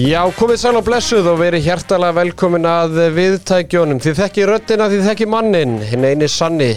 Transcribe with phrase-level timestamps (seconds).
[0.00, 3.98] Já, komið sæl og blessuð og verið hjertalega velkomin að viðtækjónum.
[4.00, 6.68] Þið þekki röddina, þið þekki mannin, hinn eini sanni,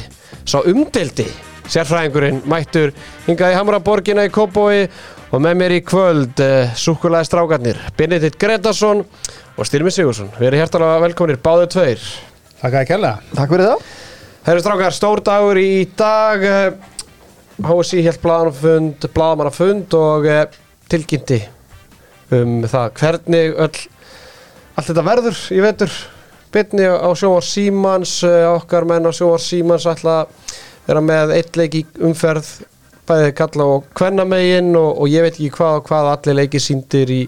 [0.43, 1.29] sá umdeldi,
[1.71, 2.91] sérfræðingurinn, mættur,
[3.29, 4.89] hingaði Hamraborgina í Kópói
[5.29, 10.33] og með mér í kvöld, uh, súkulæði strákarnir, Benedikt Gretarsson og Styrmi Sigursson.
[10.41, 12.11] Verið hjertalega velkominir, báðu tveir.
[12.59, 13.15] Takk að kella.
[13.31, 13.89] Takk fyrir það.
[14.49, 20.47] Herru strákar, stór dagur í dag, uh, HSI helt blaðamannafund, blaðamannafund og uh,
[20.91, 21.45] tilkynnti
[22.39, 23.79] um það hvernig öll,
[24.75, 25.95] allt þetta verður í vetur.
[26.53, 30.53] Bytni á sjóar Símans okkar menn á sjóar Símans ætla að
[30.85, 32.51] vera með eitt leik í umferð
[33.07, 37.11] bæðið kalla og kvennamegin og, og ég veit ekki hvað og hvað allir leiki síndir
[37.11, 37.21] í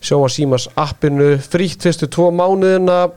[0.00, 1.34] sjóar Símans appinu.
[1.42, 3.08] Frítt fyrstu tvo mánuðina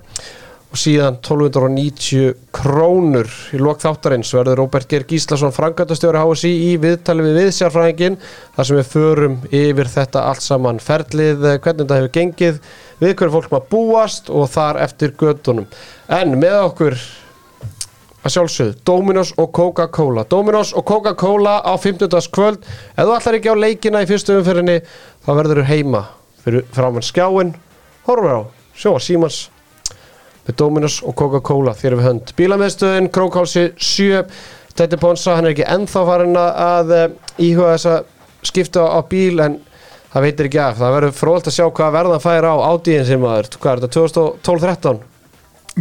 [0.72, 3.28] og síðan 1290 krónur.
[3.52, 8.16] Í lok þáttarins verður Róbert Geir Gíslason frangatastjóri HSI í viðtali við viðsjárfræðingin
[8.56, 12.62] þar sem við förum yfir þetta allt saman ferlið, hvernig þetta hefur gengið
[13.02, 15.68] við hverju fólk maður búast og þar eftir gödunum
[16.08, 16.98] en með okkur
[18.22, 20.24] að sjálfsögðu, Dominos og Coca-Cola.
[20.30, 22.08] Dominos og Coca-Cola á 15.
[22.32, 24.80] kvöld ef þú ætlar ekki á leikina í fyrstu umfyrinni
[25.26, 26.06] þá verður þú heima
[26.46, 27.56] fyrir framann skjáin
[28.08, 28.42] horfur á,
[28.78, 29.50] sjóa Símans
[30.52, 32.32] með Dominos og Coca-Cola þér við hönd.
[32.38, 34.24] Bílameðstöðin, Krókálsi 7,
[34.76, 36.96] Tætti Ponsa, hann er ekki ennþá farin að
[37.42, 38.02] íhuga þess að
[38.48, 39.60] skipta á bíl en
[40.12, 40.82] það veitir ekki af.
[40.82, 43.50] Það verður fróðalt að sjá hvað verðan fær á ádíðin sem aður.
[43.58, 45.02] Hvað er þetta, 2012-13?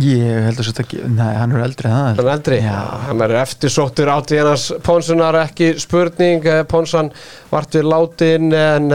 [0.01, 2.05] Ég held að þetta ekki, nei, hann er eldri það.
[2.07, 2.59] Hann er eldri?
[2.63, 2.81] Já.
[3.09, 6.47] Hann er eftirsóttur ádíðinars Ponsunar, ekki spurning.
[6.71, 7.11] Ponsan
[7.51, 8.91] vart við látin en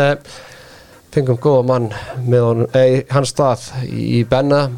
[1.16, 1.90] fengum góða mann
[2.24, 4.70] með hann, eh, hans stað í Benna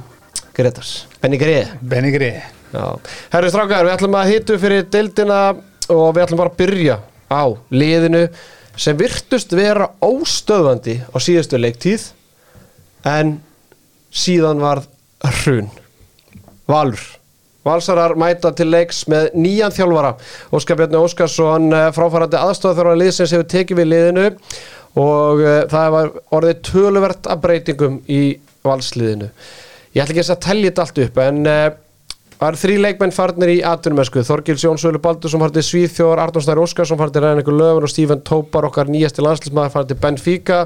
[0.58, 2.41] Gretars, Benny Greið Benny Greið
[3.31, 5.41] Herri Strákar, við ætlum að hitu fyrir deildina
[5.94, 6.95] og við ætlum bara að byrja
[7.29, 8.23] á liðinu
[8.78, 12.09] sem virtust vera óstöðandi á síðustu leiktíð
[13.07, 13.38] en
[14.12, 14.90] síðan varð
[15.44, 15.69] hrun.
[16.67, 17.03] Valur.
[17.67, 20.13] Valsarar mæta til leiks með nýjan þjálfara.
[20.56, 24.28] Óskar Björni Óskarsson fráfærandi aðstofþjálfara liðsins hefur tekið við liðinu
[24.97, 28.22] og það var orðið töluvert af breytingum í
[28.67, 29.31] valsliðinu
[29.97, 31.63] Ég ætla ekki að tellja þetta allt upp en uh,
[32.38, 37.00] það eru þrý leikmenn farnir í atvinnumösku Þorgils Jónsvölu Baldursson farnir Svíþjóðar, Arnón Snær Óskarsson
[37.00, 40.59] farnir Ræðingur Löfur og Stífan Tópar okkar nýjasti landslismæðar farnir Benfica.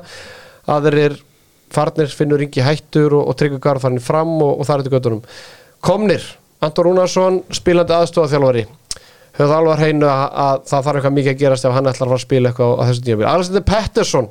[0.68, 1.16] Aðrir
[1.72, 4.98] farnir finnur yngi hættur og, og Tryggur Garð farnir fram og, og þar er þetta
[4.98, 5.24] göttunum
[5.82, 6.28] Komnir,
[6.62, 8.68] Anton Rúnarsson spilandi aðstofað
[9.38, 12.12] höfðu alvar hreinu að, að það þarf eitthvað mikið að gerast ef hann ætlar að
[12.12, 14.28] fara að spila eitthvað á, á þessu tíma Alexander Pettersson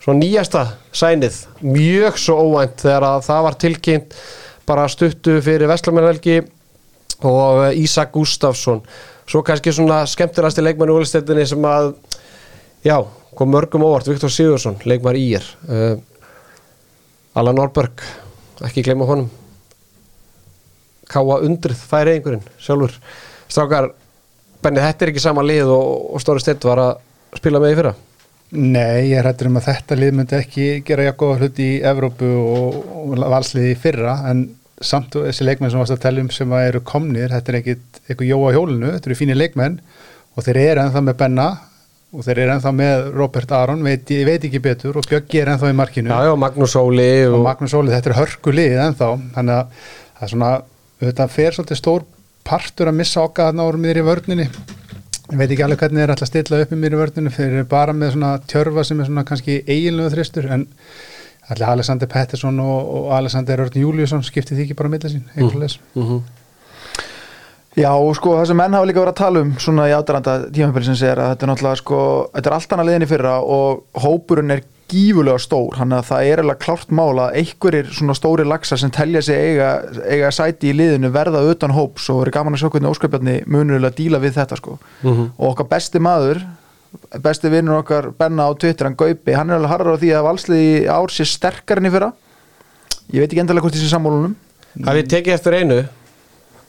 [0.00, 0.66] svo nýjasta
[0.96, 4.18] sænið mjög svo óvænt þegar að það var tilkynnt
[4.68, 6.40] bara stuttu fyrir Vestlamenvelgi
[7.28, 8.80] og Ísak Gustafsson
[9.28, 10.02] svo kannski svona
[10.64, 11.92] leikmann í úrlistendinni sem að
[12.84, 12.96] já,
[13.36, 15.96] kom mörgum óvart, Viktor Sigursson leikmar í er uh,
[17.34, 18.02] Allan Norberg
[18.66, 19.30] ekki gleyma honum.
[21.10, 22.92] Káa undrið færi einhverjum sjálfur.
[23.50, 23.90] Strákar,
[24.62, 27.78] Benni, þetta er ekki sama lið og, og Stóri Stett var að spila með í
[27.78, 27.94] fyrra
[28.50, 32.78] Nei, ég hættir um að þetta lið myndi ekki gera jakkoða hluti í Evrópu og,
[32.98, 34.48] og valsliði fyrra en
[34.82, 38.30] samt þessi leikmenn sem varst að tella um sem eru komnir, þetta er ekkit eitthvað
[38.32, 39.76] jóa hjólinu, þetta eru fínir leikmenn
[40.34, 41.46] og þeir eru ennþá með Benna
[42.10, 45.52] og þeir eru ennþá með Robert Aron veit, ég veit ekki betur og Björgi er
[45.52, 46.10] ennþá í markinu.
[46.10, 49.86] Já, já, Magnús Óli og, og Magnús Óli, þetta er hörku lið ennþá þannig að
[50.16, 50.50] það er svona,
[51.04, 52.10] þetta fer svolítið stór
[52.50, 54.50] partur að missa okkar þarna árum yfir í vörninni
[55.30, 57.32] ég veit ekki alveg hvernig þeir er alltaf að stilla upp í mér í vörðinu
[57.34, 60.66] þeir eru bara með svona tjörfa sem er svona kannski eiginlegu þristur en
[61.50, 65.24] allir Alexander Pettersson og, og Alexander Örn Júliusson skiptið því ekki bara að milla sín
[65.34, 65.66] mm.
[65.94, 66.20] mm -hmm.
[67.78, 70.32] Já og sko það sem menn hafa líka verið að tala um svona í átaranda
[70.50, 71.98] tímafél sem segir að þetta er náttúrulega sko
[72.34, 76.28] þetta er allt annað liðin í fyrra og hópurinn er gífulega stór, hann að það
[76.30, 79.70] er alveg klárt mála að einhverjir svona stóri laxar sem telja sig eiga,
[80.04, 83.86] eiga sæti í liðinu verða utan hóps og verið gaman að sjá hvernig óskapjarni munur
[83.86, 84.78] að díla við þetta sko.
[85.02, 85.30] Mm -hmm.
[85.38, 86.42] og okkar besti maður
[87.22, 90.26] besti vinnur okkar Benna á Twitter, hann Gaupi hann er alveg harðar á því að
[90.26, 92.12] valsliði ár sé sterkar enn í fyrra.
[93.12, 94.36] Ég veit ekki endalega hvort þessi sammólunum
[94.78, 95.78] Það við tekið eftir einu?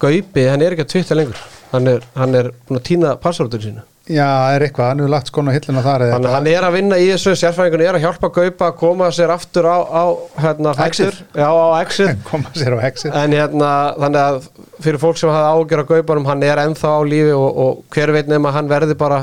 [0.01, 1.42] Gaupi, hann er ekki að Twitter lengur.
[1.72, 5.30] Hann er, hann er búin að týna passvörður sínu Já, er eitthvað, hann hefur lagt
[5.31, 8.30] skona hillina þar Þannig að hann er að vinna í þessu sérfæðingun er að hjálpa
[8.36, 10.04] Gaupa að koma sér aftur á, á
[10.44, 11.22] hérna, exit?
[11.38, 12.18] Já, á exit.
[12.30, 13.13] Koma sér á exit.
[13.16, 13.69] En hérna,
[14.02, 14.50] þannig að
[14.81, 18.13] fyrir fólk sem hafa ágjör á Gaupanum, hann er ennþá á lífi og, og hver
[18.18, 19.22] veit nefn að hann verði bara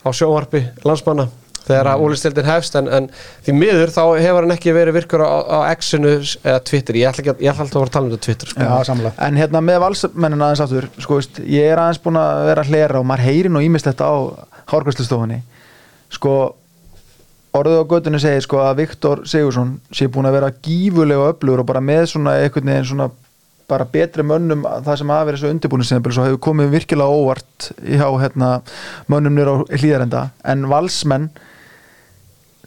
[0.00, 1.28] á sjóharpi landsmanna
[1.66, 3.08] þegar að ólistildin hefst en, en
[3.46, 7.00] því miður þá hefur hann ekki verið virkur á, á X-inu eða Twitter.
[7.00, 8.68] Ég ætla, ekki, ég ætla alltaf að vera að tala um þetta Twitter sko.
[8.70, 12.64] Já, en hérna með valsmennina aðeins aftur sko, veist, ég er aðeins búin að vera
[12.64, 14.16] að hlera og maður heyri nú ímest þetta á
[14.70, 15.42] hárkvæslustofunni
[16.10, 16.34] sko
[17.56, 21.68] orðið á göttunni segir sko að Viktor Sigursson sé búin að vera gífulega öflugur og
[21.70, 23.10] bara með svona einhvern veginn svona
[23.70, 27.70] bara betri mönnum að það sem hafa verið svo undirbúin sem hefur komið virkilega óvart
[27.80, 28.52] hjá hérna,
[29.10, 31.30] mönnum nýra á hlýðarenda en valsmenn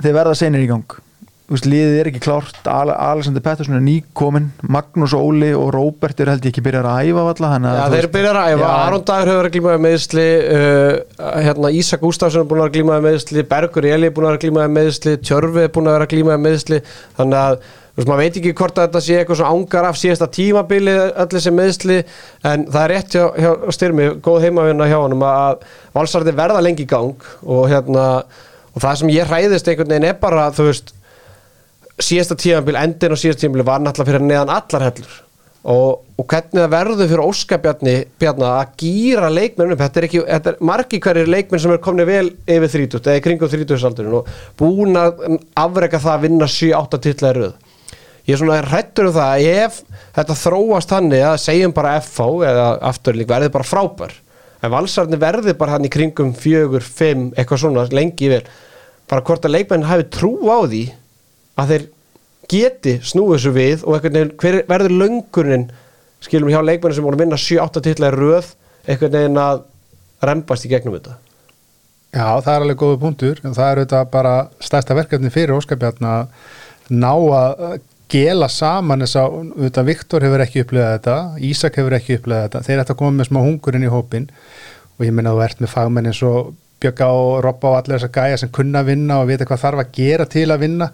[0.01, 1.01] þeir verða senir í gang.
[1.43, 2.59] Þú veist, liðið er ekki klárt.
[2.71, 7.09] Ale Alexander Pettersson er nýkomin Magnús Óli og Róbert er held ég ekki byrjar að
[7.11, 8.69] æfa valla Já, þeir byrjar að æfa.
[8.85, 13.89] Aron Dagur hefur glímaði meðsli uh, hérna, Ísak Gustafsson er búin að glímaði meðsli Bergur
[13.91, 16.79] Eli er búin að glímaði meðsli Tjörfi er búin að vera að glímaði meðsli
[17.19, 17.59] þannig að
[17.93, 20.95] þú veist, maður veit ekki hvort að þetta sé eitthvað svo ángar af síðasta tímabili
[20.97, 21.97] öll þessi meðsli
[22.49, 26.87] en það er rétt hjá, hjá Styrmi, góð heimavinna hjá honum að valsarði verða lengi
[26.87, 28.07] í gang og hérna
[28.73, 30.89] og það sem ég hræðist einhvern veginn er bara þú veist
[32.01, 35.19] síðasta tímabil, endin og síðasta tímabil var náttúrulega fyrir neðan allar hellur.
[35.63, 40.51] Og, og hvernig það verður fyrir Óskabjarni Bjarni að gýra leikmennum þetta er ekki, þetta
[40.51, 44.33] er margi hverjir leikmenn sem er komni vel yfir 30, eða kringum 30 aldurinn og
[44.59, 45.21] búin að
[45.61, 47.62] afreka það að vinna 7-8 titla í röð
[48.27, 49.79] ég er svona hrættur um það að ef
[50.15, 54.13] þetta þróast þannig að segjum bara FH eða afturlík verði bara frábær.
[54.63, 58.43] En valsarni verði bara hann í kringum 4-5 eitthvað svona lengi vel.
[59.11, 60.85] Bara hvort að leikmenn hafi trú á því
[61.59, 61.89] að þeir
[62.53, 65.67] geti snúið þessu við og einhvern veginn hver verður löngurinn
[66.23, 68.53] skilum hjá leikmennin sem voru að vinna 7-8 titla í röð
[68.87, 69.63] einhvern veginn að
[70.23, 71.17] rembast í gegnum þetta?
[72.13, 73.39] Já, það er alveg góða punktur.
[73.43, 74.33] En það er auðvitað bara
[74.63, 77.81] stærsta verkefni fyrir Óskarbjarn að ná að
[78.13, 82.61] gela saman þess að auðvitað Viktor hefur ekki upplegað þetta Ísak hefur ekki upplegað þetta
[82.67, 84.27] þeir ættu að koma með smá hungurinn í hópin
[84.97, 87.95] og ég minna að þú ert með fagmenn eins og Bjögga og Robba og allir
[87.95, 90.89] þessar gæja sem kunna vinna og vita hvað þarf að gera til að vinna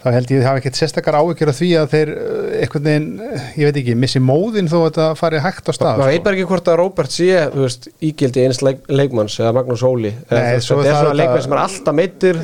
[0.00, 2.86] þá held ég að það hafa ekkert sérstakar áhyggjur af því að þeir uh, einhvern
[2.86, 6.10] veginn, uh, ég veit ekki, missi móðin þó að þetta fari hægt á stað maður
[6.10, 6.24] veit sko.
[6.26, 10.14] bara ekki hvort að Róbert sé þú veist, ígildi eins leik, leikmanns eða Magnús Óli.
[10.30, 12.40] Þetta er það svona leikmann sem er alltaf meittir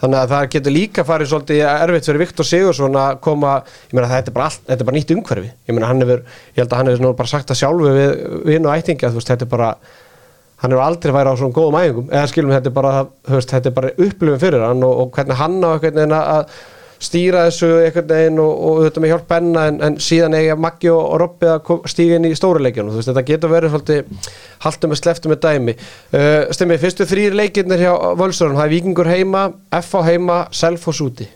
[0.00, 4.10] þannig að það getur líka farið svolítið erfitt fyrir Viktor Sigursson að koma ég meina
[4.10, 5.50] þetta er bara, allt, þetta er bara nýtt umhverfi.
[5.68, 6.22] Ég meina hann hefur,
[6.56, 8.14] ég held að hann hefur bara sagt það sjálfu við
[8.48, 9.70] vinn og ættingi að þú veist, þetta er bara
[10.60, 12.94] hann hefur aldrei værið á svona góðum æfingum eða skilum þetta er bara,
[13.60, 16.58] er bara upplifin fyrir hann og, og hvernig hann á einhvern veginn að
[17.00, 20.92] stýra þessu einhvern veginn og, og þetta með hjálp benna en, en síðan eiga Maggi
[20.92, 24.30] og, Robbi að stíga inn í stóruleikjunum, þú veist, þetta getur verið svolítið
[24.66, 25.76] haldum með sleftum með dæmi.
[26.12, 29.48] Uh, Stemmi, fyrstu þrýr leikirnir hjá Völsörun, það er Víkingur heima
[29.80, 31.30] FH heima, Selfoss úti.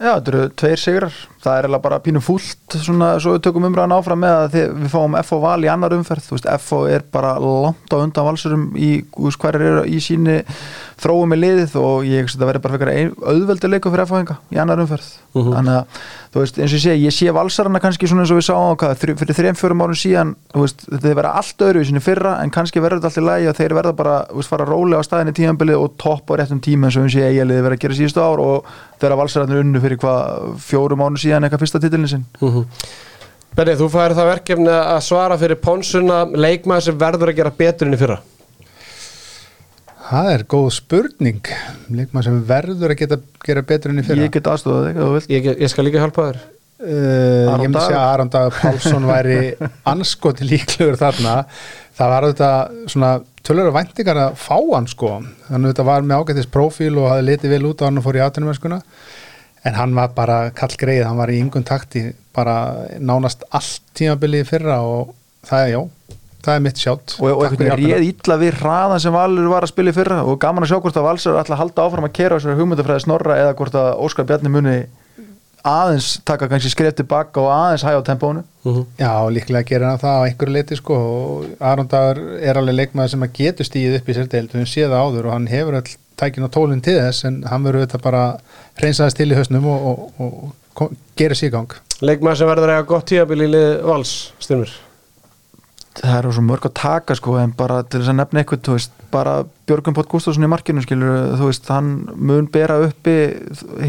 [0.00, 1.16] Já, þetta eru tveir sigrar.
[1.44, 4.86] Það er eiginlega bara pínu fúlt svona, svo við tökum umræðan áfram með að við
[4.94, 6.24] fáum FO val í annar umferð.
[6.24, 10.38] Þú veist, FO er bara langt á undan valsurum í hverjar eru í síni
[11.00, 14.60] þróum með liðið og ég hugsa þetta verður bara fyrir auðveldi leiku fyrir FO-hinga í
[14.60, 15.08] annar umferð.
[15.30, 15.52] Mhm.
[15.54, 15.84] þannig að,
[16.34, 18.76] þú veist, eins og ég sé ég sé valsarana kannski svona eins og við sáum
[18.76, 22.32] hvað, fyrir þreim, fjórum árum síðan þú veist, þetta verða allt öðru í sinni fyrra
[22.42, 24.98] en kannski verður þetta allt í lagi og þeir verða bara þú veist, fara rólega
[24.98, 27.84] á staðinni tímanbilið og topp á réttum tíma eins og við sé eiginlega verða að
[27.84, 28.66] gera síðustu ár og
[28.98, 30.58] þeirra valsararnir unnu fyrir hvað
[32.42, 32.66] mm
[33.56, 37.88] Benni, þú færi það verkefni að svara fyrir Ponsuna, leikmaður sem verður að gera betur
[37.88, 38.20] enn í fyrra
[40.10, 41.50] Það er góð spurning.
[41.94, 44.24] Leikmann sem verður að geta gera betur enn í fyrra.
[44.26, 45.28] Ég get aðstofað þig ef þú vilt.
[45.30, 46.40] Ég, ég skal líka hjálpa þér.
[46.80, 49.38] Uh, ég myndi að Aron Dagur Pálsson væri
[49.92, 51.34] anskoti líklegur þarna.
[52.00, 53.10] Það var auðvitað svona
[53.46, 55.12] tölur væntingar að fá hann sko.
[55.46, 58.06] Þannig að þetta var með ágættis prófíl og hafði litið vel út á hann og
[58.08, 58.80] fór í atvinnumennskuna.
[59.68, 62.56] En hann var bara kall greið hann var í yngun takti bara
[62.98, 65.12] nánast allt tímabilið í fyrra og
[65.46, 65.82] það er já,
[66.44, 67.16] það er mitt sjátt.
[67.18, 70.22] Og, og einhvern veginn réð illa við hraðan sem Valur var að spila í fyrra
[70.24, 73.04] og gaman að sjá hvort að Valsar ætla að halda áfram að kera þessari hugmyndafræði
[73.06, 74.76] snorra eða hvort að Óskar Bjarni muni
[75.66, 80.00] aðeins taka kannski skref tilbaka og aðeins hæja á tempónu mm Já, líklega gerir hann
[80.00, 83.98] það á einhverju leiti sko og Aron Dagur er alveg leikmaður sem að getur stíð
[84.00, 84.54] upp í sér deild.
[84.54, 87.64] Við séð það áður og hann hefur all tækin og tólinn til þess en hann
[87.64, 88.24] verður þetta bara
[88.80, 91.80] hreinsaðast til í hausnum og, og, og, og gerir sér í gang.
[92.00, 94.76] Leikmaður sem verður að eiga gott tíabil í lið vals, styrmir
[95.98, 98.76] það eru svo mörg að taka sko en bara til þess að nefna eitthvað þú
[98.76, 99.32] veist, bara
[99.66, 103.16] Björgum Pótt Gustafsson í markinu skilur, þú veist, hann mun bera uppi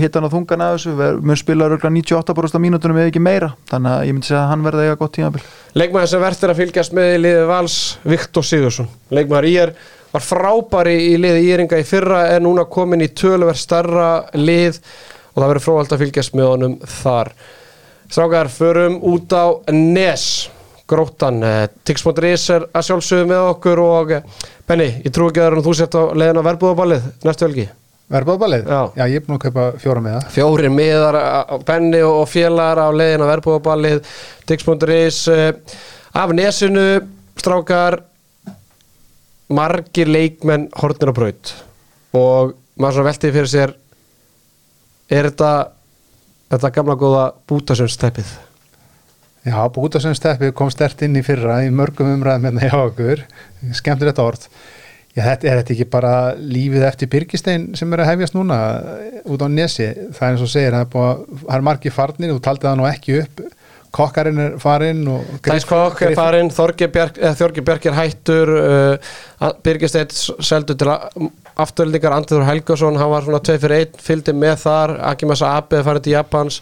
[0.01, 3.93] hittan og þungan að þessu mun spila röglega 98% af mínútunum eða ekki meira, þannig
[3.93, 5.45] að ég myndi segja að hann verði að eiga gott tímabil.
[5.77, 7.79] Leikmaður sem verður að fylgjast með í liði vals
[8.15, 9.73] Viktor Sigursson, leikmaður í er
[10.11, 14.81] var frábæri í liði Íringa í fyrra er núna komin í tölver starra lið
[15.31, 17.31] og það verður fróhald að fylgjast með honum þar.
[18.11, 20.25] Strákar, förum út á Nes
[20.91, 24.25] Gróttan, eh, Tix.is er að sjálfsögðu með okkur og eh,
[24.67, 27.67] Benni, ég trú ekki að þú sett á leiðin á verbúðaballið næstu helgi.
[28.11, 28.67] Verðbáðbalið?
[28.67, 28.81] Já.
[28.99, 32.81] Já, ég er búin að kaupa fjóra með það fjóri miðar á Benni og félagar
[32.83, 34.13] á leiðin á verbúðaballið
[34.51, 35.51] Tix.is eh,
[36.19, 36.87] af Nesinu
[37.39, 38.01] strákar
[39.51, 41.53] margir leikmenn hortnir á braut.
[42.11, 43.75] Og maður svona veltið fyrir sér
[45.11, 45.51] er þetta
[46.51, 48.31] þetta gamla góða bútasönsteppið
[49.41, 53.23] Já, Bútasson steppið kom stert inn í fyrra í mörgum umræðum hérna hjá okkur.
[53.77, 54.45] Skemmtilegt orð.
[55.11, 59.17] Já, þetta er þetta ekki bara lífið eftir Byrgistein sem er að hefjast núna eh,
[59.27, 61.25] út á nesi, það er eins og segir það er,
[61.57, 63.41] er margir farnir, þú taldið það nú ekki upp.
[63.91, 65.01] Kokkarinn er farinn
[65.43, 66.87] Þæs Kokk er farinn, Þorgi
[67.35, 70.93] Þorgi Bjark er hættur uh, Birgisteit seldu til
[71.59, 76.07] afturlíkar Andriður Helgason, hann var svona 2 fyrir 1 fylgdi með þar, Akimasa Abe farið
[76.07, 76.61] til Japans,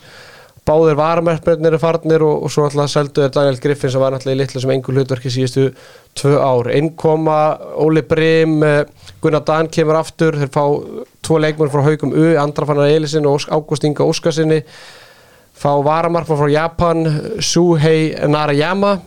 [0.69, 4.37] báðir varmerkmennir er farnir og, og svo alltaf seldu er Daniel Griffin sem var náttúrulega
[4.37, 5.65] í litlu sem engur hlutverki síðustu
[6.19, 7.39] tvö ár, innkoma
[7.81, 10.63] Óli Brim, uh, Gunnar Dan kemur aftur, þeir fá
[11.25, 14.61] tvo leikmur frá Haugum U, Andra Fannar Elisin og Ágúst Inga Óskarsinni
[15.59, 17.05] fá varamarkma frá Japan
[17.43, 18.99] Suhei Narayama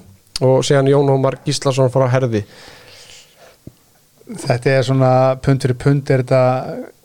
[0.42, 2.42] og síðan Jón Hómar Gíslason frá Herði.
[4.32, 5.12] Þetta er svona
[5.44, 6.42] pund fyrir pund er þetta,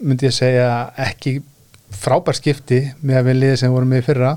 [0.04, 0.68] myndi ég segja
[1.08, 1.40] ekki
[1.98, 4.36] frábær skipti með að við liðið sem vorum í fyrra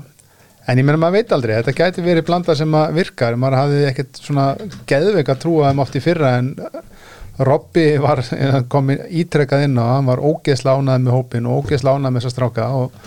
[0.67, 3.85] en ég meina maður veit aldrei, þetta gæti verið blanda sem að virkar, maður hafði
[3.89, 4.47] ekkert svona
[4.89, 6.55] geðveik að trúa þeim oft í fyrra en
[7.41, 8.21] Robby var
[8.69, 12.33] komin ítrekkað inn á, hann var ógeðsla ánað með hópin og ógeðsla ánað með þessa
[12.35, 12.99] stráka og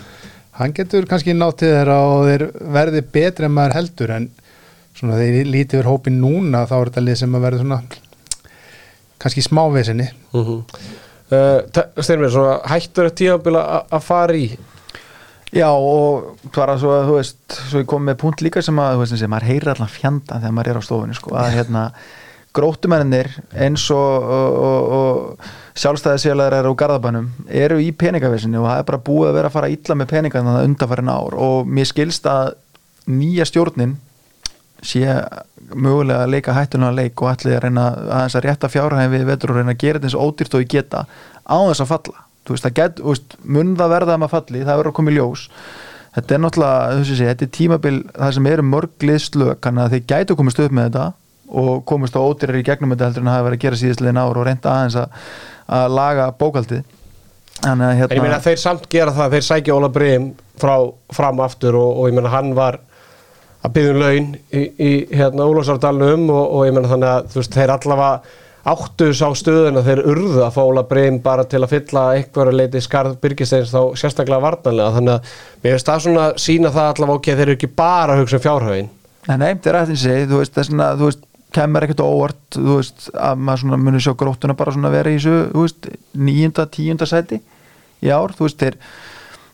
[0.59, 2.45] hann getur kannski nátt til þeirra og þeir
[2.75, 4.27] verði betri en maður heldur en
[4.95, 7.81] svona þeir lítið yfir hópin núna þá er þetta lið sem að verði svona
[9.25, 10.07] kannski smávesinni.
[10.33, 10.61] Mm -hmm.
[11.31, 14.47] uh, Styrmir, svona hættur að tíðanbila að fara í
[15.55, 18.97] Já og bara svo að þú veist svo ég kom með punkt líka sem að
[18.99, 21.83] veist sem maður heyrir allan fjanda þegar maður er á stofunni sko, að hérna
[22.55, 23.29] gróttumennir
[23.63, 27.29] eins og, og, og, og sjálfstæðisjölaðar eru á garðabænum
[27.63, 30.41] eru í peningavissinni og það er bara búið að vera að fara illa með peninga
[30.41, 32.53] þannig að undanfærin ár og mér skilst að
[33.11, 33.97] nýja stjórnin
[34.85, 35.07] sé
[35.71, 39.55] mögulega að leika hættulega leik og ætli að reyna aðeins að rétta fjárhæðin við vetur
[39.55, 41.05] og reyna að gera þetta eins og ódýrt og ég geta
[41.47, 44.63] á þess að falla þú veist, það get, veist, mun það verða að maður falli,
[44.63, 45.45] það verður að koma í ljós.
[46.15, 49.95] Þetta er náttúrulega, þú sé, þetta er tímabil það sem eru mörg liðslög þannig að
[49.95, 51.07] þið gætu komist upp með þetta
[51.45, 54.21] og komist á ódýrar í gegnum þetta heldur en það hafa verið að gera síðastliðin
[54.21, 55.17] ár og reynda aðeins að,
[55.75, 56.93] að laga bókaldið að
[57.65, 60.73] En ég meina hérna þeir samt gera það, þeir sækja Óla Brim frá
[61.15, 62.79] fram aftur og, og ég meina hann var
[63.65, 67.39] að byggja um laun í, í hérna Ólafsardalunum og, og ég meina þannig að þú
[67.41, 68.11] veist, þeir allavega
[68.65, 72.81] áttu sá stöðuna þeir urðu að fá Óla Brim bara til að fylla einhverju leiti
[72.81, 77.29] skarð byrgisteins þá sérstaklega varnanlega þannig að mér finnst það svona sína það allavega ok,
[77.31, 78.91] þeir eru ekki bara að hugsa um fjárhauðin
[79.25, 81.23] Nei, nei, þetta er eftir segja, þú veist, þess að, þú veist,
[81.55, 85.15] kemur ekkert óvart, þú veist, að maður svona muni sjá gróttuna bara svona vera í
[85.17, 85.87] þessu, þú veist,
[86.27, 87.39] níunda, tíunda sæti
[88.05, 88.77] í ár, þú veist, þeir,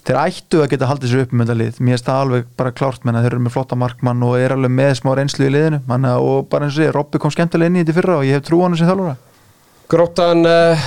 [0.08, 2.74] þeir ættu að geta haldið sér upp með þetta lið, mér finnst það alveg bara
[2.76, 5.82] klárt, menna, þeir eru með flotta markmann og er alveg með smá reynslu í liðinu,
[5.90, 8.40] manna, og bara eins og segja, Robby kom skemmtilega inn í þetta fyrra og ég
[8.40, 9.18] hef trú á hann sem þjálfara.
[9.92, 10.86] Gróttan uh,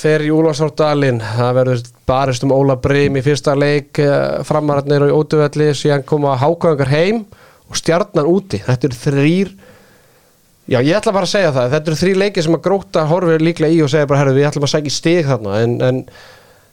[0.00, 5.10] fer í Úlfarsárdalinn það verður barist um Óla Brim í fyrsta leik uh, framararnir og
[5.10, 7.24] í óduvelli síðan koma hákvæðingar heim
[7.70, 8.62] og stjarnan úti.
[8.64, 9.52] Þetta eru þrýr
[10.70, 11.72] já ég ætla bara að segja það.
[11.74, 14.48] Þetta eru þrýr leiki sem að Gróta horfir líklega í og segja bara herru við
[14.50, 15.58] ætlum að segja stig þarna.
[15.64, 16.00] En, en,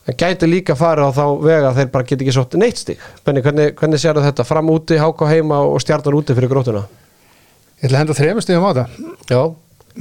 [0.07, 3.01] en gæti líka farið á þá vega að þeir bara geti ekki sótt neitt stig.
[3.27, 4.45] Benni, hvernig, hvernig sér þetta?
[4.47, 6.85] Fram úti, háká heima og stjarnan úti fyrir Grótuna?
[7.77, 8.85] Ég ætla að henda þrejum stegum á þetta.
[9.29, 9.41] Já,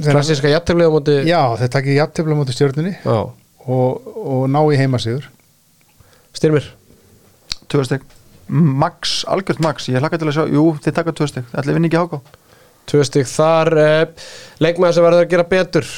[0.07, 3.19] klassíska á móti Já, þeir takið jafntefla mútið stjórnunni já,
[3.67, 5.27] og, og ná í heimasigur
[6.37, 6.67] styrmir?
[7.67, 8.03] Tvö stygg,
[8.47, 11.89] max, algjört max, ég hlakka til að sjá, jú, þið taka tvö stygg, ætli vinni
[11.89, 12.21] ekki háká.
[12.87, 13.73] Tvö stygg þar.
[13.75, 14.29] Uh,
[14.63, 15.89] leikmaður sem verður að gera betur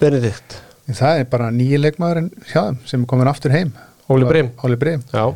[0.00, 0.56] Benedikt
[0.88, 3.72] Það er bara nýji leikmaðurinn hjá þeim sem er komin aftur heim.
[4.08, 4.46] Óli Brim.
[4.64, 5.26] Óli Brim Já,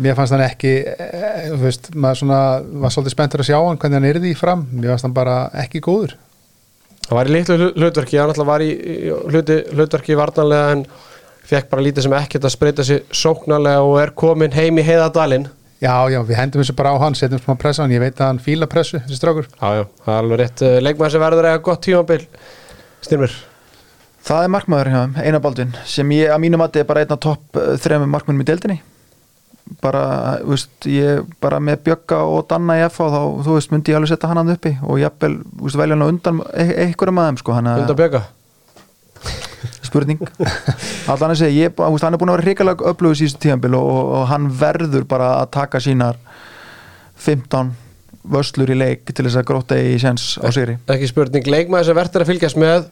[0.00, 2.38] Mér fannst hann ekki, e, þú veist, maður svona
[2.82, 4.64] var svolítið spenntur að sjá hann hvernig hann er því fram.
[4.72, 6.14] Mér fannst hann bara ekki góður.
[7.06, 8.96] Það var í litlu hlu- hlutverki hann alltaf var í, í
[9.34, 10.84] hluti, hlutverki varnanlega en
[11.50, 15.48] fekk bara lítið sem ekkert að spreita sig sóknarlega og er komin heim í heiðadalinn
[15.80, 17.94] Já, já, við hendum þessu bara á hann, setjum smá pressa á hann.
[17.96, 19.46] Ég veit að hann fíla pressu, þessi strákur.
[19.56, 20.62] Já, já, það er alveg rétt.
[20.66, 22.26] Eh, leikmaður sem verður eiga gott tímabil
[23.00, 23.32] Styrmir
[24.26, 27.14] Það er markmaður hjá þeim, Einar Baldvin sem ég að mínum að er bara einn
[27.14, 28.80] af topp uh, þrejum markmannum í deildinni.
[29.80, 30.02] Bara,
[30.42, 34.00] þú veist, ég bara með Bjögga og Danna í FH þá, þú veist, myndi ég
[34.00, 37.28] alveg setja hann hann uppi og jafnvel, þú veist, velja hann undan e einhverjum að
[37.30, 38.22] þeim, sko, hann undan bjöka
[39.88, 40.24] spurning.
[41.10, 43.76] Allan að segja, ég, þú veist, hann er búin að vera hrikalega öflugur síðustu tíðanbíl
[43.78, 46.18] og, og, og hann verður bara að taka sínar
[47.20, 47.72] 15
[48.30, 50.76] vöslur í leik til þess að gróta í séns á sigri.
[50.92, 52.90] Ekki spurning, leikmaður sem verður að fylgjast með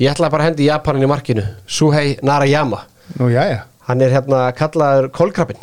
[0.00, 2.84] ég ætla bara að hendi Japanin í markinu Suhei Narayama.
[3.18, 5.62] Nú, já, já hann er hérna kallaður kolkrabin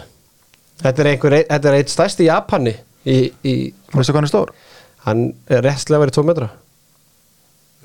[0.81, 2.73] þetta er einhver, þetta er eitt stærsti Japani
[3.07, 3.17] í,
[3.47, 3.53] í,
[3.93, 4.55] veistu hvað hann er stór?
[5.07, 6.47] hann er réttslega verið 2 metra.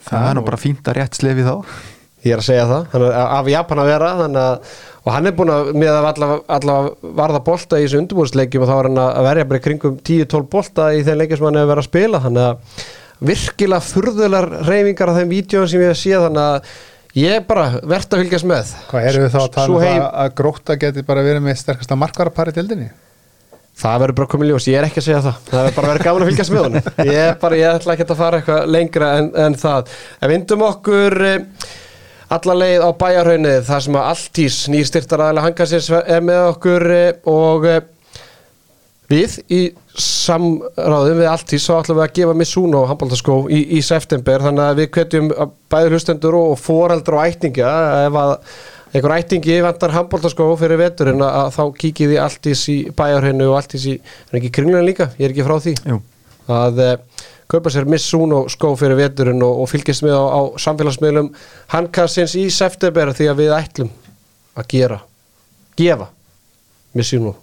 [0.02, 1.52] Það er nú bara fínt að rétt slefi þá.
[2.22, 5.36] Ég er að segja það, hann er af Japan að vera að, og hann er
[5.38, 6.76] búin að með að allavega alla
[7.20, 10.88] varða bolta í þessu undirbúrsleikjum og þá er hann að verja bara kringum 10-12 bolta
[10.94, 12.84] í þeim leikjum sem hann hefur verið að spila þannig að
[13.28, 16.72] virkilega furðular reyfingar af þeim vídjóum sem ég hef séð þannig að
[17.22, 18.72] ég er bara verðt að fylgjast með.
[18.90, 21.58] Hvað eru við þá að tala um heim- það að gróta geti bara verið með
[21.62, 22.90] sterkasta markvarapari dildinni?
[23.82, 25.36] Það verður bara komið ljós, ég er ekki að segja það.
[25.48, 26.90] Það verður bara verið gaman að fylgjast með honum.
[27.08, 29.94] Ég er bara, ég ætla ekki að fara eitthvað lengra en, en það.
[30.20, 31.38] En vindum okkur eh,
[32.36, 37.08] alla leið á bæjarhaunnið þar sem að Altís, nýr styrtaræðilega hangasins er með okkur eh,
[37.32, 37.80] og eh,
[39.12, 44.44] við í samráðum við Altís svo ætlum við að gefa Missuno handbóltaskó í, í september
[44.48, 47.72] þannig að við hvetjum að bæði hlustendur og, foreldra og ættingja
[48.06, 48.36] ef að
[48.92, 53.86] einhver ættingi vantar handbóltaskó fyrir veturinn að, þá kíkið í Altís í bæjarhaunnu og Altís
[53.88, 53.94] í,
[54.28, 56.00] er ekki kringlun líka, ég er ekki frá því Jú.
[56.52, 61.32] að uh, kaupa sér Missuno skó fyrir veturinn og, og fylgjast með á, á samfélagsmiðlum
[61.72, 63.94] handkassins í september því að við ætlum
[64.60, 65.00] að gera
[65.80, 66.10] gefa
[66.92, 67.38] Missuno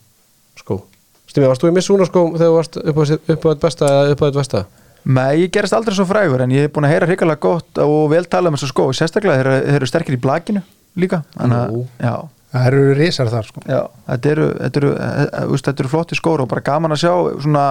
[1.29, 4.21] Stimmi, varst þú í Missuno skó þegar þú varst upp á, þetta besta eða upp
[4.21, 4.63] á þetta besta?
[5.09, 8.09] Nei, ég gerist aldrei svo frægur en ég hef búin að heyra hrikalega gott og
[8.11, 10.63] vel tala um þessu skó sérstaklega þeir, eru- þeir eru sterkir í blakinu
[10.99, 13.61] líka að, Það eru risar þar sko.
[13.69, 16.95] já, þetta eru, þetta eru, e, e, veist, þetta eru flotti skór og bara gaman
[16.95, 17.11] að sjá
[17.43, 17.65] svona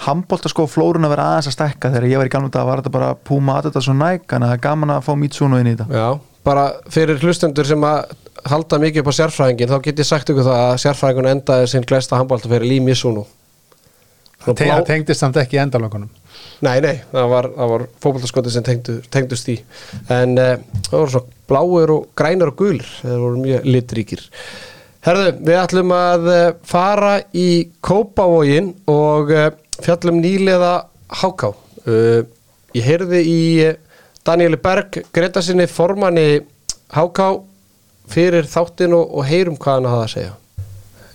[0.00, 2.92] handbóltaskó flórun að vera aðeins að stekka þegar ég var í gamla dag var þetta
[2.94, 5.74] bara Puma Adidas og Nike þannig að það er gaman að fá Mitsuno inn í
[5.76, 6.08] þetta Já,
[6.48, 8.14] bara fyrir hlustendur sem að
[8.48, 11.86] halda mikið upp á sérfræðingin þá get ég sagt ykkur það að sérfræðingun endaði sinn
[11.88, 13.26] glesta handbólta fyrir Lý Missuno
[14.40, 16.08] Það það tengdist samt ekki í endalökunum.
[16.64, 19.56] Nei, nei, það var, var fótboltaskoti sem tengdu, tengdust því.
[20.16, 20.54] En uh,
[20.86, 24.22] það voru svo bláir og grænar og gulir, það voru mjög litríkir.
[25.04, 26.40] Herðu, við ætlum að uh,
[26.72, 27.50] fara í
[27.84, 29.50] Kópavógin og uh,
[29.84, 30.72] fjallum nýlega
[31.20, 31.52] Háká.
[31.84, 32.24] Uh,
[32.76, 33.40] Ég heyrði í
[34.26, 36.38] Danieli Berg Greta sinni formanni
[36.94, 37.32] Háká
[38.10, 40.36] fyrir þáttin og, og heyrum hvað hann hafa að segja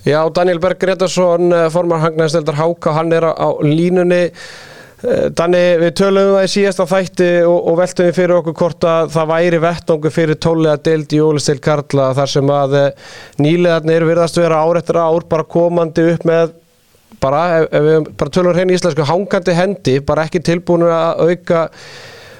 [0.06, 4.30] Já, Daniel Berg Gretarsson, eh, formar Hagnaðisteldar Háka, hann er á, línunni.
[5.02, 8.54] Eh, Danni, við töluðum um það í síðasta þætti og, og veltum við fyrir okkur
[8.60, 13.10] hvort að það væri vettangu fyrir tólega deild í Ólistil Karla þar sem að eh,
[13.42, 16.54] nýlegarnir virðast vera ár eftir ár bara komandi upp með
[17.20, 21.66] bara, ef, ef við bara tölum hrein íslensku, hangandi hendi, bara ekki tilbúinu að auka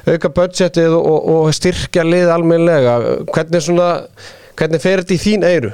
[0.07, 2.99] auka budgetið og, og styrkja lið almennlega.
[3.27, 3.88] Hvernig svona,
[4.57, 5.73] hvernig fer þetta í þín eyru?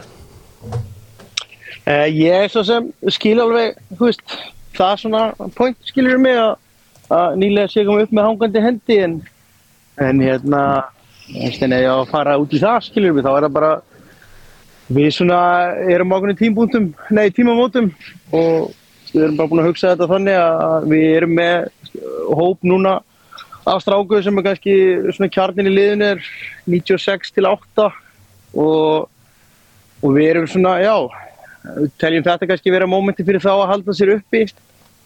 [1.82, 4.34] Uh, ég er svo sem skil alveg, þú veist,
[4.76, 5.22] það svona
[5.56, 6.52] point skilur mig að,
[7.12, 9.16] að nýlega sé koma upp með hangandi hendi en,
[10.02, 10.60] en hérna,
[11.32, 13.72] en ef ég á að fara út í það skilur mig, þá er það bara,
[14.92, 15.40] við svona
[15.90, 17.90] erum ákveðin tímbúntum, nei tímamótum
[18.30, 18.70] og
[19.12, 21.66] við erum bara búin að hugsa þetta þannig að við erum með
[22.32, 23.00] hóp núna
[23.68, 24.76] af stráku sem er kannski
[25.12, 26.22] svona kjarnin í liðin er
[26.70, 27.90] 96 til 8
[28.58, 29.08] og,
[30.02, 30.96] og við erum svona, já,
[32.00, 34.46] teljum þetta kannski vera mómenti fyrir þá að halda sér uppi.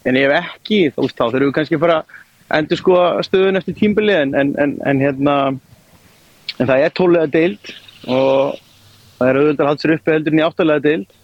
[0.07, 3.75] En ef ekki, þá, þá þurfum við kannski að fara að endur sko stöðun eftir
[3.75, 5.35] tímbilið en, en, en, hérna
[6.57, 7.73] en það er tólega deild
[8.07, 8.59] og
[9.17, 11.17] það er auðvitað að halda sér uppi heldur en í áttalega deild.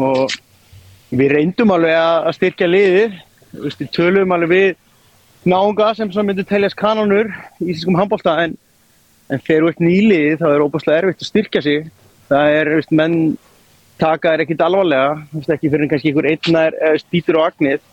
[0.00, 0.38] Og
[1.10, 3.18] við reyndum alveg að styrkja liðið.
[3.50, 8.56] Við tölum alveg við náunga sem svona myndu teljast kanonur í íslenskum handbólta en,
[9.30, 11.86] en þegar þú ert nýlið þá er óbúslega erfitt að styrkja sig.
[12.30, 13.16] Það er, veist, menn
[14.00, 17.88] taka er ekkit alvarlega, þú veist, ekki fyrir kannski einhver einnar spýtur og agnið.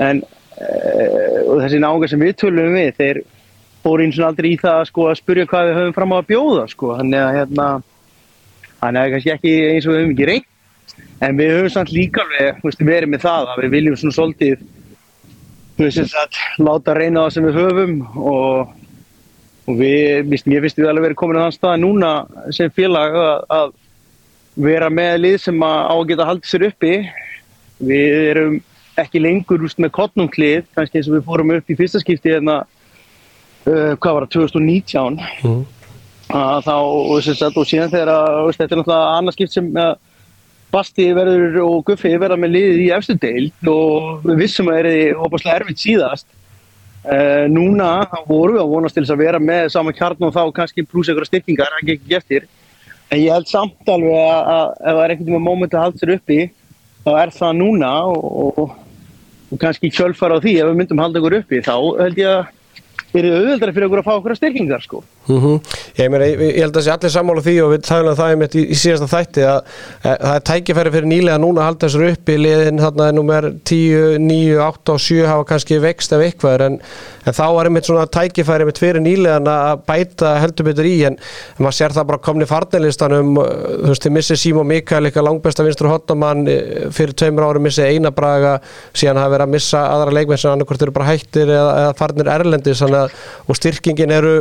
[0.00, 3.22] En uh, og þessi náungar sem við tölum við, þeir
[3.84, 6.28] fóru eins og aldrei í það sko, að spurja hvað við höfum fram á að
[6.30, 6.92] bjóða sko.
[6.98, 7.68] þannig að hérna
[8.80, 10.46] þannig að kannski ekki eins og við höfum ekki reynt.
[11.20, 14.68] En við höfum samt líka alveg, verið með það að við viljum svona svolítið
[15.80, 18.74] þú veist, að láta reyna það sem við höfum og,
[19.70, 22.10] og við, mér finnst við alveg verið komin á þann stað núna
[22.56, 23.72] sem félag að, að
[24.66, 26.94] vera með lið sem að á að geta haldið sér uppi.
[27.90, 28.60] Við erum
[29.00, 32.60] ekki lengur úst, með kottnumklið, kannski eins og við fórum upp í fyrsta skipti hérna
[32.64, 35.62] uh, hvað var það, 2019 Mm.
[36.36, 39.70] að þá, og, sagt, og síðan þegar að, veist, þetta er náttúrulega annað skipt sem
[39.82, 39.92] að
[40.70, 44.98] Basti verður og Guffi verða með liðið í efstu deild og við vissum að það
[45.00, 46.28] er opaslega erfitt síðast
[47.04, 47.90] uh, núna
[48.28, 51.10] vorum við að vonast til þess að vera með saman kjarn og þá kannski pluss
[51.10, 52.48] einhverja styrkingar ekki ekki eftir.
[53.10, 56.02] En ég held samt alveg að, að ef það er einhvern veginn moment að halda
[56.02, 56.40] sér uppi
[57.04, 58.72] þá er það núna og, og,
[59.50, 62.56] og kannski kjölfara á því ef við myndum halda okkur uppi þá held ég að
[63.18, 65.04] er auðveldara fyrir okkur að fá okkur styrkingar sko.
[65.30, 65.60] Mm
[66.00, 68.56] ég, meina, ég, ég held að sé allir sammála því og við tæðum það einmitt
[68.56, 69.58] í, í síðasta þætti að,
[70.00, 73.16] að það er tækifæri fyrir nýlega núna að halda þessar upp í liðin þarna er
[73.16, 76.78] nummer 10, 9, 8 og 7 hafa kannski vext af eitthvað en,
[77.26, 81.18] en þá var einmitt svona tækifæri einmitt fyrir nýlegan að bæta heldur betur í en,
[81.18, 85.66] en maður sér það bara komni farnelistanum þú veist, þið missið Símo Mikael eitthvað langbesta
[85.66, 86.46] vinstur hottamann
[86.94, 88.56] fyrir tveimur ári missið Einar Braga
[88.94, 92.32] síðan hafa verið að missa aðra leikmenn sem annarkort eru bara hættir eða, eða farnir
[92.32, 92.82] erlendis
[93.46, 94.34] og styrkingin eru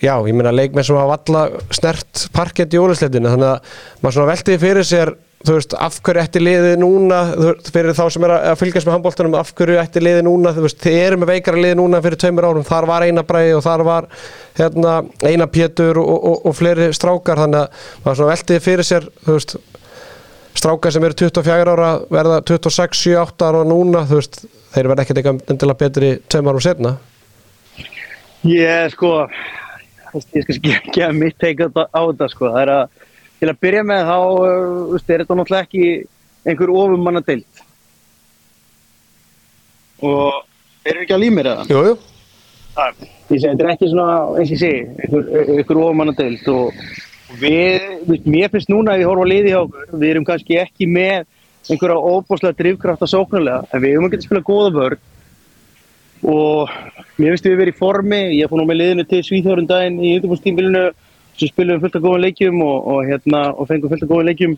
[0.00, 1.40] Já, ég meina leikmenn sem hafa alla
[1.76, 5.10] snert parkett í ólisleitinu þannig að maður svona veltiði fyrir sér
[5.44, 7.18] þú veist, af hverju ætti liðið núna
[7.72, 10.78] fyrir þá sem er að fylgjast með handbóltanum af hverju ætti liðið núna, þú veist,
[10.84, 13.84] þið eru með veikara liðið núna fyrir tveimur árum, þar var eina bræði og þar
[13.88, 14.08] var
[14.60, 19.08] hérna, eina pétur og, og, og fleiri strákar þannig að maður svona veltiði fyrir sér
[19.24, 19.56] þú veist,
[20.60, 24.42] strákar sem eru 24 ára verða 26, 7, 8 ára núna, þú veist,
[24.74, 26.98] þeir verða ekkert eitthvað endilega betri tveim árum setna
[28.40, 29.28] Ég, yeah, sko
[30.34, 30.60] ég skal
[30.94, 32.52] gefa mitt teika á þetta sko.
[32.54, 33.00] það er að
[33.40, 35.84] til að byrja með þá uh, er þetta náttúrulega ekki
[36.48, 37.60] einhver ofumanna deilt
[40.00, 41.66] og eru ekki að límir eða?
[41.68, 41.98] Jújú
[42.70, 45.24] Það, ég segi, þetta er ekki svona, eins og ég segi, einhver,
[45.56, 46.82] einhver ofumanna deilt og
[47.40, 50.58] við, við, mér finnst núna að við horfum að liði hjá okkur, við erum kannski
[50.62, 51.26] ekki með
[51.66, 55.02] einhverja óbúslega drivkraft að sóknulega, en við erum að geta spila góða vörð
[56.26, 56.70] og
[57.16, 60.00] mér finnst við verið í formi, ég er búin á með liðinu til Svíþjórun daginn
[60.02, 60.84] í undirbúrstímbilinu
[61.38, 64.56] sem spilum fullt af góðan leikjum og, og, hérna, og fengum fullt af góðan leikjum.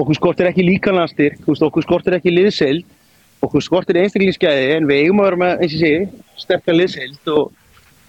[0.00, 2.86] Okkur skortir ekki líkanastir okkur skortir ekki liðseild.
[3.44, 5.92] Okkur skortir einstaklingsgæði en við eigum að vera með, eins og sé,
[6.40, 7.20] sterkar liðseild.
[7.28, 7.52] Og,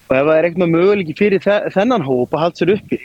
[0.08, 1.44] og ef það er eitthvað möguleiki fyrir
[1.76, 3.02] þennan hóp að halda sér uppi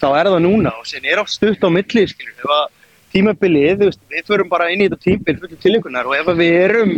[0.00, 0.72] þá er það núna.
[0.80, 2.64] Og sen er oft stutt á milli skilur, ef að
[3.12, 6.96] tímabilið, við förum bara inn í þetta tímbil fullt til ykkurnar og ef við erum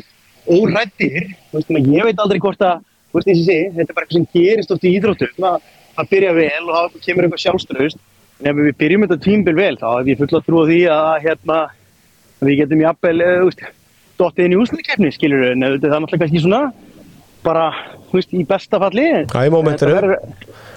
[0.48, 2.84] órættir, ég veit aldrei hvort að
[3.14, 6.62] veist, sé, þetta er bara eitthvað sem gerist oft í ídróttum að það byrja vel
[6.68, 8.00] og þá kemur eitthvað sjálfströðust
[8.38, 11.08] en ef við byrjum þetta tímbil vel þá er ég full að trúa því að
[11.24, 11.58] hérna,
[12.44, 13.64] við getum jafnvel uh,
[14.18, 16.62] dottið inn í úsleikefni skilur en það er náttúrulega kannski svona
[17.44, 17.66] bara
[18.12, 19.06] veist, í besta falli.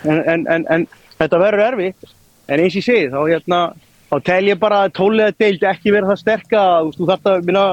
[0.06, 0.86] En, en, en, en
[1.20, 2.12] þetta verður erfitt.
[2.52, 3.62] En eins ég segi þá, hérna,
[4.12, 7.50] þá tel ég bara að tólega deilt ekki verða það sterk að þú þarf að
[7.50, 7.66] minna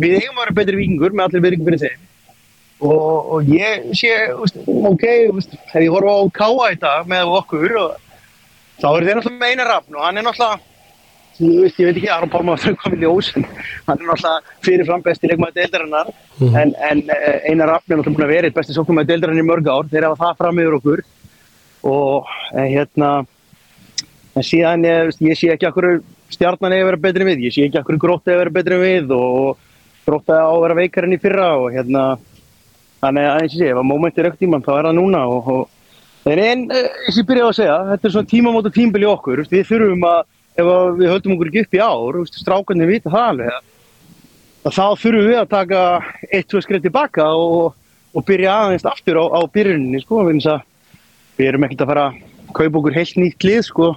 [0.00, 2.06] við eigum að vera betri vikingur með allir viðringum fyrir þeim.
[2.76, 7.32] Og, og ég sé, úst, ok, úst, ef ég horfa á Káa í dag með
[7.38, 7.94] okkur og,
[8.82, 10.74] þá er þeir náttúrulega með eina rafn og hann er náttúrulega
[11.36, 15.04] ég veit, ég veit ekki, Aron Pálmar þau komið í ós hann er náttúrulega fyrirfram
[15.04, 16.10] besti leikmaði deildarinnar.
[16.36, 16.58] Mm -hmm.
[16.60, 19.48] en, en eh, eina rafn er náttúrulega búin að vera eitt besti sóknumæði deildarinnar í
[19.48, 21.04] mörg ár, þeir hafa það fram yfir okkur.
[21.86, 23.10] Og eh, hérna
[24.36, 27.80] en síðan ég, ég sé ekki okkur stjarnan eða vera betri við, ég sé ekki
[27.80, 29.56] okkur grótt eða vera betri við og
[30.06, 32.04] gróta á að vera veikar enn í fyrra og hérna
[33.02, 35.22] þannig að eins og sé, ef að mómenti er aukt tíman þá er það núna
[35.30, 36.70] og, og en eins
[37.12, 40.20] og ég byrjaði að segja, þetta er svona tímamóta tímbil í okkur, við þurfum að
[40.56, 43.58] ef að við höldum okkur ekki upp í ár strákarnir vita það alveg
[44.66, 45.82] að þá þurfum við að taka
[46.30, 47.76] eitt, tvö skrið tilbaka og,
[48.16, 50.24] og byrja aðeins aftur á, á byrjuninni sko,
[51.36, 53.92] við erum ekkert að fara að kaupa okkur heilt nýtt lið sko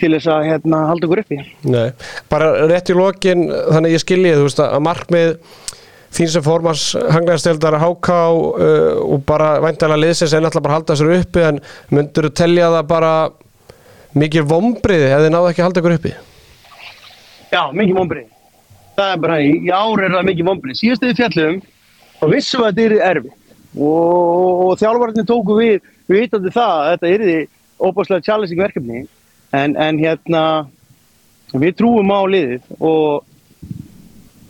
[0.00, 1.40] til þess að hérna, halda okkur uppi.
[1.68, 1.90] Nei,
[2.32, 5.34] bara rétt í lokin, þannig ég skiljið, þú veist að markmið
[6.10, 11.20] þín sem formars hanglegarstildar HK uh, og bara væntalega liðsins er náttúrulega bara halda þessar
[11.20, 11.60] uppi en
[11.94, 13.12] myndur þú tellja það bara
[14.18, 16.14] mikið vombriði ef þið náðu ekki að halda ykkur uppi?
[17.50, 18.26] Já, mikið vombriði.
[18.98, 20.80] Það er bara, í ár er það mikið vombriði.
[20.80, 21.60] Síðastu við fjallum
[22.20, 23.36] og vissum að þetta er erfið
[23.78, 27.38] og, og þjálfvarnir tóku við, við vitandi það að þetta er því
[27.80, 29.04] óbúslega challenging verkefni
[29.56, 30.44] en, en hérna
[31.52, 33.26] við trúum á liðið og,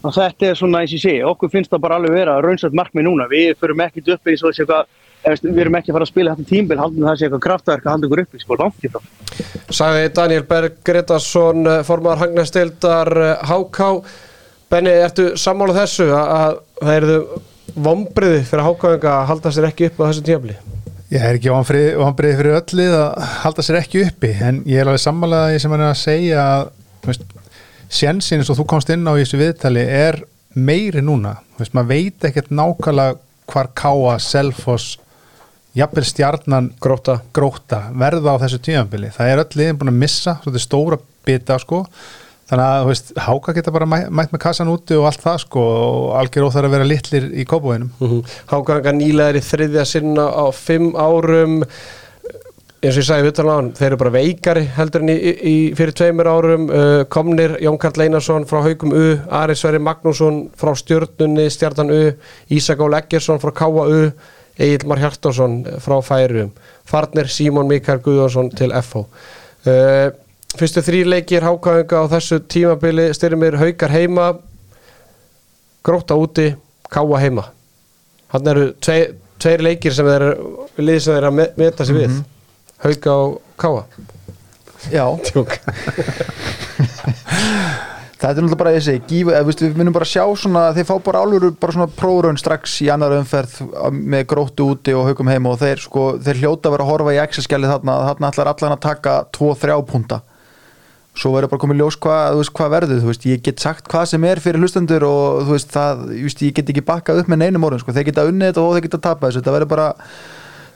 [0.04, 3.28] þetta er svona eins og segi, okkur finnst það bara alveg vera raunsætt markmið núna,
[3.30, 6.34] við förum ekkert upp eins og þessi eitthvað við erum ekki að fara að spila
[6.34, 9.00] þetta tímbil haldum það sé eitthvað kraftverk að halda ykkur upp í frá.
[9.70, 13.12] Sæði Daniel Berg Gretarsson formar Hagnastildar
[13.44, 13.90] Háká
[14.70, 17.14] Benni, ertu sammálað þessu að það eru
[17.74, 20.56] vombriði fyrir Hákáinga að halda sér ekki upp á þessu tímabli?
[21.10, 25.02] Ég er ekki vonbreið fyrir öllið að halda sér ekki uppi en ég er alveg
[25.02, 27.24] sammálaði sem hann er að segja að
[27.90, 30.20] sjensin eins og þú komst inn á í þessu viðtali er
[30.54, 31.34] meiri núna.
[31.58, 33.18] Veist, maður veit ekkert nákvæmlega
[33.50, 34.92] hvar káa, selfos
[35.74, 37.20] jafnvel stjarnan gróta.
[37.34, 41.84] gróta verða á þessu tímanbili það er öll liðin búin að missa stóra bita sko
[42.50, 45.40] þannig að, þú veist, Háka geta bara mætt, mætt með kassan úti og allt það
[45.44, 48.36] sko og algjör óþar að vera litlir í kópavænum mm -hmm.
[48.50, 51.62] Háka ranga nýlega er í þriðja sinna á fimm árum.
[52.80, 55.16] Eins og ég sagði viðtalan á hann, þeir eru bara veikari heldur en í,
[55.52, 56.70] í fyrir tveimur árum.
[56.70, 62.12] Uh, komnir Jón Karl Einarsson frá Haugum U, Ari Sverri Magnússon frá Stjörnunni, Stjartan U
[62.48, 64.12] Ísak Ál Eggersson frá Káa U
[64.60, 66.50] Egil Mar Hjartarsson frá Færum
[66.88, 69.04] Farnir, Símon Mikael Guðjónsson til FH
[69.66, 70.10] uh,
[70.58, 74.24] Fyrstu þrý leikir hákáðinga á þessu tímabili styrmir Haukar heima
[75.86, 76.48] Gróta úti,
[76.90, 77.44] Káa heima.
[78.34, 80.24] Hann eru tvei, tveir leikir sem þeir
[80.76, 82.18] liðið sem þeir að me- meta sig við.
[82.84, 83.82] Hauka og Káa.
[84.90, 85.04] Já,
[88.20, 88.94] þetta er náttúrulega bara þessi
[89.32, 92.74] eða, veist, við munum bara sjá svona þeir fá bara álfur bara svona próraun strax
[92.84, 93.54] í annar umferð
[93.96, 97.14] með gróttu úti og haugum heima og þeir, sko, þeir hljóta að vera að horfa
[97.16, 100.20] í Excel-skjali þarna, þarna ætlar allan að taka 2-3 púnta
[101.18, 104.26] svo verður bara komið ljós hvað, veist, hvað verður veist, ég get sagt hvað sem
[104.30, 107.94] er fyrir hlustendur og veist, það, ég, get ekki bakkað upp með neinum orðin, sko,
[107.96, 109.88] þeir geta unnið þetta og þeir geta tapað þessu, þetta verður bara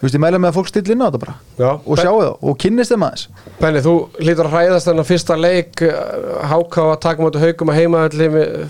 [0.05, 2.57] ég mæla með að fólk stilli inn á þetta bara Já, og sjáu það og
[2.61, 3.29] kynnist þeim aðeins.
[3.61, 5.95] Benni, þú lítur að hræðast þennan fyrsta leik uh,
[6.51, 8.03] Háká að taka mútið haugum að heima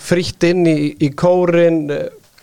[0.05, 1.81] frítt inn í, í kórin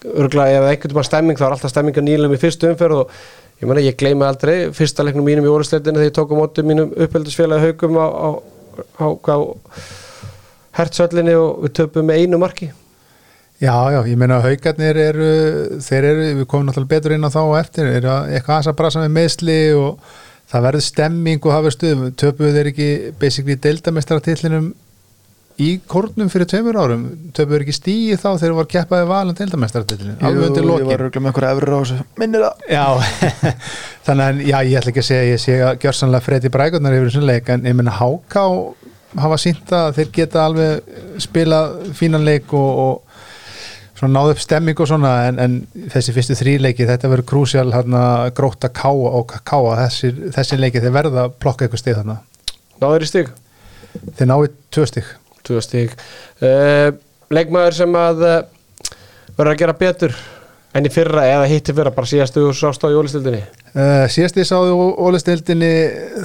[0.02, 3.16] örgulega ef einhvern veginn stemming þá er alltaf stemming að nýlum í fyrstu umferð og
[3.62, 6.94] ég ég gleymi aldrei fyrsta leiknum mínum í orðsleitinu þegar ég tók á mótið mínum
[6.98, 8.30] uppeldisfélagi haugum á, á,
[9.00, 9.38] á, á
[10.78, 12.72] hertsöllinni og við töpum með einu marki.
[13.62, 15.26] Já, já, ég meina að haugarnir eru,
[15.86, 18.70] þeir eru, við komum náttúrulega betur inn á þá og eftir, eru að- eitthvað aðeins
[18.72, 20.00] að brasa með meðsli og
[20.52, 22.88] það verður stemming og hafa stuðum, töpuðu þeir ekki
[23.22, 24.72] basically deildamestaratillinum
[25.62, 27.04] í kórnum fyrir tveimur árum,
[27.36, 30.86] þeir ekki stíi þá þegar voru keppaði valin deildamestaratillinum, alveg undir Jú, lokin.
[30.86, 32.64] Ég var örugglega með einhverja efrir á þessu Minnir það.
[32.72, 32.86] Já,
[34.08, 36.98] þannig að já, ég ætla ekki að segja ég sé að gjör sannlega fredi brækurnar
[36.98, 38.46] yfir þessum leik en ég menna Háká
[39.22, 41.62] hafa sínt að þeir geta alveg spila
[41.98, 46.88] fínan leik og, og svona náðu upp stemming og svona en, en þessi fyrstu þrýleiki
[46.90, 48.04] þetta verður krúsjál hérna
[48.38, 52.22] gróta káa og káa þessi, þessi leiki þeir verða að plokka eitthvað stið þarna.
[52.82, 53.34] Náður í stig?
[54.18, 55.18] Þeir náðu tvö stig
[55.52, 55.96] Tvö stig.
[56.40, 56.92] Uh,
[57.32, 58.38] leikmaður sem að uh,
[59.36, 60.16] verður að gera betur
[60.72, 64.74] enn í fyrra eða hitti fyrra bara síðastu sást á jólistildinni Uh, síðast ég sáði
[64.76, 65.68] ólistildinni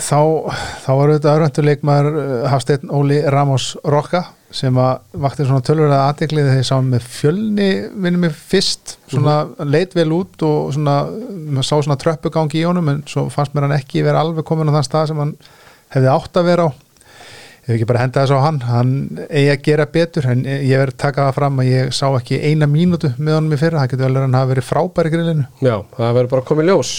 [0.03, 0.51] þá,
[0.83, 6.49] þá var þetta öðrönduleikmaður uh, Hafsteinn Óli Ramos Rokka sem að vakti svona tölvölega aðteklið
[6.49, 11.69] þegar ég sá með fjölni minnum mig fyrst, svona leit vel út og svona, maður
[11.69, 14.75] sá svona tröppugangi í honum en svo fannst mér hann ekki vera alveg komin á
[14.81, 15.37] þann stað sem hann
[15.95, 16.71] hefði átt að vera á
[17.67, 18.61] ég hef ekki bara henda þess á hann.
[18.63, 18.91] Hann
[19.27, 22.69] eigi að gera betur en ég verður taka það fram að ég sá ekki eina
[22.71, 25.47] mínútu með honum í fyrra, það getur vel verið að hann hafi verið frábæri grillinu.
[25.67, 26.93] Já, það verður bara komið ljós.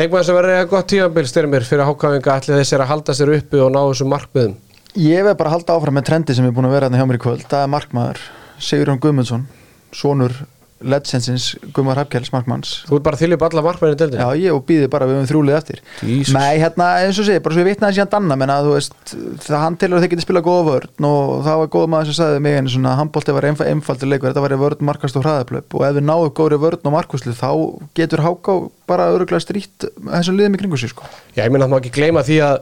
[0.00, 3.60] Leikmaður sem verður að gott tímabil styrmir fyrir hákáfinga allir þessir að halda sér uppi
[3.60, 4.56] og ná þessum markmiðum?
[4.96, 7.10] Ég veð bara að halda áfram með trendi sem er búin að vera hérna hjá
[7.10, 7.44] mér í kvöld.
[7.50, 8.24] Það er markmaður
[8.60, 9.44] Sigurjón Guðmundsson
[9.94, 10.34] Sonur
[10.80, 14.54] legendsins Guðmar Hafkjells markmanns Þú ert bara að þylja upp alla markmiðinu til Já, ég
[14.56, 15.82] og býði bara við um þrjúlið eftir.
[16.06, 16.32] Jesus.
[16.36, 19.14] Nei, hérna, eins og segi, bara svo ég vitnaði síðan Danna menna, þú veist,
[19.44, 22.18] það hann telur að þeir geti spilað góða vörn og það var góð maður sem
[22.20, 25.78] sagði mig einu svona, handbólti var einfa, einfaldur leikur þetta var vörn, markast og hraðaplöp
[25.78, 27.50] og ef við náum góðri vörn og markvæslu þá
[28.00, 28.56] getur Háká
[28.90, 31.06] bara öruglega strýtt þessum liðum í kringu sig, sko.
[31.36, 32.60] Já, ég minna að maður ekki gleyma því að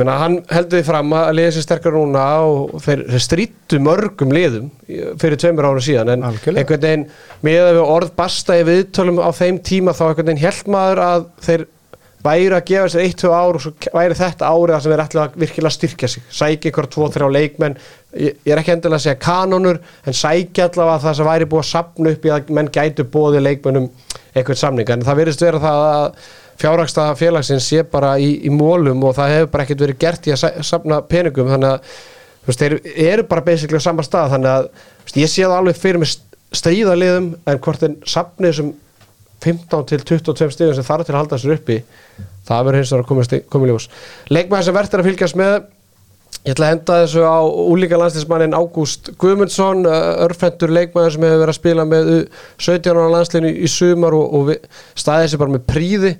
[0.00, 4.72] meina, hann heldur því fram að liða sér sterkar núna og þeir, strýttu mörgum liðum
[5.20, 6.64] fyrir tveimur ára síðan en Algjörlega.
[6.64, 7.06] einhvern veginn
[7.46, 11.02] með að við orð basta í viðtölum á þeim tíma þá einhvern veginn held maður
[11.04, 11.66] að þeir
[12.24, 15.34] væri að gefa sér 1-2 ár og svo væri þetta árið þar sem ætla að
[15.42, 16.22] virkilega styrkja sig.
[16.32, 17.76] Sækja ykkur 2-3 leikmenn.
[18.16, 21.64] Ég, ég er ekki endilega að segja kanonur en sækja allavega það sem væri búið
[21.64, 23.90] að sapna upp í að menn gætu bóði leikmennum
[24.32, 24.94] einhvern samning.
[24.94, 29.32] En það virðist vera það að fjárhagsta félagsins sé bara í, í mólum og það
[29.34, 31.96] hefur bara ekkert verið gert í að sa- safna peningum þannig að
[32.46, 32.76] veist, þeir
[33.08, 34.68] eru bara basically á sama stað þannig að
[35.04, 36.14] veist, ég sé það alveg fyrir mig
[36.54, 38.72] stríðaliðum en hvort þeir safni þessum
[39.44, 41.80] 15 til 22 stíðum sem þarf til að halda þessu uppi
[42.48, 43.86] það verður hins vegar að koma í ljós.
[44.32, 45.54] Leikmaður sem verður að fylgjast með
[46.44, 47.38] ég ætla að henda þessu á
[47.74, 52.24] úlíka landslismannin Ágúst Guðmundsson uh, örfendur leikmaður sem hefur verið að spila með U-
[52.66, 54.50] 17 ára landslinu í sumar og, og
[55.00, 56.16] staðið sér bara með príði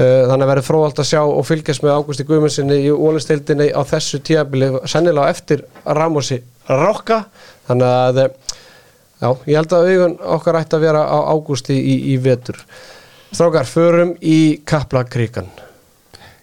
[0.00, 3.82] Uh, þannig að verður fróðalt að sjá og fylgjast með Ágústi Guðmundssoni í ólistildinni á
[3.84, 6.38] þessu tíabili, sennilega eftir Ramosi
[6.70, 7.18] Rokka
[7.66, 8.30] þannig að eh,
[9.20, 12.62] já, ég held að augun okkar ætti að vera á Ágústi í, í vetur.
[13.34, 15.50] Strákar, förum í Kaplakríkan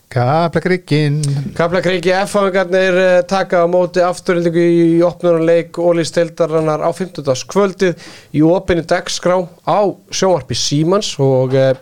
[0.07, 1.19] Kaplakrikkin
[1.55, 7.27] Kaplakríki F-hafingarnir uh, taka á móti afturhildingu í opnurunleik ólistildaranar á 50.
[7.51, 11.73] kvöldið í opinni dagskrá á sjónvarpi Símans og uh,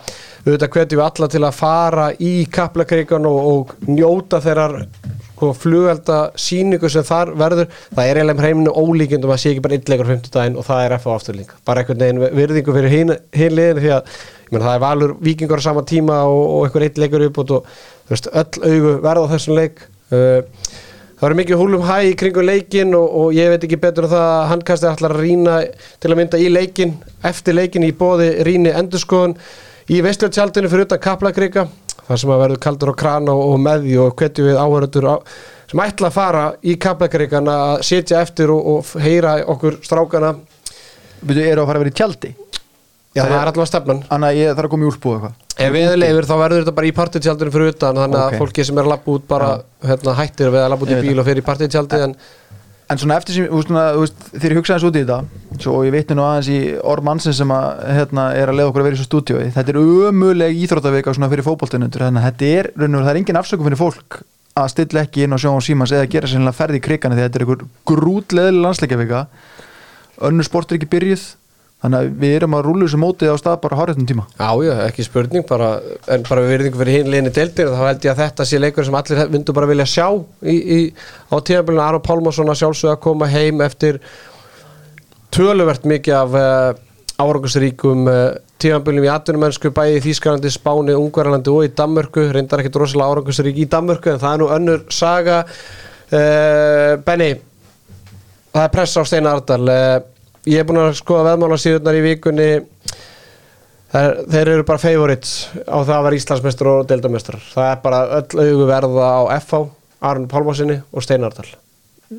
[0.41, 4.79] auðvitað hvetjum við alla til að fara í Kaplakríkan og, og njóta þeirrar
[5.35, 9.77] sko, flugelda síningu sem þar verður það er eiginlega heiminu ólíkjendum að sé ekki bara
[9.77, 13.19] illegur 50 daginn og það er F á afturling bara einhvern veginn virðingu fyrir hin,
[13.37, 14.15] hin því að
[14.49, 17.61] meina, það er valur vikingur á sama tíma og, og einhver eitt leikur upp og
[18.09, 19.85] veist, öll augu verða á þessum leik.
[20.13, 20.41] Uh,
[21.15, 24.13] það verður mikið húlum hæ í kringum leikin og, og ég veit ekki betur en
[24.13, 25.55] það að hann kannski ætlar að rýna
[26.03, 26.93] til að mynda í leikin
[27.25, 29.37] eftir leikin í bóði rýni endurskoðun
[29.89, 31.67] í veistljóðtjaldinu fyrir utan Kaplakrika
[32.05, 35.15] þar sem að verður kaldur á kran og, meði og hvetjum við áhörundur á,
[35.71, 40.35] sem ætla að fara í kappleikaríkan að sitja eftir og, og heyra okkur strákana.
[41.25, 42.33] Við eru að fara að vera í tjaldi
[43.15, 43.99] Já, Það er- allavega stefnan.
[44.09, 45.35] Þannig að ég þarf að koma í úlpú eitthvað.
[45.55, 48.77] Ef við leifir þá verður þetta bara í partítjaldinu fyrir utan þannig að fólki sem
[48.77, 49.51] er að lappa út bara
[49.87, 52.15] hérna, hættir við að lappa út í bíl og fyrir í partítjaldi en
[52.85, 53.63] En svona eftir sem, þú
[53.97, 57.05] veist, þegar ég hugsa eins út í þetta svo ég vitni nú aðeins í orð
[57.07, 59.47] mannsins sem að, hérna, er að leiða okkur að vera í svo stúdíói.
[59.55, 63.19] Þetta er ömuleg íþróttavika svona fyrir fótboltinundur þannig að þetta er, raun og það er
[63.23, 64.19] engin afsökum fyrir fólk
[64.53, 67.25] að stilla ekki inn á sjón og símans eða gera sérlega ferði í krikana því
[67.25, 69.23] þetta er einhver grútleðileg landsleikjavika.
[70.29, 71.25] Önnur sport er ekki byrjuð
[71.85, 74.25] þannig að við erum að rúlu þessu mótið á stað bara háréttum tíma.
[74.39, 75.69] Já, já, ekki spurning bara,
[76.11, 78.87] en bara við verðum fyrir hinn liðinni deildir þá held ég að þetta sé leikur
[78.87, 80.07] sem allir myndu bara vilja sjá
[80.41, 80.79] í, í,
[81.29, 81.83] á tímabilinu.
[81.85, 84.01] Aron Pálmarsson að sjálfsögða að koma heim eftir
[85.35, 86.81] töluvert mikið af uh,
[87.21, 88.21] árangusríkum uh,
[88.61, 92.29] tímabilinu í atvinnumennsku bæði í Þýskalandi, Spáni, Ungverjalandi og í Danmörku.
[92.33, 95.43] Reyndar ekki rosalega árangusrík í Danmörku en það er nú önnur saga.
[96.09, 97.35] Uh, Benny
[98.55, 99.65] það er pressa á Steinar Ardal
[100.49, 102.49] ég er búin að skoða veðmála síðurnar í vikunni
[103.95, 105.33] Þeir, þeir eru bara favorites
[105.71, 107.43] á það að vera Íslandsmeistur og deildamestrar.
[107.53, 109.59] Það er bara öll augu verða á FH,
[110.09, 111.45] Arn Pálmarsinni og Steinardal.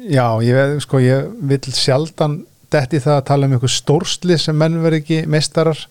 [0.09, 2.39] Já, ég, veð- sko, ég vil sjaldan
[2.73, 5.83] detti það að tala um einhver stórsli sem menn verið ekki meistarar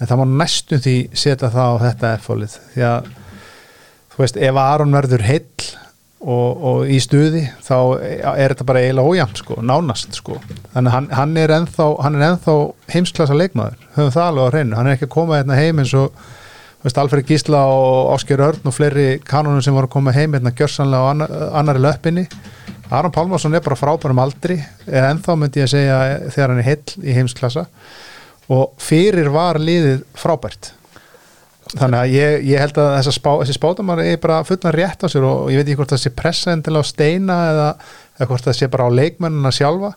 [0.00, 3.12] en það má næstum því setja það á þetta F-fólið því að
[4.14, 5.68] þú veist, ef Aron verður heill
[6.24, 7.76] og, og í stuði þá
[8.34, 10.38] er þetta bara eiginlega ójæmt sko, nánast sko.
[10.72, 12.54] Þannig að hann, hann er ennþá, ennþá
[12.94, 14.78] heimsklassa leikmaður, höfum það alveg á hreinu.
[14.78, 16.24] Hann er ekki að koma hérna heim eins og
[16.84, 21.00] Alfred Gísla og Ásker Örn og fleiri kanonum sem voru að koma heim hérna gjörsanlega
[21.00, 22.26] á annar, annari löppinni.
[22.92, 26.68] Aron Pálmarsson er bara frábærum aldri eða ennþá myndi ég að segja þegar hann er
[26.68, 27.64] heill í heimsklassa
[28.52, 30.74] og fyrir var liðið frábært
[31.78, 35.26] þannig að ég, ég held að spá, þessi spátamar er bara fullan rétt á sér
[35.28, 37.68] og ég veit ekki hvort það sé pressa endilega á steina eða,
[38.18, 39.92] eða hvort það sé bara á leikmennina sjálfa.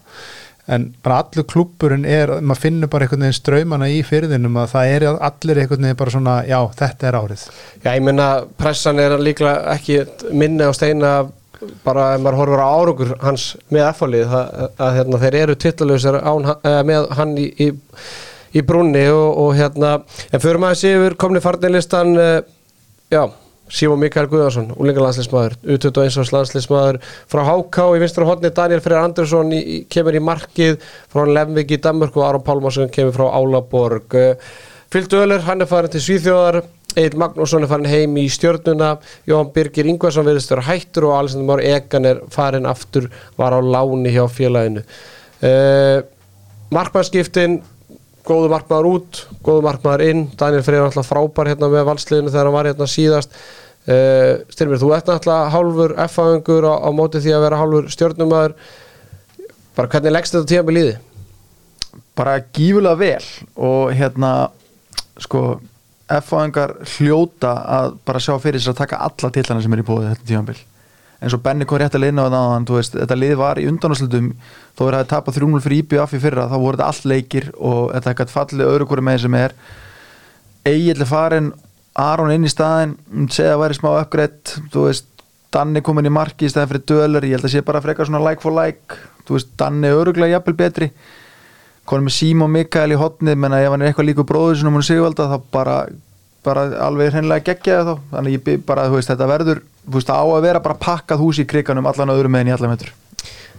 [0.67, 4.93] En bara allur klúpurinn er, maður finnur bara einhvern veginn ströymana í fyrðinum að það
[4.97, 7.45] er allir einhvern veginn bara svona, já, þetta er árið.
[7.85, 8.27] Já, ég menna
[8.59, 10.01] pressan er líklega ekki
[10.35, 11.13] minni á Steina
[11.85, 16.19] bara ef maður horfur á árangur hans með F-fólið að, að hérna, þeir eru titlalösar
[16.87, 17.69] með hann í, í,
[18.55, 19.97] í brunni og, og hérna
[20.31, 22.39] en fyrir maður séur komni farnilistan uh,
[23.11, 23.25] já,
[23.67, 29.51] Símon Mikael Guðarsson úlingalandslismæður, U21 árs landslismæður frá HK í vinstra hodni Daniel Freyr Andersson
[29.51, 30.79] í, kemur í markið
[31.11, 34.15] frá Lemvik í Danmörk og Aron Pálmarsson kemur frá Álaborg.
[34.93, 36.61] Fylgdu Öller, hann er farin til Svíþjóðar
[36.97, 38.95] Egil Magnússon er farin heim í stjörnuna
[39.29, 43.59] Jóhann Birgir Ingvarsson verðist vera hættur og Alessandr Már Egan er farin aftur var á
[43.61, 44.85] láni hjá félaginu.
[45.43, 46.01] Uh,
[46.73, 47.59] Markmannskiptin
[48.27, 50.25] góðu markmaður út, góðu markmaður inn.
[50.39, 53.39] Daniel Freyr er alltaf frábær hérna með valsliðinu þegar hann var hérna síðast.
[53.87, 58.57] Uh, Styrmir, þú ert náttúrulega hálfur F-aðingur á, á móti því að vera hálfur stjörnumæður
[59.77, 60.95] bara hvernig leggst þetta tíma með líði?
[62.17, 64.31] bara gífulega vel og hérna
[65.21, 65.59] sko
[66.07, 70.11] F-fáingar hljóta að bara sjá fyrir sér að taka alla tillana sem er í bóði
[70.13, 70.59] þetta tímanbill
[71.17, 74.31] eins og Benny kom rétt að leina á þann veist, þetta lið var í undanáslutum
[74.77, 77.93] þó er það tapað 3-0 fyrir IBF í fyrra þá voru þetta allt leikir og
[77.95, 79.55] þetta er fallið öðru hverju með sem er.
[80.67, 81.53] Egil er farin
[81.97, 82.97] Aron inn í staðin
[83.33, 84.57] segja að væri smá uppgreitt
[85.53, 88.19] Danni komin í marki í staðin fyrir Döler, ég held að sé bara frekar svona
[88.19, 88.97] like for like,
[89.29, 90.89] veist, Danni öruglega jafnvel betri.
[91.87, 94.83] Konum með Símon Mikael í hotnið menna ef hann er eitthvað líku bróður sem hún
[94.83, 95.77] sigvalda þá bara,
[96.47, 100.23] bara alveg hreinlega geggja þá, þannig ég bara þú veist, þetta verður, þú veist, á
[100.23, 102.95] að vera bara pakkað hús í kriganum allan öðrum meðin í allan metur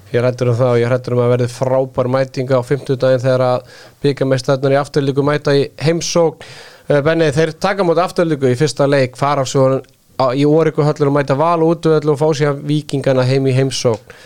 [0.09, 3.21] Ég rættur um það og ég rættur um að verði frábær mætinga á 50 daginn
[3.21, 3.75] þegar að
[4.05, 6.47] byggamestæðnar í afturlíku mæta í heimsókn.
[6.89, 9.67] Uh, Benni, þeir taka móti afturlíku í fyrsta leik, fara svo
[10.33, 14.17] í Óriku höllur og mæta val útvöðlu og fá sér vikingana heim í heimsókn.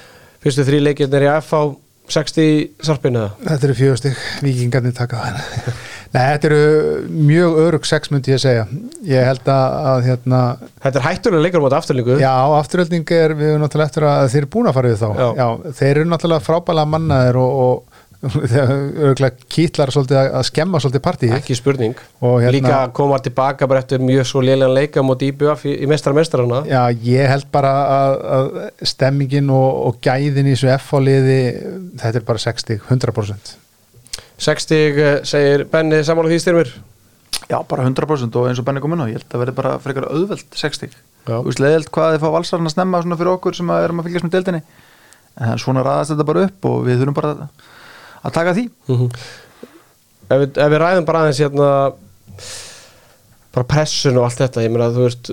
[0.44, 1.64] Fyrstu þrý leikirnir í FH,
[2.10, 3.42] 60 sarpinu það.
[3.46, 5.76] Þetta eru fjögustig, vikingarnir taka það
[6.12, 6.64] Nei, þetta eru
[7.08, 8.64] mjög örug sex myndi ég að segja
[9.08, 10.40] Ég held að, að hérna,
[10.82, 12.18] Þetta er hættulega leikur móti afturlíku.
[12.20, 15.08] Já, afturölding er við náttúrulega eftir að þeir eru búin að fara við þá
[15.38, 15.46] Já.
[15.78, 17.91] þeir eru náttúrulega frábælega mannaðir og, og
[19.02, 21.96] eru kýtlar að að skemma svolítið partíð Ekki spurning.
[22.22, 25.88] Og hérna- Líka koma tilbaka bara eftir mjög svo lélega leika móti IBF í, í
[25.90, 26.62] mestra mestrarana.
[26.70, 28.52] Já, ég held bara að, að
[28.92, 31.40] stemmingin og, og gæðin í þessu F-fáliði,
[32.04, 33.52] þetta er bara 60, 100%.
[34.42, 36.72] 60 uh, segir Benni samála því styrmir.
[37.50, 39.74] Já, bara 100% og eins og Benni kom inn á ég held að verði bara
[39.82, 41.36] frekar auðveld 60 Já.
[41.38, 44.00] Þú veist, leðilt hvað þið fá valsarinn að snemma svona fyrir okkur sem að erum
[44.00, 44.62] að fylgjast með deildinni
[45.42, 47.42] en svona raðast þetta bara upp og við þurfum bara að,
[48.22, 48.68] að taka því.
[48.88, 49.08] Mm
[50.32, 51.70] ef, við, ef við ræðum bara aðeins hérna
[53.52, 55.32] bara pressun og allt þetta ég meina þú veist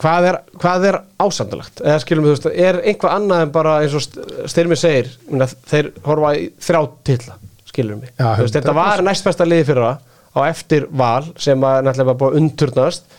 [0.00, 3.78] hvað er, hvað er ásandalagt eða skilum við, þú veist, er einhvað annað en bara
[3.84, 4.06] eins og
[4.50, 9.26] styrmi segir minna, þeir horfa í þrjá tilla skilum við, þú veist, þetta var næst
[9.26, 9.96] besta liði fyrra
[10.30, 13.18] á eftir val sem að búið að undturnast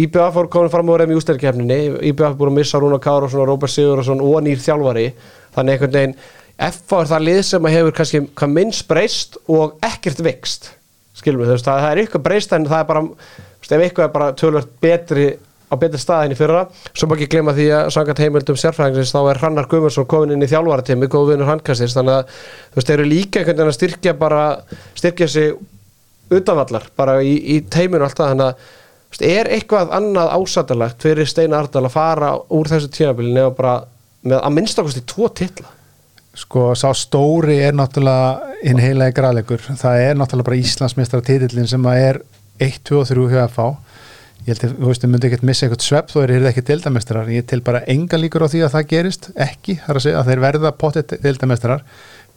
[0.00, 1.80] IBF fór komin fram úr þeim í ústæðarkefninni
[2.12, 5.10] IBF búið að missa Rúna Kárásson og Róbert Sigurðarsson og nýr þjálfari
[5.52, 6.14] þannig einhvern veginn
[6.60, 10.72] FA er það lið sem hefur kannski hvað minnst breyst og ekkert vext
[11.16, 13.72] skilum við, þú veist, það, það er eitthvað breyst en það er bara, þú veist,
[13.72, 15.30] ef eitthvað er bara tölvört betri
[15.70, 19.20] á betri staðin í fyrra svo má ekki glemma því að sangat heimildum sérfræðingsins þá
[19.22, 22.96] er Hrannar Guðmundsson komin inn í þjálfaratími góð vinnur handkastist þannig að þú veist, þeir
[22.96, 24.42] eru líka einhvern veginn að styrkja bara
[24.98, 25.54] styrkja sig
[26.30, 31.30] utanvallar bara í, í teiminu alltaf þannig að þú veist, er eitthvað annað ásættalegt fyrir
[31.30, 33.76] Steina Ardal að fara úr þessu tímabili nefnum bara
[34.26, 35.70] með að minnstakosti tvo titla
[36.40, 39.60] Sko, sá stóri er náttúrulega hinn heilagi græleikur.
[39.60, 42.20] Það er náttúrulega bara Íslandsmeistra titillin sem að er
[42.64, 43.66] 1, 2 og 3 hjá FH.
[44.46, 46.64] Ég held að, þú veist, þau myndi ekkert missa eitthvað svepp þó er þeir ekki
[46.70, 47.28] deildamestrar.
[47.34, 50.30] Ég til bara enga líkur á því að það gerist, ekki, þar að segja að
[50.30, 51.84] þeir verða potið deildamestrar.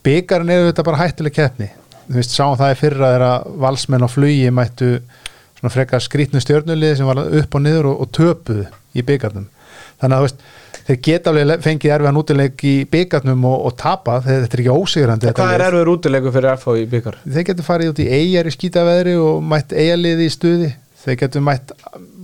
[0.04, 1.70] Byggarinn er þetta bara hættileg keppni.
[2.10, 4.90] Þú veist, sáum það í fyrra þegar að valsmenn á flugi mættu
[5.62, 9.48] svona frekar skrítnu stjörnulið sem var upp og niður og, og töpuðu í byggarnum.
[10.04, 10.44] Þannig að, þú veist,
[10.88, 14.78] þeir geta alveg fengið erfiðan útileik í byggarnum og, og tapa þegar þetta er ekki
[14.78, 17.20] ósigrandi Hvað er erfiður útilegu fyrir FH í byggar?
[17.24, 20.70] þeir getur farið út í eigjar í skýtaveðri og mætt eigjaliði í stuði.
[21.04, 21.74] Þeir getur mætt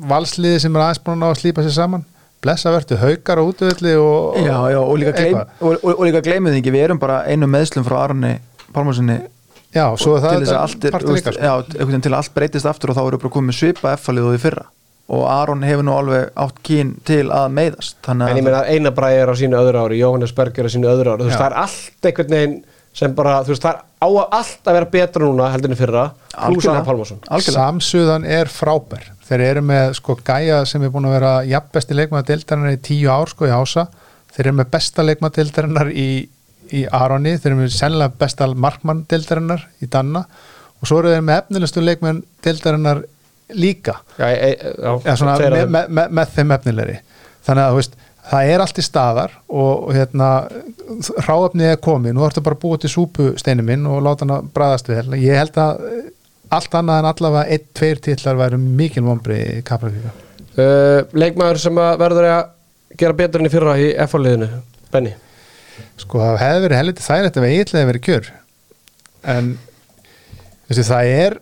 [0.09, 2.05] valsliði sem er aðeins búin að ná að slípa sér saman.
[2.39, 6.85] Blessa verður haukar á útvöldi og, og líka, gleym, og, og, og líka gleymið við
[6.85, 8.37] erum bara einu meðslum frá Arni
[8.71, 9.17] Pálmarssoni
[9.75, 13.57] já, svo er það til þess að allt, breytist aftur og þá eru bara komið
[13.59, 14.65] svipa F-falið og því fyrra
[15.09, 18.93] og Aron hefur nú alveg átt kín til að meiðast þannig En ég meina Einar
[18.97, 21.23] Bræði er á sínu öðru ári Jóhannes Berg er á sínu öðru ári.
[21.23, 22.59] Þú veist, það er allt einhvern veginn
[22.99, 25.75] sem bara, þú veist, það er á að allt að vera betra núna heldur en
[25.75, 26.03] í fyrra.
[26.37, 29.09] Anna Pálmarsson algjörlega, samsuðan er frábær.
[29.29, 33.11] Þeir eru með sko gæja sem er búin að vera jafnbesti leikmaður deildarinnar í tíu
[33.13, 33.87] ár sko í ása.
[34.33, 36.09] Þeir eru með besta leikmaður deildarinnar í,
[36.69, 40.25] í Aroni, þeir eru með sennilega besta markmann deildarinnar í Danna.
[40.79, 43.03] Og svo eru þeir með efnilegustu leikmann deildarinnar
[43.55, 43.99] líka.
[44.19, 44.75] Já, e, e,
[45.05, 46.13] já, svona, tveir af með, þeim.
[46.19, 46.99] með, þeim efnilegri.
[47.47, 47.97] Þannig að veist,
[48.29, 50.29] það er allt í staðar og, hérna
[51.25, 54.49] ráöfnið er komið, nú ertu bara að búa til súpusteinu minn og láta hann að
[54.55, 55.05] bræðast vel.
[55.17, 56.01] Ég held að eh,
[56.55, 60.13] allt annað en allavega einn, tveir titlar væru mikil vombri í Kaplafíka
[60.57, 62.43] uh, Leikmaður sem að verður að
[62.99, 64.49] gera betur enn í fyrra í F-liðinu
[64.93, 65.13] Benny?
[65.99, 68.29] Sko það hefði verið helviti þægilegt ef eiginlega verið kjör.
[69.29, 69.51] En
[70.67, 71.37] þessi, það er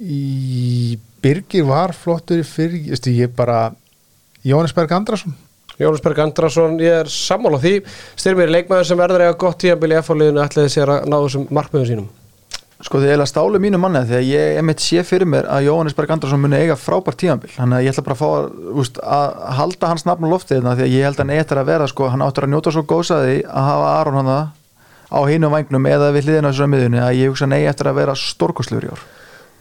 [0.00, 3.70] í Birgir var flottur í fyrir þessi, ég bara
[4.46, 5.34] Jóhannes Berg Andrason.
[5.80, 7.78] Jónas Berg Andrason, ég er sammála því.
[8.20, 11.88] Styrmir leikmaður sem verður að gott tíðanbili í F-liðinu ætlaði sér að ná þessum markmiðum
[11.88, 12.08] sínum?
[12.80, 16.12] Sko þið eiginlega stálu mínu manni þegar ég emitt sé fyrir mér að Jóhannes Berg
[16.12, 18.46] Andrason muni eiga frábært tímanbíl þannig að ég ætla bara að fá að,
[18.80, 21.60] úst, að halda hans nafn á loftið þarna því að ég held að hann eittir
[21.60, 24.32] að vera sko, hann áttur að njóta svo góðsaði að hafa Aron hann
[25.12, 28.00] á hínum vangnum eða við hliðina á þessari miðunni að ég hugsa nei eftir að
[28.00, 29.04] vera stórkoslur í ár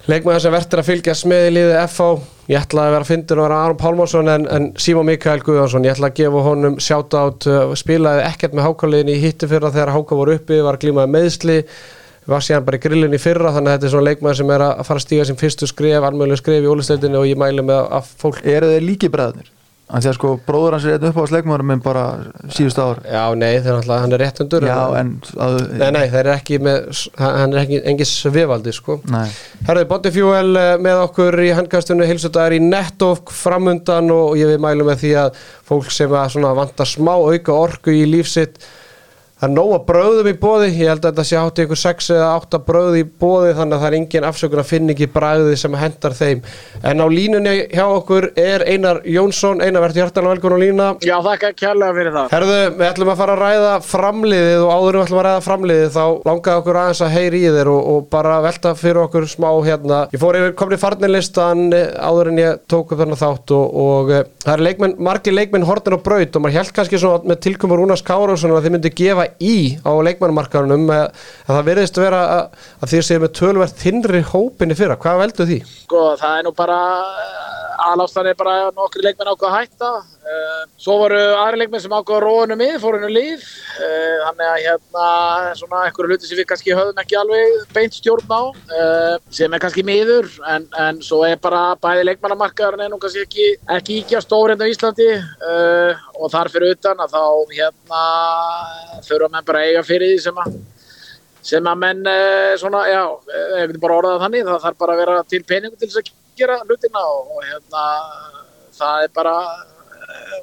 [0.10, 2.06] Leikmaður sem verður að fylgjast með í liðið FH
[2.50, 5.86] ég ætla að vera að fyndur að vera Aron Pálmarsson en, en Símon Mikael Guðjónsson.
[5.86, 7.46] Ég ætla að gefa honum shoutout.
[7.46, 11.14] Uh, spilaði ekkert með hákáliðin í hitti fyrra þegar háká voru uppi, var að glímaði
[11.14, 11.60] meðsli
[12.30, 14.66] var síðan bara í grillin í fyrra þannig að þetta er svona leikmaður sem er
[14.66, 17.88] að fara að stíga sem fyrstu skref, almjölu skref í ólisteildinu og ég mælu með
[18.00, 19.50] að fólk eru þeir líki bræðnir
[19.90, 22.04] því að sko bróður hans er einn uppáðsleikmaður minn bara
[22.54, 26.20] síðustu ár Já, nei, þeir náttúrulega, hann er réttundur já en að, Nei, nei, þeir
[26.22, 29.26] eru ekki með, hann er ekki engin svivaldi, sko nei.
[29.66, 34.86] Herðu, Bodyfuel eh, með okkur í handkastunni hilsudagar í Netofk framundan og ég vil mælu
[34.88, 38.62] með því að fólk sem að svona vantar smá auka orku í lífsitt
[39.40, 42.30] það er nóga bröðum í bóði ég held að þetta sé átti ykkur 6 eða
[42.42, 45.78] 8 bröð í bóði þannig að það er engin afsökun að finna ekki bragði sem
[45.80, 46.42] hendar þeim
[46.84, 51.16] en á línunni hjá okkur er Einar Jónsson Einar, verður hjartalega velkomin á línuna Já,
[51.24, 52.28] þakka kærlega fyrir það.
[52.34, 55.44] Herðu, við ætlum að fara að ræða framliðið og áður en við ætlum að ræða
[55.46, 59.28] framliðið þá langaði okkur aðeins að heyri í þér og, og bara velta fyrir okkur
[59.30, 60.02] smá hérna.
[60.14, 64.26] Ég fór yfir komni farnilistan áður en ég tók upp þarna þátt og, og eh,
[64.44, 67.82] það er leikmenn, margir leikmenn hortin og braut og maður held kannski svona með tilkomur
[67.82, 69.56] Rúnas Kárásson að þið myndi gefa í
[69.86, 71.06] á leikmennmarkarunum að,
[71.48, 75.00] að það veriðist vera að, að þið séu með tölverð þinnri hópinni fyrra.
[75.00, 75.60] Hvað veldu því?
[75.86, 76.80] Sko, það er nú bara,
[77.90, 79.92] aðlástan er bara nokkri leikmenn ákvað að hætta.
[80.30, 83.46] Uh, svo voru aðri leikmenn sem ákvað að róa hennu mið, fór hennu líf.
[83.80, 85.06] Uh, þannig að hérna,
[85.58, 89.64] svona einhverju hluti sem við kannski höfum ekki alveg beint stjórn á, uh, sem er
[89.64, 93.48] kannski miður, en, en svo er bara bæði leikmannamarkaðurinn er nú kannski ekki,
[93.80, 95.10] ekki íkja stór hérna á Íslandi
[96.20, 97.24] og þar fyrir utan að þá
[97.56, 98.04] hérna
[99.08, 100.60] þurfa menn bara eiga fyrir því sem að
[101.46, 103.04] sem að menn eh, svona, já,
[103.62, 106.12] ef við bara orðað þannig, það þarf bara að vera til peningu til þess að
[106.40, 107.86] gera hlutina og, og hérna
[108.80, 109.69] það er bara eh,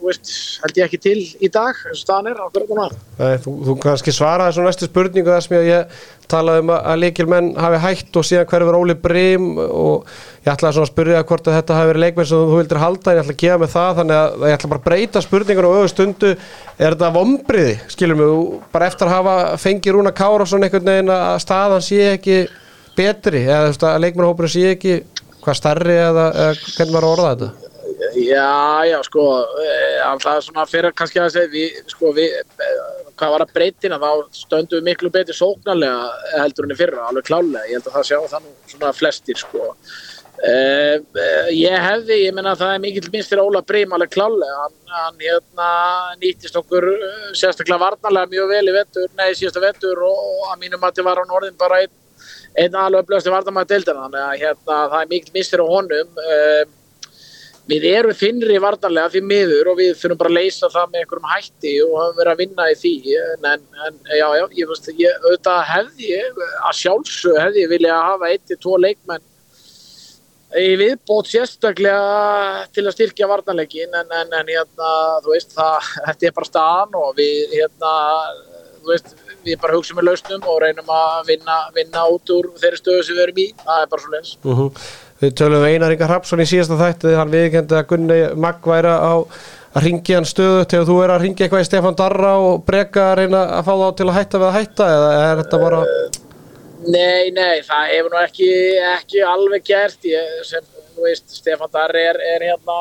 [0.03, 3.55] veist, held ég ekki til í dag eins og staðan er hverju konar Nei, þú,
[3.67, 5.99] þú kannski svaraði svo næstu spurningu þar sem ég,
[6.31, 10.11] talaði um að, að leikilmenn hafi hætt og síðan hverju var Óli Brím og
[10.47, 13.13] ég ætlaði svona að spyrja hvort að þetta hafi verið leikmenn sem þú vildir halda
[13.13, 15.69] en ég ætla að gefa mig það þannig að ég ætla bara að breyta spurningun
[15.69, 16.33] og auðvitað stundu.
[16.77, 18.33] Er þetta vombriði, skilur mig?
[18.33, 22.41] Þú- bara eftir að hafa fengið Rúna Kárásson einhvern veginn að staðan sé ekki
[22.97, 24.99] betri eða að leikmennhópurinn sé ekki
[25.45, 29.23] hvað starri eða, eða hvernig maður orða þetta Já, já, sko,
[29.63, 33.99] eh, alltaf svona fyrir kannski að segja, við, sko, við, eh, hvað var að breytina,
[33.99, 36.11] þá stöndum við miklu betur sóknarlega
[36.43, 39.41] heldur enn í fyrra, alveg klálega, ég held að það sjá það nú svona flestir,
[39.41, 39.73] sko.
[40.37, 41.01] Uh,
[41.49, 44.75] ég hefði, ég menna að það er mikill minnst fyrir Óla Brím alveg klálega, hann,
[44.93, 45.69] hann hérna
[46.21, 50.61] nýttist okkur eh, sérstaklega varnarlega mjög vel í vettur, nei síðasta vettur og, og að
[50.67, 51.95] mínum að þið var hann orðin bara einn,
[52.53, 56.76] einn alveg upplöðasti varnarmæði deildina, þannig að hérna það er mikill minnst fyrir honum, uh,
[57.67, 61.31] við erum finnri varnarlega því miður og við þurfum bara að leysa það með einhverjum
[61.33, 62.93] hætti og höfum verið að vinna í því.
[63.37, 63.49] En,
[63.87, 68.31] en, já, já, ég veist ég, auðvitað hefði ég, að sjálfsög hefði ég vilja hafa
[68.31, 69.25] eitt til tvo leikmenn
[70.57, 74.91] í viðbót sérstaklega til að styrkja varnarleikin en, en, en hérna,
[75.25, 77.91] þú veist það, þetta er bara staðan og við hérna,
[78.79, 79.11] þú veist,
[79.45, 83.19] við bara hugsaum með lausnum og reynum að vinna, vinna út úr þeirri stöðu sem
[83.19, 84.71] við erum í, það er bara svo leins Mhm.
[85.23, 89.17] Við tölum Einar Inga Hrapsson í síðasta þætti hann viðkendi að Gunni Magg væri á
[89.77, 93.11] að ringja hann stöðu til þú er að ringja eitthvað í Stefán Darra og breka
[93.11, 95.81] að reyna að fá þá til að hætta við að hætta eða er þetta bara
[96.87, 98.49] Nei, nei, það hefur nú ekki,
[98.93, 100.05] ekki alveg gert.
[100.07, 102.77] Ég, sem, þú veist, Stefán Darri er, er hérna,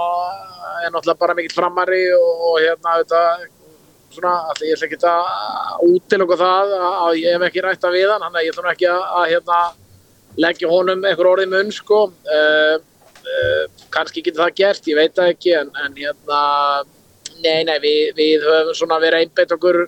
[0.84, 3.22] er náttúrulega bara mikill framari og, og hérna, þetta,
[4.14, 8.14] svona, allir ég ætla ekki að útiloka það að ég hef ekki rætt að við
[8.14, 9.64] hann, þannig að ég nú ekki að hérna,
[10.42, 15.34] leggja honum einhver orðið mun, sko, uh, uh, kannski getur það gert, ég veit það
[15.34, 16.42] ekki, en, en hérna,
[17.44, 19.86] nei, nei, við, við höfum svona verið einbeitt okkur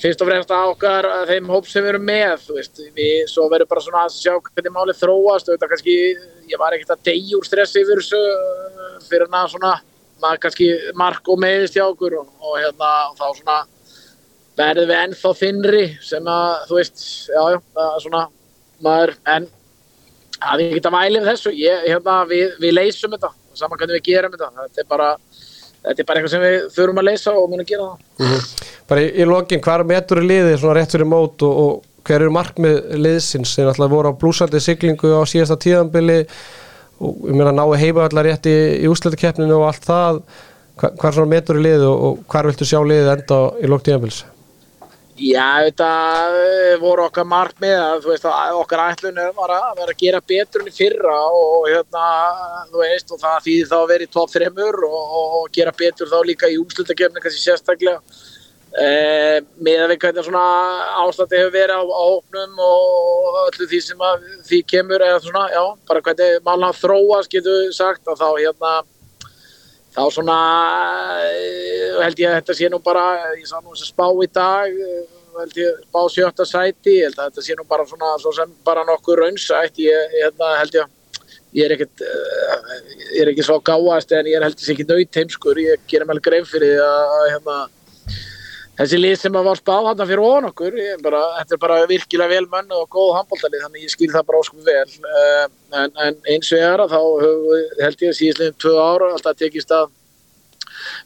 [0.00, 3.46] fyrst og fremst að okkar að þeim hóp sem við erum með veist, við, svo
[3.52, 5.94] verður bara svona að sjá hvernig málið þróast, auðvitað kannski
[6.50, 9.72] ég var ekkert að deyja úr stressi yfir þessu uh, fyrir en að svona
[10.20, 13.56] maður kannski mark og meðist hjá okkur og, og hérna og þá svona
[14.56, 17.02] verðum við ennþá þinnri sem að þú veist,
[17.32, 18.22] já, já, svona
[18.84, 19.48] maður, en
[20.40, 24.06] að við geta mælið við þessu, ég, hérna við, við leysum þetta, saman hvernig við
[24.10, 24.50] gerum þetta.
[24.66, 25.08] Þetta er bara,
[25.86, 28.50] þetta er bara eitthvað sem við þurfum að leysa og munum gera það.
[28.90, 32.22] Bara í, í lokin hvar metur er liðið svona rétt fyrir mót og, og hver
[32.22, 33.56] eru markmið liðsins?
[33.56, 36.20] Þeir náttúrulega voru á blúsandi siglingu á síðasta tíðanbili
[37.02, 40.22] og ég meina náðu heipa allar rétt í, í úsleitakeppninu og allt það.
[40.76, 43.84] Hvar, hvar svona metur er liðið og, og hvar viltu sjá liðið enda í lok
[43.86, 44.24] tíðanbils
[45.16, 45.90] Já, þetta
[46.36, 50.00] eh, voru okkar markmið að þú veist að okkar ætlun er bara að vera að
[50.02, 52.08] gera betur enn fyrra og hérna,
[52.68, 56.10] þú veist, og það þýðir þá að vera í top 3 og, og, gera betur
[56.10, 58.02] þá líka í úrslutakefni kannski sérstaklega.
[58.76, 60.44] Eh, með að við hvernig svona
[61.06, 65.46] ástætti hefur verið á, á hópnum og öllu því sem að því kemur eða svona,
[65.54, 68.74] já, bara hvernig málna þróast getur við sagt að þá hérna
[69.96, 70.38] þá svona
[71.24, 73.04] eh, held ég að þetta sé nú bara
[73.36, 75.06] ég sá nú þess að spá í dag eh,
[75.40, 78.52] held ég spá sjötta sæti ég held að þetta sé nú bara svona svo sem
[78.66, 80.92] bara nokkur raunsætt ég, ég hérna, held ég
[81.56, 82.68] ég er ekkert eh,
[83.14, 85.88] ég er ekki svo gáast en ég er held ég sé ekki nöyt heimskur ég
[85.88, 87.58] gerum alveg grein fyrir að að, hérna
[88.76, 92.34] þessi lið sem að var spáð hann fyrir ofan okkur bara, þetta er bara virkilega
[92.34, 94.88] vel mönn og góð handbóltalið þannig ég skil það bara óskum vel.
[95.10, 95.44] Uh,
[95.82, 97.00] en, en eins og ég er að þá
[97.84, 99.88] held ég síðastlega tvö ára alltaf tekist að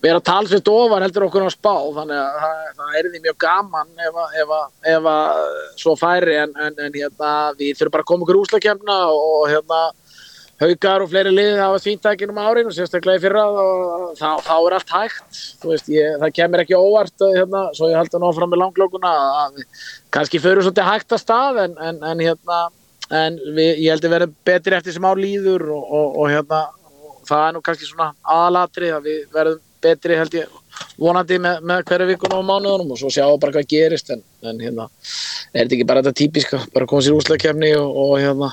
[0.03, 4.05] vera talsvist ofar heldur okkur á spá þannig að það, það er því mjög gaman
[4.07, 5.41] ef að, ef að, ef að
[5.83, 9.83] svo færi en, en, en hérna við þurfum bara að koma okkur úslakefna og hérna
[10.61, 14.77] haukar og fleiri lið hafa svíntækinum árin og sérstaklega í fyrra og þá, þá er
[14.77, 15.39] allt hægt.
[15.65, 18.63] Veist, ég, það kemur ekki óvart að, hérna, svo ég held að ná fram með
[18.65, 19.63] langlókuna að
[20.13, 22.61] kannski förum svolítið hægt að stað en, en, en hérna
[23.11, 26.61] en við, ég held að verðum betri eftir sem á líður og, og, og hérna
[27.29, 30.59] það er nú kannski svona aðalatri að við verðum betri held ég
[31.01, 34.61] vonandi með, með hverju vikun og mánuðunum og svo sjáum bara hvað gerist en, en
[34.61, 34.87] hérna
[35.55, 38.51] er þetta ekki bara þetta típiska bara koma sér úsleikefni og, og hérna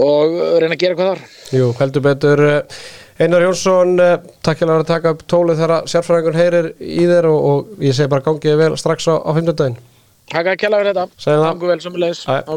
[0.00, 1.22] og reyna að gera hvað þar.
[1.58, 2.82] Jú, heldur betur eh,
[3.22, 7.48] Einar Jónsson, eh, takk hjá að taka upp tólið þegar sérfræðingur heyrir í þér og,
[7.50, 9.80] og ég segi bara gangið vel strax á, á 15 daginn
[10.32, 11.34] Takk að kella fyrir þetta.
[11.42, 12.56] Gangu vel sem leis Æ.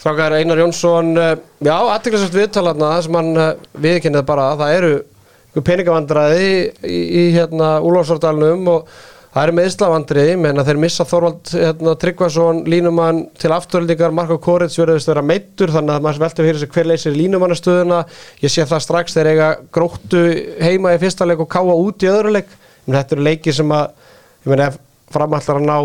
[0.00, 4.92] Strákar Einar Jónsson Já, aðtiklisvægt viðtalarna sem hann uh, viðkynnið bara að það eru
[5.54, 6.54] einhver peningavandræði í,
[6.88, 8.88] í, í hérna Úlfarsordalunum og
[9.34, 14.36] Það er með Íslavandriði, menn að þeir missa Þorvald hérna, Tryggvason, línumann til afturöldingar, Marko
[14.38, 17.98] Korits verðist vera meittur, þannig að maður veltum fyrir sig hver leysir línumannastöðuna.
[18.44, 20.20] Ég sé það strax þegar eiga gróttu
[20.62, 22.52] heima í fyrsta leik og káa út í öðru leik.
[22.86, 23.86] Men þetta eru leiki sem að,
[24.44, 24.78] ég meina, ef
[25.16, 25.78] framallar að ná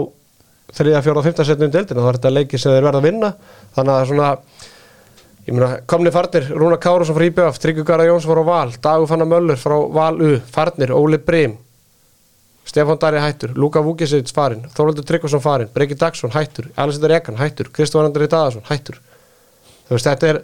[0.77, 3.31] þriða, fjóra og fymta setnum deildina, þá er þetta leiki sem þeir verða að vinna.
[3.79, 4.29] Þannig að svona,
[5.89, 8.29] komni farnir, Rúna Kárusson frá IBF, Tryggvi Garðar Jóns
[12.69, 17.71] Stefán Dari hættur, Luka Vúkisits farinn, Þorvaldur Tryggvason farinn, Breki Dagsson hættur, Alessandur Ekan hættur,
[17.73, 18.99] Kristofan Andri Daðarsson hættur.
[19.87, 20.41] Þú veist, þetta er,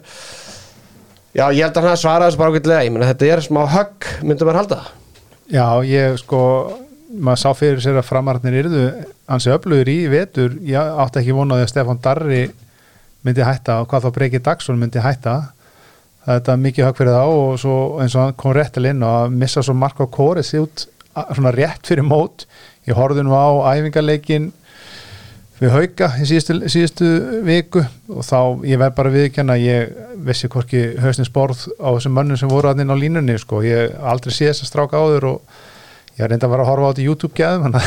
[1.38, 3.62] já, ég held að hann hafi svarað þessu bara ágætlega, ég menna, þetta er smá
[3.76, 4.80] högg, myndum maður halda.
[5.54, 6.42] Já, ég sko
[7.14, 8.86] maður sá fyrir sér að framarnir yrðu
[9.30, 12.42] hansi öflugur í vetur ég átti ekki vonaði að Stefán Darri
[13.26, 15.36] myndi hætta og hvað þá Breki Dagsson myndi hætta
[16.26, 19.22] þetta er mikið högg fyrir þá og svo eins og hann kom réttil inn og
[19.22, 20.86] að missa svo Marko Kóres út
[21.36, 22.46] svona rétt fyrir mót.
[22.86, 24.52] Ég horfði nú á æfingarleikin
[25.56, 27.06] við hauka í síðustu, síðustu
[27.46, 27.80] viku
[28.12, 29.94] og þá ég verð bara viðkjanna ég
[30.26, 33.94] vissi hvorki hausnins borð á þessum mönnum sem voru að inn á línunni sko, ég
[34.04, 35.56] aldrei sé þess að stráka áður og
[36.18, 37.78] ég reynda að vera að horfa á þetta YouTube-gæðum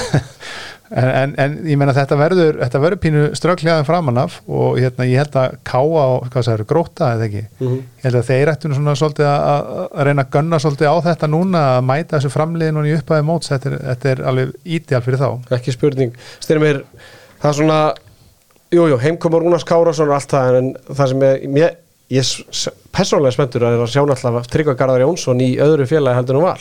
[0.89, 5.05] en, en, en ég meina þetta verður þetta verður pínu strögglegaðin framan af og hérna,
[5.09, 7.43] ég held að káa það eru gróta eða ekki?
[7.61, 10.95] Ég held að þeir ættu nú svona svolítið að, að- reyna að gunna svolítið á
[11.09, 13.51] þetta núna að mæta þessu framliðin og í upphæði móts.
[13.53, 15.29] Þetta er, þetta er alveg ídjál fyrir þá.
[15.59, 16.15] Ekki spurning.
[16.41, 16.65] Styrir
[17.39, 17.79] það er svona
[18.73, 21.77] jújú, jú, heimkomur Rúnars Kárásson og allt það en það sem ég, ég,
[22.19, 22.33] ég
[22.93, 26.59] persónlega spenntur að að sjá náttúrulega Tryggva Garðar Jónsson í öðru félagi heldur en val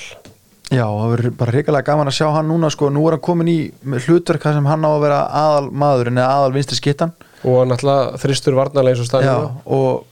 [0.69, 3.49] Já, það verður bara reikalega gaman að sjá hann núna sko, nú er hann komin
[3.49, 3.57] í
[3.89, 7.15] með hlutverk þar sem hann á að vera aðal maðurinn eða aðal vinstri skittan
[7.47, 9.49] og náttúrulega þristur varnarlega eins og staðinu
[9.79, 10.05] og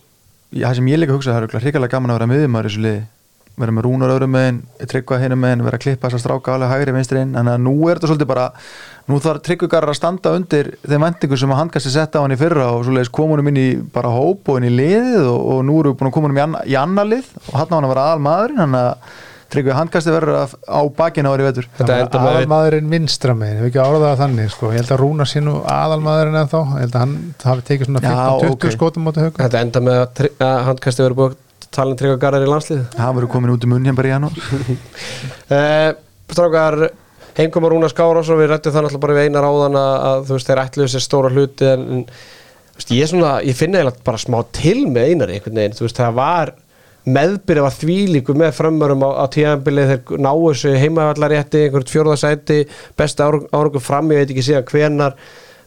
[0.55, 3.05] það sem ég líka hugsa það er reikalega gaman að vera miðjumæður í þessu liði.
[3.57, 6.73] Vera með rúnar öðrum megin, tryggva hinum megin vera að klippa þess að stráka alveg
[6.75, 7.31] hægri vinstri inn.
[7.33, 8.43] Þannig að nú er þetta svolítið bara
[9.09, 12.35] nú þarf tryggvugarrar að standa undir þeim vendingu sem að hann kannski setta á hann
[12.37, 15.63] í fyrra og svoleiðis komunum inn í bara hóp og inn í liðið og, og
[15.65, 17.77] nú eru við búin að koma um í, anna, í annar lið og hann á
[17.79, 19.17] hann að vera aðal maðurinn þannig að
[19.53, 21.69] tryggvi handkasti verður á bakinu ári vetur.
[21.87, 24.71] Aðalmaðurinn vinstra megin, hefur ekki orðað það þannig sko.
[24.73, 27.91] ég held að Rúna sé nú aðalmaðurinn en þá ég held að hann hafi tekið
[27.91, 28.69] svona Já, 15-20 ok.
[28.75, 29.43] skotum átta hauka.
[29.45, 32.51] Þetta enda með að, að hann kannski verið búið að tala um Tryggva Garðar í
[32.51, 34.41] landslið hann verður komin út um munn hérna bara í janúar.
[35.47, 35.91] Uh,
[36.37, 36.79] strákar
[37.37, 40.51] heimkomur Rúnars Kárásson við rættum það náttúrulega bara við einar áðan að, að þú veist
[40.51, 42.05] þeir ætluðu sér stóra hluti en,
[42.79, 45.87] veist, ég er svona, ég finna eiginlega bara smá til með einar einhvern veginn, þú
[45.87, 46.55] veist það var
[47.07, 52.61] meðbyrði var þvílíku með frömmurum á, á tíðanbilið þeir náu þessu heimavallarétti, einhvern fjórðasæti
[52.99, 55.17] besta árangur fram, ég veit ekki síðan hvenar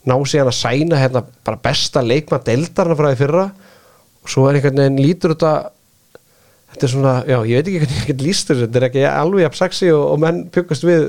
[0.09, 3.49] ná síðan að sæna hérna bara besta leikmann deildarna frá því fyrra.
[4.19, 5.53] Og svo er einhvern veginn lítur þetta
[6.73, 9.03] þetta er svona, já, ég veit ekki hvernig ég get líst þessu, þetta er ekki
[9.09, 11.05] alveg jafn sexy og, og menn byggast við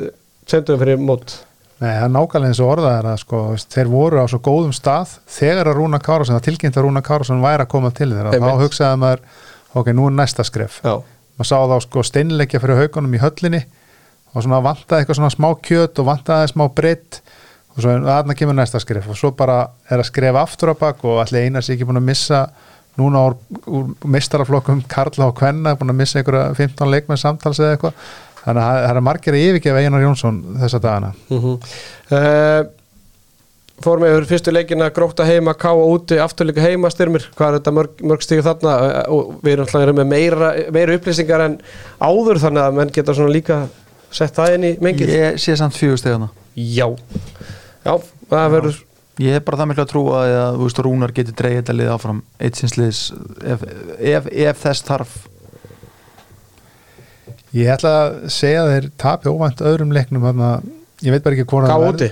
[0.48, 1.36] semdugum fyrir mót.
[1.80, 4.72] Nei, það er nákvæmlega eins og orðað er að sko, þeir voru á svo góðum
[4.76, 8.34] stað þegar að Rúna Kárásson, það tilkynnt að Rúna Kárásson væri að koma til þeirra,
[8.36, 9.22] þá hugsaði maður
[9.74, 10.80] ok, nú er næsta skref.
[10.84, 10.96] Já,
[11.38, 13.62] maður sá þá sko steinleikja fyrir haugunum í höllinni
[14.30, 17.20] og svona vantaði eitthvað svona smá kjöt og vantaði smá breytt
[17.74, 21.04] og svo aðna kemur næsta skref og svo bara er að skrefa aftur á bak
[21.06, 22.44] og allir einar sé ekki búin að missa
[22.98, 23.36] núna úr,
[23.70, 28.10] úr mistaraflokkum Karla og Kvenna, búin að missa einhverja 15 leikmenn samtals eða eitthvað.
[28.40, 31.10] Þannig að það er margir að yfirgefa Einar Jónsson þessa dagana.
[31.30, 32.60] Mm uh,
[33.84, 37.58] fórum við yfir fyrstu leikina gróta heima, ká og úti, afturleika heima styrmir, hvað er
[37.58, 38.74] þetta mörg, mörg stígu þarna?
[39.12, 41.56] Og við erum alltaf með meira, meira upplýsingar en
[42.02, 43.62] áður þannig að menn geta svona líka
[44.10, 45.16] sett það inn í mengið.
[45.16, 46.86] Ég sé samt fjögur stegana Já,
[47.86, 47.92] já,
[48.30, 48.78] það verður
[49.20, 51.90] Ég hef bara það miklu að trúa að þú veist, Rúnar getur dreigð þetta lið
[51.92, 53.00] áfram eitt sinsliðs
[53.52, 53.64] ef,
[53.98, 55.16] ef, ef þess þarf.
[57.52, 60.50] Ég ætla að segja að þeir tapi óvænt öðrum leiknum þarna,
[61.04, 62.08] ég veit bara ekki ká það úti,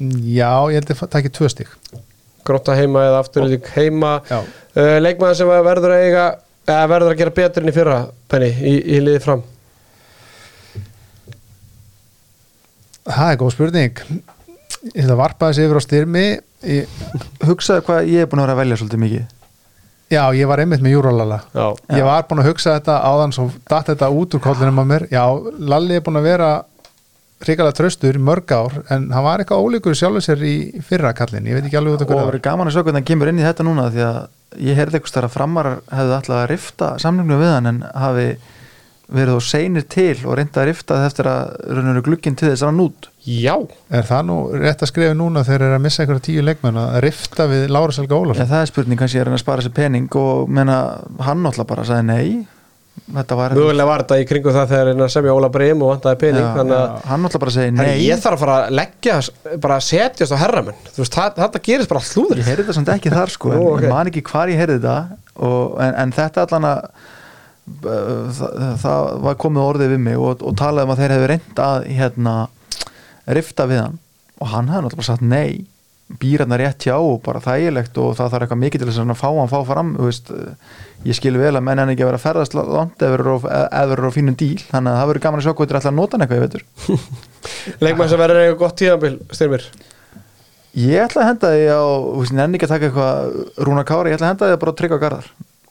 [0.00, 1.74] Já, ég held að það ekki tvö stík
[2.46, 4.16] gróta heima eða afturleika heima.
[4.30, 6.26] Uh, leikmaður sem verður að eiga
[6.70, 7.96] eða verður að gera betur enn í fyrra
[8.30, 9.42] Penny, í, í liði fram?
[13.10, 14.00] Það er góð spurning.
[14.94, 16.24] Ég ætla að varpa þessi yfir á styrmi.
[16.70, 16.96] Ég,
[17.48, 19.28] Hugsaðu hvað ég er búin að vera að velja svolítið mikið.
[20.10, 23.44] Já, ég var einmitt með Júralala Já, Ég var búin að hugsa þetta áðan svo
[23.70, 25.04] datt þetta út úr kollinum á mér.
[25.10, 25.22] Já,
[25.70, 26.48] Lalli er búin að vera
[27.40, 31.56] hrikalega tröstur mörg ár en hann var eitthvað ólíkur sjálfur sér í fyrra kallin ég
[31.56, 33.10] veit ekki alveg út af og hverju það það verður gaman að sjá hvernig hann
[33.10, 34.18] kemur inn í þetta núna því að
[34.68, 38.26] ég heyrði eitthvað stær að framar hefðu alltaf að rifta samlingum við hann en hafi
[39.10, 42.70] verið og seinir til og reynda að rifta eftir að rauninu glugginn til þess að
[42.70, 43.08] hann út.
[43.26, 43.56] Já,
[43.90, 46.78] Er það nú rétt að skrifa núna þegar þeir eru að missa einhverja tíu leikmenn
[46.78, 49.66] að rifta við Lára Selga Já, Ólafsson það er spurning kannski er hann að spara
[49.66, 50.78] sér pening og menna
[51.26, 52.46] hann náttúrulega bara sagði nei
[53.10, 56.18] þetta var Mögulega var þetta í kringu það þegar hann semja Óla Breim og vantaði
[56.20, 58.04] pening Já, þannig að hann náttúrulega bara segi Herri, nei.
[58.06, 59.16] ég þarf að fara að leggja,
[59.64, 60.82] bara að setjast á herramenn.
[60.90, 63.60] Þú veist, það, þetta gerist bara slúður ég heyrði þetta samt ekki þar sko en
[63.60, 63.86] Nú, ok.
[63.86, 65.18] ég man ekki hvar ég heyrði þetta
[65.48, 66.84] og, en, en þetta allan að
[67.80, 71.30] uh, það, það var komið orðið við mig og, og talaði um að þeir hefði
[71.34, 72.36] reynd að hérna
[73.40, 74.00] rifta við hann
[74.40, 75.66] og hann hefði náttúrulega bara sagt nei
[76.18, 79.20] býr hann rétt hjá og bara þægilegt og það þarf eitthvað mikið til þess að
[79.20, 80.54] fá hann fá fram veist, uh,
[81.06, 83.14] ég skil vel að menn hann ekki að vera að ferðast langt eða
[83.86, 85.92] verður á fínum díl þannig að það verður gaman að sjá hvað þetta er alltaf
[85.92, 86.40] að nota hann eitthvað
[87.84, 89.68] Leikmann sem verður eitthvað gott tíðanbíl, styrmir?
[90.80, 91.82] Ég ætla að henda því á,
[92.38, 95.00] nenni ekki að taka eitthvað Rúna Kári, ég ætla að henda því að bara tryggja
[95.02, 95.30] garðar.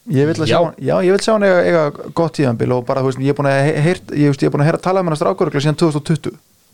[0.10, 0.96] Ég vil sjá Já.
[1.06, 1.84] ég vil sjá hann eiga
[2.18, 4.56] gott tíðanbíl og bara, þú veist, ég er búin að heyrt, ég, veist, ég er
[4.56, 5.20] búin að heyra tala um hann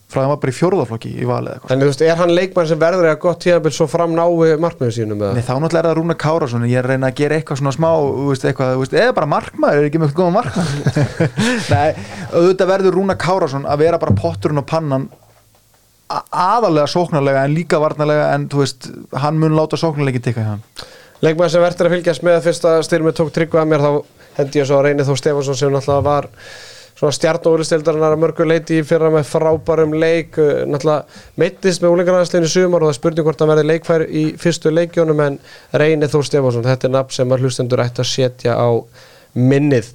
[0.06, 1.72] að strákurugla síðan 2020 frá það var bara í fjórðaflokki í valið eitthvað.
[1.74, 4.92] En þú veist, er hann leikmann sem verður eitthvað gott tíðanbíl svo fram nái markmiðu
[4.94, 5.42] sínum Nei, eða?
[5.48, 7.90] þá náttúrulega er það Rúna Kárasson ég er að reyna að gera eitthvað svona smá
[8.30, 10.78] veist, eitthvað, veist, eða bara markmaður, er ekki eitthvað góða markmaður
[11.74, 11.90] Nei,
[12.36, 15.10] auðvitað verður Rúna Kárasson að vera bara potturinn og pannan
[16.30, 20.62] aðalega sóknarlega en líka varnarlega en þú veist, hann mun láta sóknarleikin tekka í hann
[21.26, 22.46] Leikmann sem verður að fylgjast með
[26.96, 30.40] svona stjarnóðuristildarinnar að mörgu leiti í fyrra með frábærum leik.
[30.40, 34.72] Uh, náttúrulega meittist með úlingarnaðsleginu sumar og það spurning hvort hann verði leikfær í fyrstu
[34.74, 35.38] leikjónum en
[35.76, 38.70] reyni þó Stefansson þetta er nafn sem hlustendur ætti að setja á
[39.36, 39.92] minnið.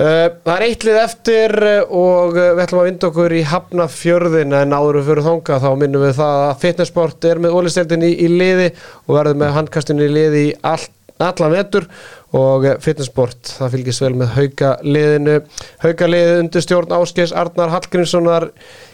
[0.00, 4.54] Uh, það er eitt lið eftir uh, og við ætlum að vinda okkur í Hafnafjörðin
[4.56, 8.14] en áður við fyrir þanga þá minnum við það að fitnessport er með ólisteldin í,
[8.24, 8.70] í liði
[9.02, 10.86] og verður með handkastinu í liði í all,
[11.20, 11.88] allan vetur
[12.36, 15.38] og uh, fitnessport það fylgist vel með hauka liðinu.
[15.82, 18.50] Hauka liðið undir stjórn Áskeis Arnar Hallgrímssonar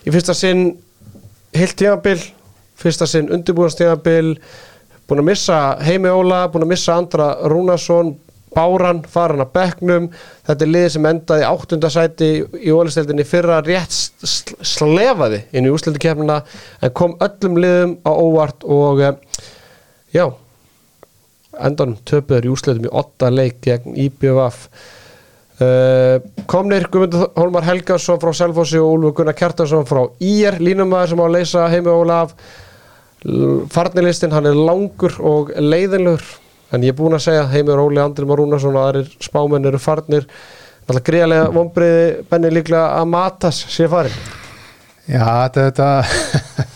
[0.07, 0.71] í fyrsta sinn
[1.57, 2.19] heilt tímabil
[2.77, 4.37] fyrsta sinn undirbúðanstímabil
[5.07, 8.15] búin að missa Heimi Óla búin að missa Andra Rúnarsson
[8.57, 10.07] Báran farin að bekknum.
[10.49, 12.29] Þetta er liðið sem endaði áttundasæti
[12.65, 16.39] í ólisteldinni fyrra rétt sl- slefaði inn í úsleldikefnina
[16.81, 19.19] en kom öllum liðum á óvart og eh,
[20.17, 20.25] já
[21.69, 24.63] endanum töpuður í úsleldum í 8 leik gegn IBVF
[25.63, 26.19] uh,
[26.51, 31.27] komnir Guðmundur Hólmar Helgason frá Selfossi og Úlfur Gunnar Kjartarsson frá IR línumæður sem á
[31.27, 32.37] að leysa heimi Ólaf
[33.73, 36.23] farnilistin hann er langur og leiðinlegur
[36.75, 40.27] en ég er búinn að segja heimur Óli Andri Marúnarsson og aðrir spámenn eru farnir.
[40.87, 44.15] Náttúrulega greiðlega vonbreiði benni líklega að matas sé farin
[45.07, 46.67] Já, þetta, þetta,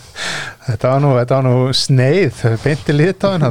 [0.71, 3.45] þetta, var nú, þetta var nú sneið, beinti litáin.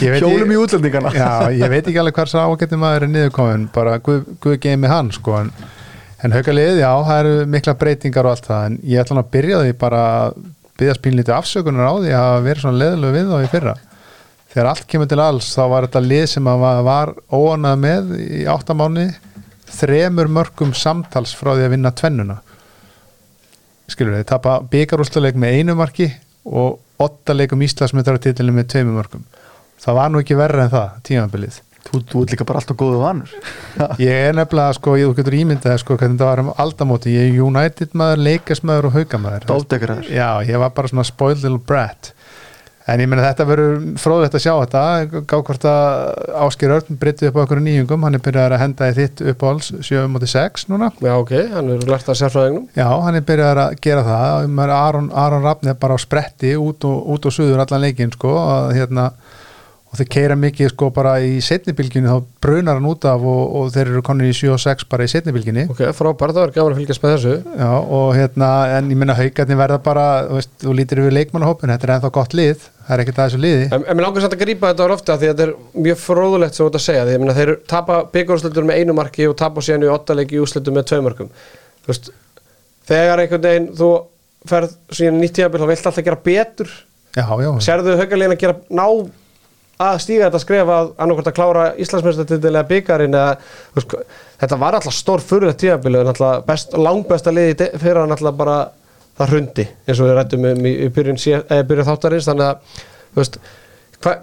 [0.00, 4.24] Hjólum í útlendingana Já, ég veit ekki alveg hvað sá ágætti maður niðurkomin, bara guð,
[4.42, 5.52] guð geimi hann, sko, en,
[6.22, 9.32] en haukalið, já, það eru mikla breytingar og allt það, en ég ætla hann að
[9.36, 10.38] byrja því bara að
[10.80, 13.74] byggja spílnítið afsökunar á því að vera svona leðilegu við þá í fyrra.
[14.52, 18.40] Þegar allt kemur til alls, þá var þetta lið sem að var, óanað með í
[18.52, 19.10] áttamáni,
[19.72, 22.42] þremur mörgum samtals frá því að vinna tvennuna
[23.92, 26.08] skilur við, tapa byggarústaleik með einu marki
[26.48, 29.26] og åtta leikum Íslandsmyndarartitlinu með tveimur mörgum
[29.82, 31.60] það var nú ekki verra en það, tímabilið.
[31.82, 33.32] Þú, þú ert líka bara alltaf góðu vanur.
[34.02, 37.32] Ég er nefnilega, sko, ég þú getur ímyndað sko, hvernig þetta var um aldamóti, ég
[37.32, 39.48] er United maður leikasmaður og haugamæður
[40.14, 42.12] já, ég var bara svona spoiled little brat
[42.90, 44.82] en ég meina þetta verður fróðlegt að sjá þetta.
[45.30, 48.88] Gá hvort að Áskir Örn breytið upp á okkur nýjungum, hann er byrjað að henda
[48.90, 50.90] í þitt uppáhalds 7.6 núna.
[51.02, 52.66] Já ok, hann er lært að sérfræðingnum.
[52.78, 54.48] Já, hann er byrjað að gera það.
[54.82, 58.34] Aron, Aron Rafn er bara á spretti út og, út og suður allan leikinn sko,
[58.42, 59.10] að, hérna,
[59.92, 63.66] og þeir keira mikið sko, bara í setnibilginu þá brunar hann út af og, og
[63.74, 66.72] þeir eru konir í 7 og 6 bara í setnibilginni ok, frábært, það var gaman
[66.72, 67.34] að fylgjast með þessu.
[67.60, 71.72] Já, og hérna, en ég minna haugarnir verða bara, þú veist, þú lítir yfir leikmannahópin
[71.74, 73.66] þetta er ennþá gott lið, það er ekkert að þessu liði.
[73.68, 75.52] En, mér langar samt að grípa þetta á lofti að því að þetta er
[75.86, 79.28] mjög fróðulegt sem þú ert að segja því að þeir tapa byggjárúsleitur með einu marki
[79.28, 80.88] og tapa síðan í åttaleiki í úsleitur með
[87.12, 88.86] Já, já, Serðu haugalegin að gera ná
[89.82, 91.64] að stíga þetta skref að annarkvort að klára
[93.72, 93.96] þú veist,
[94.42, 96.12] þetta var alltaf stór fyrir þetta tíðabil en
[96.46, 98.56] best, langbesta liði fyrir hann alltaf bara
[99.18, 102.28] það hrundi eins og við rættum um í, í byrjun, eh, byrjun þáttarins.
[102.30, 102.80] Þannig að
[103.18, 103.38] veist,
[104.04, 104.16] hva,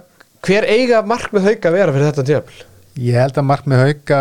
[0.46, 2.60] hver eiga markmið hauga vera fyrir þetta tíðabil?
[3.00, 4.20] Ég held að mark með hauka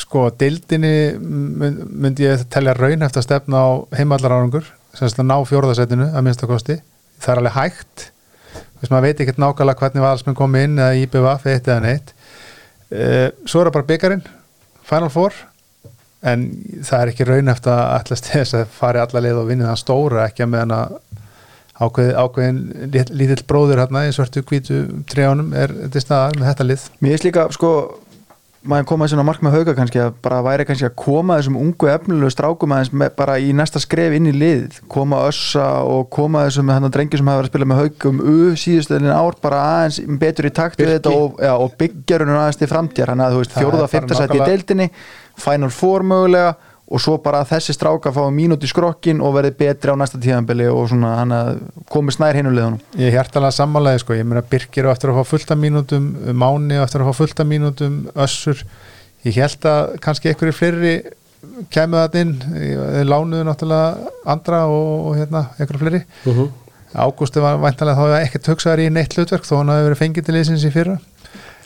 [0.00, 3.68] sko, dildinni myndi ég telja raun eftir að stefna á
[3.98, 6.78] heimallar árangur, semst að ná fjórðasettinu að minnsta kosti,
[7.20, 8.06] það er alveg hægt
[8.80, 12.12] þess maður veit ekkert nákvæmlega hvernig valsmenn komi inn eða IBVF eitt eða neitt.
[12.88, 14.22] Uh, svo er það bara byggarinn
[14.88, 15.34] Final Four
[16.28, 16.46] en
[16.82, 19.80] það er ekki raun eftir að ætlast þess að fari alla leið og vinni það
[19.82, 20.96] stóra ekki að meðan að
[21.78, 22.58] ákveð, ákveðin
[22.94, 24.78] lit- lítill bróður hérna í svörtu hvítu
[25.12, 26.86] trjáunum er til staðar með þetta lið.
[26.98, 27.70] Mér finnst líka sko
[28.66, 31.90] maður koma þessi mark með hauga kannski að bara væri kannski að koma þessum ungu
[31.92, 36.44] efnilegu strákum aðeins með, bara í næsta skref inn í lið koma össa og koma
[36.48, 40.00] þessum hann drengi sem hafa verið að spila með haugum u síðustöðin ár bara aðeins
[40.20, 43.14] betur í takt við þetta og, já, og byggjarunum aðeins til framtíðar.
[43.14, 44.90] Hann að þú veist fjóruða, fymta seti í deildinni
[45.38, 46.56] Final Four mögulega
[46.88, 50.70] og svo bara þessi stráka fá mínút í skrokkin og verði betri á næsta tíðanbili
[50.72, 51.50] og svona hann að
[51.92, 55.34] komi snær hinulegunum Ég er hjartalega sammálaði sko, ég meina Birkir á eftir að fá
[55.34, 58.62] fullta mínútum, Máni á eftir að fá fullta mínútum, Össur.
[59.26, 60.94] Ég held að kannski einhverju fleiri
[61.74, 62.32] kemur það inn.
[63.04, 66.00] Lánuðu náttúrulega andra og, og hérna, einhverju fleiri.
[66.24, 66.48] Uh -huh.
[66.94, 70.34] Ágústi var væntalega þá ekkert hugsaður í neitt hlutverk þó hann hafi verið fengið til
[70.34, 70.96] liðsins í fyrra.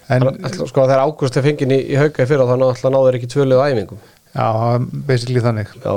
[0.09, 0.23] En
[0.66, 3.70] sko þegar Ágúst er fengin í, í hauka í fyrra þá náður ekki tvölið á
[3.70, 3.99] æfingum
[4.35, 4.49] já,
[5.09, 5.72] basically þannig.
[5.83, 5.95] Já,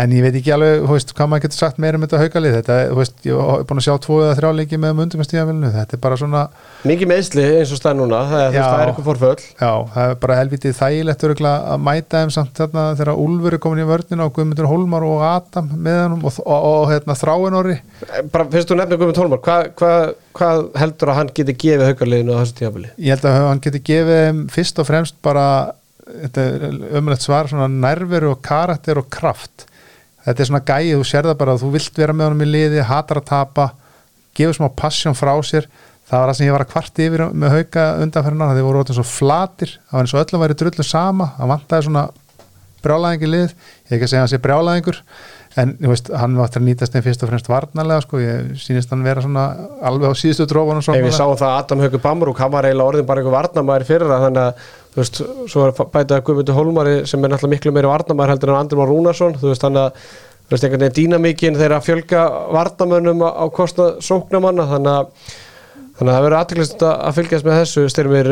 [0.00, 2.54] en ég veit ekki alveg, þú veist, hvað maður getur sagt meira um þetta haukalið,
[2.60, 5.28] þetta, þú veist, ég er búin að sjá tvo eða þrjá leiki með mundum með
[5.28, 6.44] stíðanvilinu, þetta er bara svona
[6.88, 8.62] mikið meðsli eins og stað núna það Já.
[8.62, 12.86] það er eitthvað fórföll Já, það er bara helvitið þægilegt að mæta þeim samt þarna
[13.02, 16.66] þegar Úlfur er komin í vörnina og Guðmundur Hólmar og Adam með hann og, og,
[16.72, 17.76] og, hérna, Þráin Orri.
[18.32, 19.92] Bara fyrst þú nefnir Guðmund Hólmar hvað hva,
[20.40, 23.84] hva heldur að hann geti gefið haukarliðinu á þessu tíðabili Ég held að hann geti
[23.92, 25.46] gefið fyrst og fremst bara
[26.06, 26.66] þetta er
[26.98, 29.68] ömulegt svar, svona nærveru og karakter og kraft.
[30.26, 32.50] Þetta er svona gæið, þú sér það bara að þú vilt vera með honum í
[32.50, 33.70] liði, hatar að tapa
[34.38, 35.66] gefur smá passjón frá sér.
[36.12, 38.96] Það var það sem ég var að kvarti yfir með hauka undanferðina, þeir voru ótaf
[38.98, 42.02] svo flatir það var eins og öllum væri drullu sama það vantaði svona
[42.82, 44.98] brjálæðingi lið ég er ekki að segja að hann sé brjálæðingur
[45.62, 48.92] en veist, hann var aftur að nýtast þeim fyrst og fremst varnarlega sko, ég sýnist
[48.92, 49.46] hann vera svona
[49.84, 52.92] alveg á síðustu drófunum ef við sáum það að Adam Haukur Bamrúk hann var eiginlega
[52.92, 55.22] orðin bara einhver varnamæður fyrir þannig að þú veist,
[55.52, 58.92] svo er bætað Guðmundur Hólmari sem er náttúrulega miklu meiri varnamæður heldur en Andri Már
[58.92, 62.26] Rúnarsson þú veist, þannig að þú veist, einhvern veginn dýnamíkin þeirra að fjölga
[62.58, 65.40] varnamönnum á, kostnað sóknamanna þannig að
[65.92, 68.28] Þannig að það verður aðtæklist að fylgjast með þessu styrmir.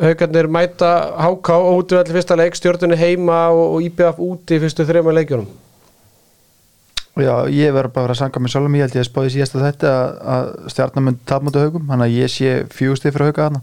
[0.00, 4.86] Haugarnir mæta HK út í allir fyrsta leik, stjórnunni heima og, og IBF úti fyrstu
[4.88, 5.48] þrejum leikjunum.
[7.20, 9.58] Já, ég verður bara að að sanga mig sjálfum ég held ég að spáði síðast
[9.58, 13.48] að þetta að, að stjarnar mynd tapmóti haugum, hann að ég sé fjústi fyrir hauga
[13.50, 13.62] hana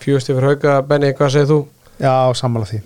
[0.00, 1.60] Fjögust yfir Hauga, Benny, hvað segir þú?
[2.00, 2.80] Já, sammála því.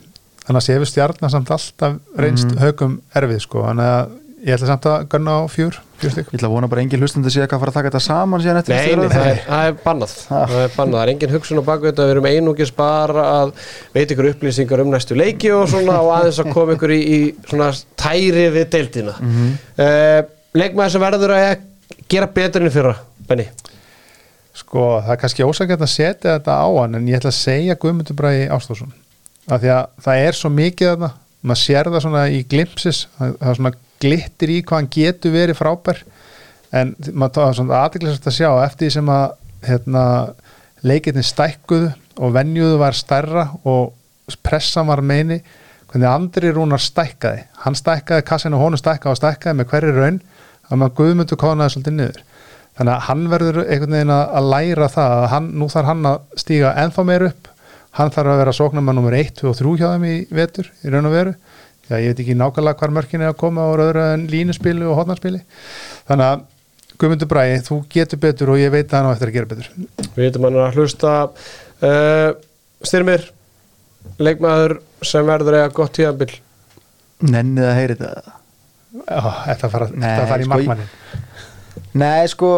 [0.45, 2.59] Þannig að séu stjarnar samt alltaf reynst Mhm.
[2.61, 4.09] haugum erfið sko, þannig að
[4.45, 7.31] ég ætla samt að gunna á fjör stygg Ég ætla að vona bara engin hlustandi
[7.33, 9.15] sé að fara að taka þetta saman síðan eftir Nei, fyrstu nei, umræðu.
[9.15, 10.13] það er, það er bannað.
[10.29, 12.05] Það er bannað, það er engin hugsun á baku þetta.
[12.05, 13.53] Við erum einungis bara að
[13.95, 17.35] veit ykkur upplýsingar um næstu leiki og svona og aðeins að koma ykkur í, í
[17.49, 19.15] svona tæri við deildina.
[19.21, 20.27] Mm Mhm.
[20.55, 21.57] Leikmaður sem verður að
[22.09, 22.97] gera betur enn í fyrra,
[23.27, 23.49] Benny
[24.55, 27.79] Sko, það er kannski ósakvæmt að setja þetta á hann en ég ætla að segja
[27.81, 28.93] Guðmundur Bræði Ástóðsson
[29.51, 31.11] af því að það er svo mikið þarna
[31.45, 33.75] maður sér það svona í glimpsis það er svona
[34.05, 36.01] glittir í hvað hann getur verið frábær.
[36.75, 39.27] En maður tóða svona aðeinslega að sjá eftir því sem að
[39.65, 40.05] hérna,
[40.85, 41.93] leikirni stækkuðu
[42.25, 43.95] og venjuðu var stærra og
[44.45, 45.41] pressan var meini
[45.91, 47.45] hvernig Andri Rúnar stækkaði.
[47.63, 50.21] Hann stækkaði, kassinu honum stækkaði og stækkaði með hverju raun
[50.69, 52.23] að maður Guðmundur kónaði svolítið niður
[52.79, 56.09] þannig að hann verður einhvern veginn að að læra það að hann, nú þarf hann
[56.11, 57.51] að stíga ennþá meir upp.
[57.95, 60.71] Hann þarf að vera sóknum með nummer 1, 2 og 3 hjá þeim í vetur
[60.83, 61.35] í raun og veru.
[61.85, 64.97] Já, ég veit ekki nákvæmlega hvar mörkin er að koma á öðru en línuspili og
[64.97, 65.43] hotnarspili
[66.09, 66.45] þannig að
[66.95, 69.71] Guðmundur Bræði, þú getur betur og ég veit að hann á eftir að gera betur.
[70.15, 71.15] Við veitum hann að hlusta.
[71.83, 72.29] Uh,
[72.87, 73.27] Styrmir
[74.23, 76.31] leikmaður sem verður eiga gott tíðanbill
[77.25, 78.35] Nennið að heyri þetta.
[79.05, 81.24] Þetta fara, Nei, fara í sko, markmannin
[81.95, 82.49] Nei, sko,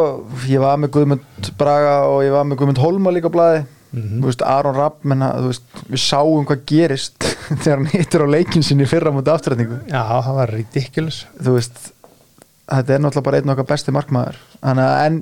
[0.48, 3.64] ég var með Guðmund Braga og ég var með Guðmund Holma líka á blaði.
[3.96, 4.20] Mhm.
[4.22, 7.26] Þú veist, Aron Rapp menna, þú veist, við sáum hvað gerist
[7.62, 11.20] þegar hann hittir á leikin sinni fyrra mútið afturrætningu Já, það var ridiculous.
[11.40, 11.78] Þú veist
[12.66, 14.40] þetta er náttúrulega bara einn okkar besti markmaður.
[14.64, 15.20] Þannig, að- en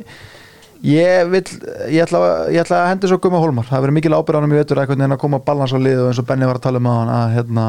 [0.84, 1.42] ég vil
[1.88, 2.20] ég ætla,
[2.52, 4.80] ég ætla að hendi svo Guma Holmar það verður mikil ábyrð á hann í vetur
[4.82, 6.82] einhvern veginn að koma að balans á lið og eins og Benni var að tala
[6.82, 7.64] um á hann að hérna,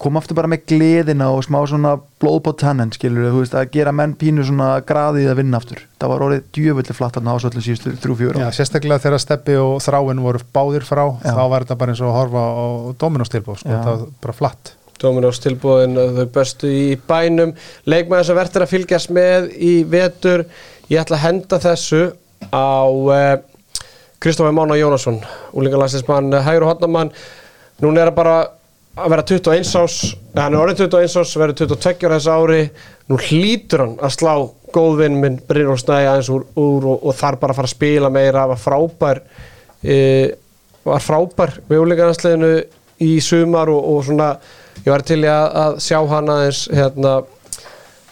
[0.00, 3.70] koma aftur bara með gleðina og smá svona blóð på tannin skilur þú veist að
[3.76, 5.84] gera menn pínu svona graðið að vinna aftur.
[6.00, 9.56] Það var orðið djöfulli flatt hann á svolítið síðustu þrjú fjör Já, sérstaklega þegar Steppi
[9.60, 11.34] og Þráin voru báðir frá Já.
[11.36, 12.56] þá var þetta bara eins og að horfa á
[13.04, 13.68] Dominos-tilbúð sko.
[13.76, 14.74] Það var bara flatt.
[15.00, 17.54] Dominos tilbúðin þau bestu í bænum.
[17.88, 20.44] Leikmaður sem verður að fylgjast með í vetur
[20.90, 22.02] ég ætla að henda þessu
[22.48, 23.36] á uh,
[24.20, 25.20] Kristoffer Mána Jónasson
[25.52, 27.12] úlingarlæsinsmann, hægur og hotnamann
[27.80, 28.38] núna er það bara
[29.00, 30.00] að vera 21 ás
[30.34, 32.60] hann er orðin 21 ás, verður 22 ára þessu ári.
[33.10, 34.34] Nú hlýtur hann að slá
[34.74, 38.10] góðvinn minn Brynjólf Snæði aðeins úr, úr og, og þar bara að fara að spila
[38.14, 39.22] meira var frábær
[39.82, 39.96] e,
[40.86, 42.52] var frábær við úlingarlæsliðinu
[43.02, 44.30] í sumar og, og svona
[44.84, 47.16] ég var til að, að sjá hann aðeins hérna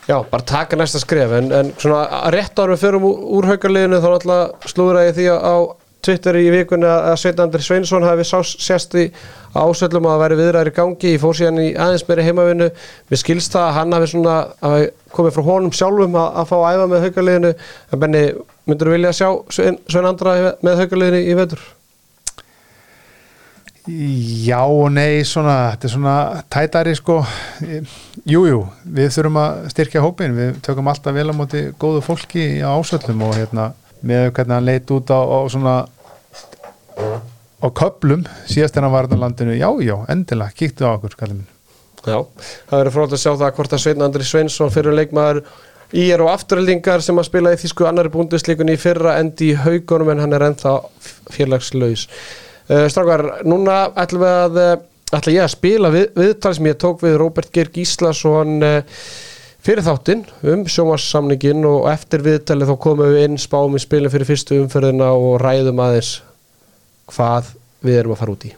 [0.08, 4.08] Já, bara taka næsta skref en, en svona rétt árum við förum úr, haukarliðinu þá
[4.08, 5.56] náttúrulega slúður að ég því á,
[6.08, 9.08] Twitter í vikunni að Svein Andri Sveinsson hafi sérst í
[9.58, 11.14] ásöllum að væri viðræðir í gangi.
[11.16, 12.68] Ég fór síðan í aðeins meiri heimavinnu.
[13.10, 14.86] Mér skilst það að hann hafi svona hafi
[15.16, 17.50] komið frá honum sjálfum að, að fá að æfa með haugaliðinu.
[17.90, 18.22] En Benni,
[18.70, 19.28] myndur þú vilja sjá
[19.58, 21.66] Svein Andra með haugaliðinu í vetur?
[23.88, 26.14] Já og nei, svona, þetta er svona
[26.52, 27.22] tætari sko,
[28.28, 32.44] jújú, jú, við þurfum að styrkja hópin, við tökum alltaf vel á móti góðu fólki
[32.60, 33.70] á ásöllum og hérna
[34.04, 35.76] með hvernig hann leit út á, á svona
[37.58, 41.40] á köplum síðast en hann var á landinu, já, já, endilega, kíktu á okkur, kallið
[41.40, 41.54] minn.
[42.04, 42.20] Já,
[42.68, 45.40] það verður frólægt að sjá það hvort að Svein Andri Sveinsson fyrir leikmaður
[45.96, 49.56] í er og afturöldingar sem að spila í þýsku annari búndisleikunni í fyrra endi í
[49.58, 50.74] haugunum en hann er ennþá
[51.32, 52.04] félagslaus.
[52.68, 54.72] Uh, Strákar, núna ætlum við að uh,
[55.16, 59.00] ætla ég að spila við, viðtal sem ég tók við Róbert Geir Gíslason uh,
[59.64, 64.28] fyrir þáttinn um sjómassamningin og eftir viðtalið þá komum við inn spáum í spilin fyrir
[64.28, 66.18] fyrstu umferðina og ræðum aðeins
[67.08, 68.52] hvað við erum að fara út í.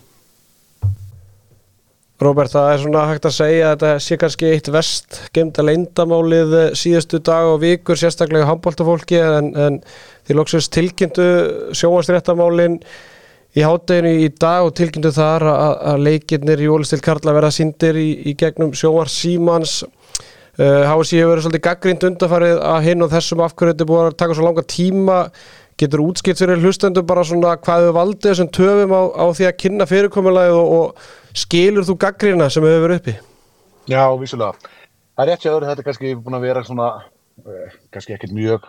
[2.20, 6.56] Róbert, það er svona hægt að segja að þetta sé kannski eitt vest gemda leindamálið
[6.76, 9.78] síðustu dag og vikur sérstaklega handbóltafólki en, en
[10.26, 11.30] því lóksast tilkynntu
[11.78, 12.76] sjómasréttamálin
[13.56, 17.98] í hátteginu í dag og tilkynntu þar að, að leikirnir í Ólistil Karla verða sindir
[17.98, 23.10] í, í gegnum sjómar Símans uh, HSI hefur verið svolítið gaggrind undarfarið að hinn og
[23.14, 25.18] þessum afhverju þetta búin að taka svo langa tíma
[25.80, 29.58] getur útskipt fyrir hlustendur bara svona hvað við valdið þessum töfum á, á því að
[29.64, 33.16] kynna fyrirkomulegið og, og skilur þú gaggrina sem hefur verið uppi?
[33.90, 34.70] Já, vísulega.
[35.16, 36.90] Það er rétt að þetta er kannski búin að vera svona,
[37.42, 38.68] eh, kannski ekkert mjög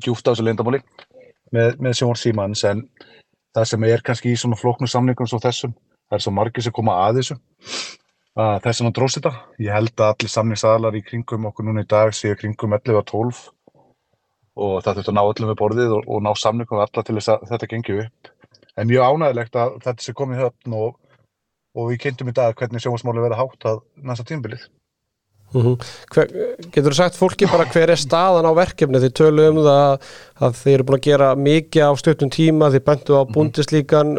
[0.00, 0.80] djúft á þessu lindamáli
[1.54, 2.82] með, með Sjónar Símans en
[3.56, 5.72] það sem er kannski í svona flóknu samningum svo þessum,
[6.08, 7.38] það er svo margir sem koma að þessu
[8.38, 9.32] að þess að hann dróðs þetta.
[9.58, 13.06] Ég held að allir samningsaðlar í kringum okkur núna í dag séu kringum 11 og
[13.10, 13.40] 12
[14.60, 17.32] og það þurft að ná öllum við borðið og, og ná samningum alla til þess
[17.34, 18.32] að þetta gengi upp.
[18.78, 20.98] En mjög ánægilegt að þetta sé komið höfn og,
[21.74, 24.66] og við kynntum í dag hvernig sjónvarsmáli verða hátt að næsta tímbilið.
[25.52, 25.76] Mm -hmm.
[26.14, 26.28] hver,
[26.70, 29.00] getur þú sagt fólki bara hver er staðan á verkefni?
[29.02, 29.98] Þið tölu um það
[30.40, 34.14] að þið eru búin að gera mikið á stöttum tíma þið bentu á búndislíkan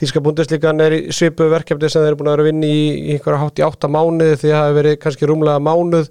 [0.00, 2.82] þýska búndislíkan er í svipu verkefni sem þið eru búin að vera að vinna í,
[2.98, 6.10] í einhverja hátt í átta að það hefur verið kannski rúmlega mánuð.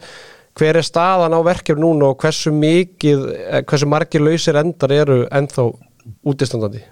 [0.53, 3.19] Hver er staðan á verkefni núna og hversu mikið
[3.67, 5.71] hversu margir lausir endar eru ennþá
[6.23, 6.83] útistandandi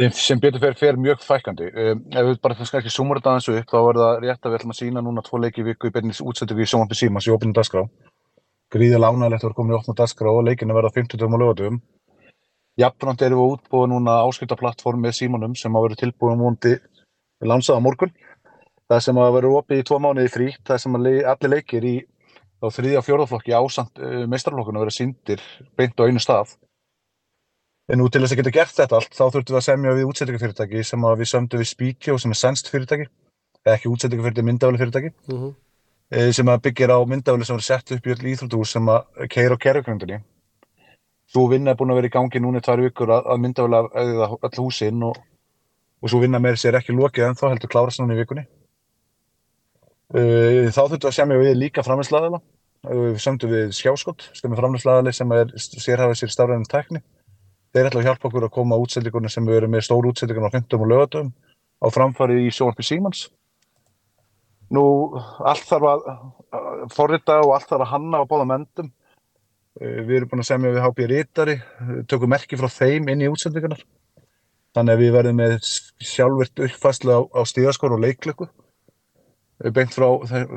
[0.00, 1.66] Þeim sem betur fyrir fer mjög fækandi.
[1.76, 4.52] Um, ef við bara kannski ekki sumur þetta aðeins upp, þá er það rétt að
[4.54, 7.34] við ætlum að sína núna tvo leiki viku í beinnis útsettingu í sjónvampi símas í
[7.34, 7.82] opnum dagskrá.
[8.72, 11.76] Gríðilega ánægilegt að vera komin í opnum dagskrá og leikinu verða 50 dögum og lögatum.
[12.80, 16.74] Jafnframt erum við útbúið núna áskiptaplattform með símanum sem að vera tilbúið múndi
[17.44, 18.16] lansaða morgun.
[18.88, 21.94] Það sem að vera opið í tvo mánuði frí, það sem le allir leikir í
[22.64, 25.44] þriðja og fjórðaflokki ásand uh, meistarflokkuna vera síndir
[25.76, 26.56] beint á einu stað.
[27.90, 30.08] En nú til þess að geta gert þetta allt, þá þurftum við að semja við
[30.10, 33.08] útsettingafyrirtæki sem við sömdu við Spíkjó sem er sænst fyrirtæki,
[33.72, 36.30] ekki útsettingafyrirtæki, myndafæli fyrirtæki, mm -hmm.
[36.36, 39.58] sem að byggir á myndafæli sem er sett upp í öll íþróttús sem að keira
[39.58, 40.20] á kerjugröndinni.
[41.26, 44.58] Svo vinna er búin að vera í gangi núna í tvær vikur að, að öll
[44.62, 45.18] húsinn og,
[46.02, 48.46] og svo vinna með sér ekki lokið en þá heldur klárast núna í vikunni.
[50.10, 52.40] Þá þurftum við að semja við líka framleyslaðala,
[52.86, 57.02] við sömdu við skjáskott sem er framleyslaðali sem er sérhafið sér stafræðin tækni
[57.74, 60.54] þeir ætla að hjálpa okkur að koma útsendingunum sem við erum með stóru útsendingun á
[60.54, 61.28] 15 og lögatum
[61.80, 63.28] á framfari í sjónarpi Símans.
[64.70, 64.82] Nú,
[65.42, 68.90] allt þarf að forrita og allt þarf að hanna á báðum endum.
[69.80, 71.56] Við erum búin að semja við HP Rítari,
[72.10, 73.82] tökum merki frá þeim inn í útsendingunar.
[74.76, 75.56] Þannig að við verðum með
[76.06, 78.46] sjálfvirt uppfæslu á, á stíðaskor og leiklöku.
[79.74, 80.06] Beint frá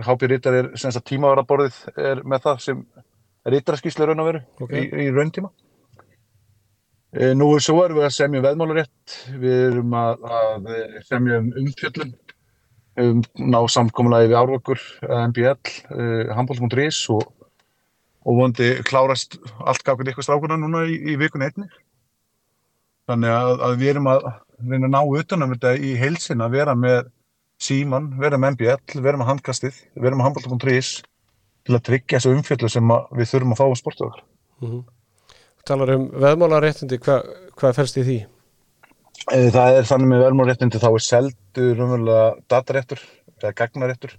[0.06, 1.80] HP Rítari er sem að tímavaraborðið
[2.12, 2.84] er með það sem
[3.54, 4.86] Rítaraskísla raun að veru okay.
[4.86, 5.50] í, í rauntíma.
[7.14, 10.70] Nú svo erum við að semja veðmálarétt, við erum að, að
[11.06, 12.14] semja um umfjöllun,
[13.04, 13.20] um
[13.54, 14.82] ná samkominlega við árvökkur,
[15.30, 17.28] MBL, uh, handbóls.is og,
[18.26, 21.68] og vondi klárast allt gafin ykkur strákunar núna í, í vikun einni.
[23.12, 24.28] Þannig að, að við erum að
[24.64, 27.14] reyna að ná utanum þetta í heilsin að vera með
[27.62, 30.96] síman, vera með MBL, vera með handkastið, vera með handbóls.is
[31.64, 34.26] til að tryggja þessu umfjöllu sem við þurfum að fá um sportöðar.
[34.64, 34.93] Mm -hmm
[35.68, 37.28] talar um veðmálaréttindi, hvað
[37.60, 38.18] hva fælst í því?
[39.24, 43.04] Það er þannig með veðmálaréttindi þá er seldur umverulega dataréttur
[43.40, 44.18] eða gagnaréttur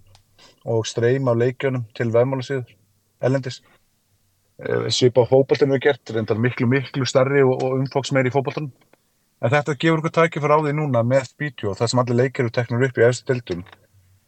[0.65, 2.73] og streym af leikjunum til veðmálasíður
[3.25, 3.61] ellendis
[4.95, 8.71] svipa á fókbaltinu við gert, reyndar miklu miklu starri og, og umfóksmeir í fókbaltunum
[9.45, 12.45] en þetta gefur okkur tæki fyrir á því núna með Spítjó, það sem allir leikir
[12.45, 13.65] eru teknur upp í eftir tildum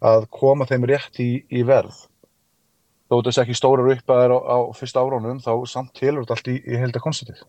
[0.05, 2.03] að koma þeim rétt í, í verð
[3.07, 6.25] þó þess ekki stórar upp að það er á, á fyrsta áránum þá samt tilur
[6.25, 7.45] þetta allt í, í helda konstitið.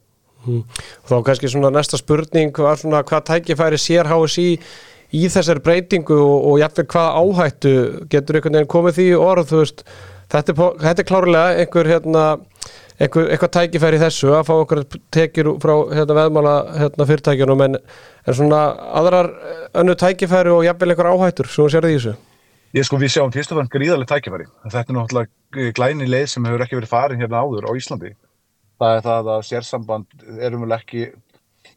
[1.07, 4.51] Þá kannski svona næsta spurning var svona hvað tækifæri sér HSI
[5.17, 7.73] í þessari breytingu og, og jafnveg hvað áhættu
[8.11, 9.83] getur einhvern veginn komið því orð veist,
[10.31, 12.25] þetta er, þetta er klárlega einhver hérna
[12.97, 14.83] einhver, eitthvað tækifæri þessu að fá okkur
[15.13, 17.79] tekjur frá hérna, veðmála hérna, fyrirtækjunum en,
[18.25, 18.61] en svona
[18.99, 22.15] aðrar eh, önnu tækifæri og jafnvel einhver áhættur sem sér því þessu
[22.75, 24.47] Ég sko við sjáum fyrst og fremst gríðarlega tækifæri.
[24.67, 28.11] Þetta er náttúrulega glæni leið sem hefur ekki verið farin hérna áður á Íslandi.
[28.77, 31.05] Það er það að sérsamband erum vel ekki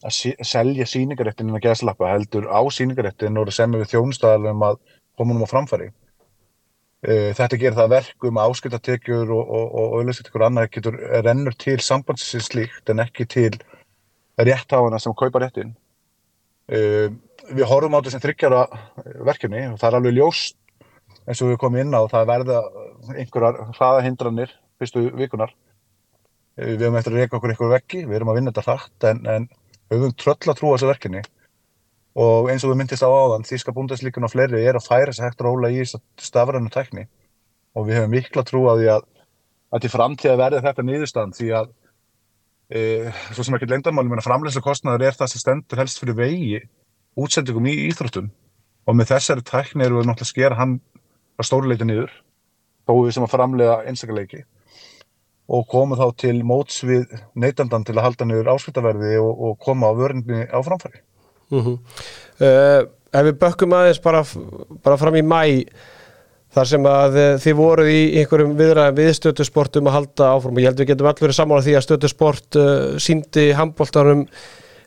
[0.01, 4.79] að selja síningaréttin innan geðslappa heldur á síningaréttin og sem við þjónustæðalum að
[5.17, 5.89] koma um á framfæri.
[7.01, 9.51] Eh, Þetta gerir það verkum að áskiptatekjur og,
[9.97, 13.53] auðvitað annað getur rennur til sambandsins slíkt en ekki til
[14.37, 15.73] réttháðana sem kaupa réttin.
[16.69, 17.09] Eh,
[17.51, 18.59] Við horfum á þetta sem þryggjara
[19.25, 20.60] verkefni og það er alveg ljóst
[21.27, 22.61] eins og við komum inn á það verða
[23.15, 25.53] einhverjar hraðahindranir fyrstu vikunar
[26.59, 29.05] Eh, við höfum eftir að reyka okkur einhver veggi við erum að vinna þetta hratt
[29.07, 29.45] en, en
[29.89, 31.21] við höfum tröll að trúa þessu verkefni.
[32.21, 35.23] Og eins og við myndist á áðan Þíska búndaslíkun og fleiri er að færa sig
[35.23, 37.05] hægt róla í þessa stafrænu tækni.
[37.71, 39.07] Og við höfum mikla trú á því að
[39.71, 41.69] að til framtíða verði þetta niðurstaðan því að
[42.67, 42.81] e,
[43.31, 46.59] svo sem ekki lengdarmáli framleyslu kostnaður er það sem stendur helst fyrir vegi
[47.15, 48.27] útsendingum í íþróttum.
[48.91, 50.81] Og með þessari tækni erum við náttúrulega að skera hann
[51.41, 52.15] að stóruleiti niður
[52.87, 54.43] þó við sem að framlega einstakleiki
[55.51, 59.91] og koma þá til móts við neytandan til að halda niður áskiptaverði og, og koma
[59.91, 61.01] á vörðinni á framfæri.
[62.39, 64.21] uh, Ef við bökkum aðeins bara,
[64.85, 65.41] bara fram í mæ
[66.55, 70.63] þar sem að eh, þið voruð í einhverjum viðræðum við stötusportum að halda áfram og
[70.63, 74.25] ég held við getum allir verið sammála því að stötusport uh, síndi handbóltarum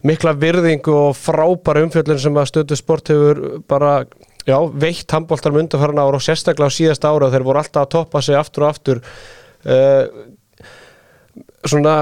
[0.04, 3.94] mikla virðingu og frábæra umfjöllun sem að stötusport hefur bara
[4.48, 8.22] já, veitt handbóltarum undanfæran ára og sérstaklega á síðasta ára þeir voru alltaf að toppa
[8.24, 9.02] sig aftur og aftur.
[9.64, 10.04] Uh,
[11.64, 11.96] svona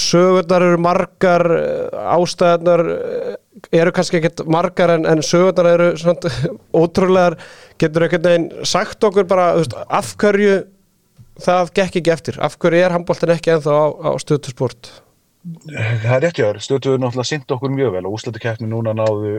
[0.00, 1.44] sögurnar eru margar
[2.16, 2.82] ástæðarnar
[3.74, 6.32] eru kannski ekkert margar en, en sögurnar eru svona
[6.80, 7.38] ótrúlegar.
[7.78, 10.62] Getur einhvern veginn sagt okkur bara veist, af hverju
[11.38, 14.90] það gekk ekki eftir, af hverju er handbóltin ekki ennþá á, á stöðtusport
[15.46, 19.36] Það er rétt jáður, stöðtöfu náttúrulega sýndi okkur mjög vel og úslættukeppni núna náðu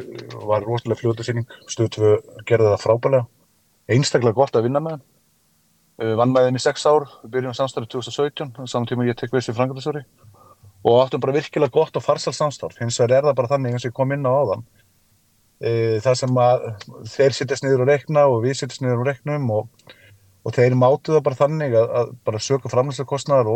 [0.47, 2.12] var rosalega fljóðarsýning, stöðtöfu
[2.47, 3.28] gerði það frábælega,
[3.91, 5.02] einstaklega gott að vinna með.
[6.00, 9.34] Uh, Vann með þeim í sex ár, við byrjum samstarfið 2017, saman tíma ég tek
[9.36, 10.06] við sem frangatisori
[10.88, 13.84] og áttum bara virkilega gott og farsal samstarf, hins vegar er það bara þannig eins
[13.84, 14.64] og ég kom inn á áðan.
[15.60, 16.66] Uh, Það sem að
[17.12, 19.91] þeir sittast niður og rekna og við sittast niður og reknum og,
[20.47, 22.72] og þeir mátu það bara þannig að, að bara söku
[23.04, 23.52] kostnaðar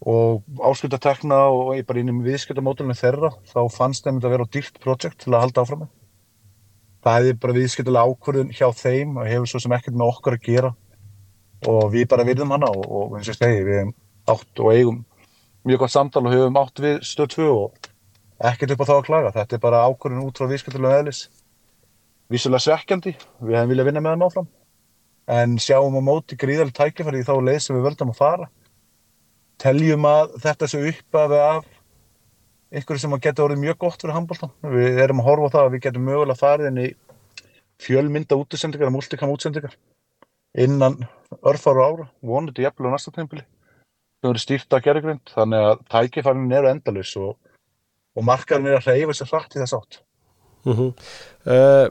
[0.00, 4.46] og áskriftatekna og ég bara inn í viðskiptamódulinu þeirra þá fannst þeim þetta að vera
[4.54, 5.90] dýrt projekt til að halda áfram með.
[7.04, 10.46] Það er bara viðskiptalega ákvörðun hjá þeim og hefur svo sem ekkert með okkar að
[10.46, 10.70] gera
[11.68, 13.94] og við bara virðum hana og, og eins og ég segi við hefum
[14.32, 15.02] átt og eigum
[15.68, 17.90] mjög gott samtal og höfum átt við stöð 2 og
[18.50, 19.34] ekkert upp á þá að klaga.
[19.36, 21.26] Þetta er bara ákvörðun út frá viðskiptalega eðlis.
[22.30, 24.48] Vísulega svekkjandi, við hefum viljað vinna með hann áfram
[25.30, 28.46] en sjáum á móti gríðalega tækifæri í þá leið sem við völdum að fara
[29.60, 31.68] teljum að þetta sé uppafi af
[32.70, 34.52] einhverju sem að geta orðið mjög gott fyrir handbóltan.
[34.62, 36.88] Við erum að horfa á það að við getum mögulega farið inn í
[37.80, 39.74] fjölmynda útsendingar multikam útsendingar
[40.58, 40.98] innan
[41.46, 43.44] örfáru ára, vonandi jafnvel á næsta tímpili.
[44.20, 47.36] Það verður stýrt að gera grind, þannig að tækifærin eru endalus og,
[48.16, 50.00] og markarinn er að reyfa sér hratt í þess átt.
[51.48, 51.86] uh,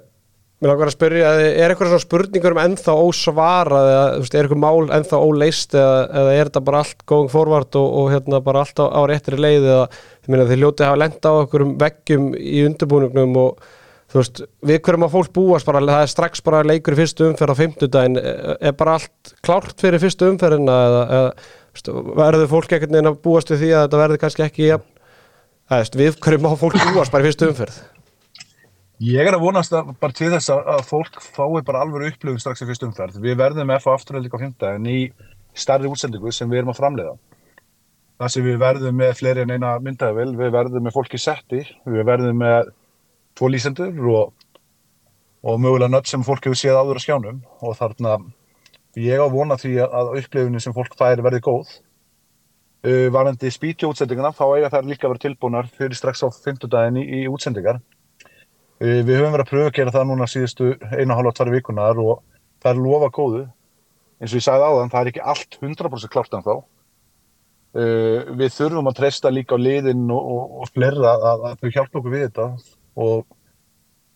[0.59, 4.59] Mér langar að spyrja, er eitthvað svona spurningur um ennþá ósvarað eða veist, er eitthvað
[4.59, 8.65] mál ennþá óleist eða, eða er þetta bara allt going forward og, og hérna bara
[8.65, 9.85] allt á, á réttri leið eða
[10.27, 13.69] meina þið hljótið hafa lenda á okkur veggjum í undirbúningnum og
[14.11, 17.29] þú veist, við hverjum að fólk búast bara, það er strax bara leikur í fyrstu
[17.29, 22.75] umferð á fimmtudaginn, er, er bara allt klárt fyrir fyrstu umferðina eða, eða verður fólk
[22.75, 26.77] ekkert neina búast við því að þetta verður kannski ekki veist, við hverjum að fólk
[26.89, 27.79] búast bara í fyrstu umferð
[28.99, 32.41] Ég er að vonast að bara til þess að, að fólk fái bara alveg upplifun
[32.43, 33.19] strax í fyrst umferð.
[33.23, 34.95] Við verðum með FA afturhald líka á fymta en í
[35.55, 37.13] starri útsendingu sem við erum að framleiða.
[38.19, 42.03] Það sem við verðum með fleiri en eina myndaðavel, við verðum með fólki setti, við
[42.09, 42.73] verðum með
[43.39, 44.33] tvo lýsendur og,
[45.47, 48.17] og mögulega nött sem fólk hefur séð áður á skjánum og þarna
[48.99, 51.71] ég á að vona því að, að upplifunin sem fólk færi verði góð.
[52.83, 56.99] Uh, varandi spítjó útsendinguna þá eiga þær líka að vera tilbúnar fyrir strax á fymtudaginn
[56.99, 57.79] í, í útsendingar.
[58.79, 61.99] Uh, Við höfum verið að pröfa að gera það núna síðustu eina hálfa tvær vikunar
[61.99, 62.21] og
[62.63, 63.45] það er lofa góðu.
[64.19, 66.53] Eins og ég sagði áðan, það er ekki allt 100% klart en þá.
[68.39, 71.99] Við þurfum að treysta líka á liðin og, og, og fleira að, að þau hjálpa
[71.99, 72.47] okkur við þetta.
[72.99, 73.25] Og,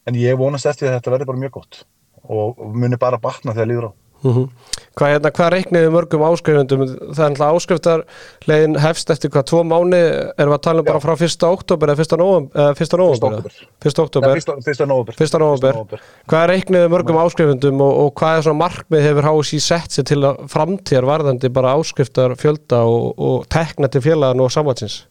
[0.10, 1.84] en ég vonast eftir að þetta verði bara mjög gott
[2.24, 3.92] og, og muni bara batna þegar líður á.
[4.24, 4.50] Mhm.
[4.94, 6.82] Hvað, hérna, hvað reikniði mörgum áskrifundum?
[7.18, 10.02] Það er alltaf áskriftarlegin hefst eftir hvað, tvo mánu,
[10.38, 11.46] erum við að tala um bara frá 1.
[11.50, 12.18] oktober eða 1.
[12.22, 12.76] november?
[12.78, 12.98] 1.
[13.02, 13.40] november?
[13.40, 13.56] október.
[13.90, 14.04] 1.
[14.04, 14.36] oktober.
[14.38, 15.18] Fyrsta, fyrsta nóvember.
[15.18, 15.40] 1.
[15.42, 16.04] november.
[16.30, 20.22] Hvað reikniði mörgum áskrifundum og, og hvað er svona markmið hefur HSI sett sér til
[20.30, 25.08] að framtíðar varðandi bara áskriftar fjölda og, og tekna til félagan og samvatsins?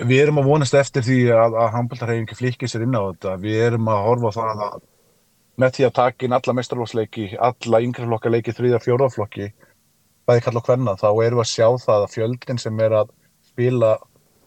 [0.00, 3.38] Við erum að vonast eftir því að, að handbóltarhefingi flikki sér inn á þetta.
[3.42, 4.78] Við erum að horfa á það að
[5.60, 9.50] með því að taka inn alla meistarlóksleiki, alla yngreflokka leiki, þriða, fjóraflokki,
[10.28, 13.12] bæði kalla og hvenna, þá erum við að sjá það að fjöldin sem er að
[13.50, 13.92] spila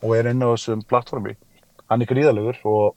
[0.03, 1.35] og er inn á þessum plattformi,
[1.91, 2.95] hann er gríðalegur og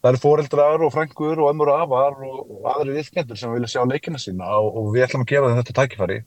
[0.00, 3.84] það eru foreldrar og frængur og ömmur og afar og, aðri viðkendur sem vilja sjá
[3.88, 6.20] leikina sína og, og við ætlum að gefa þetta tækifæri.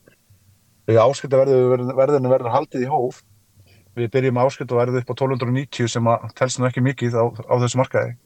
[0.84, 3.22] Áskiptaverðinu verður, verður haldið í hóf
[3.96, 7.78] við byrjum verðum upp á 1290 sem að telst nú ekki mikið á, á þessu
[7.80, 8.16] markaði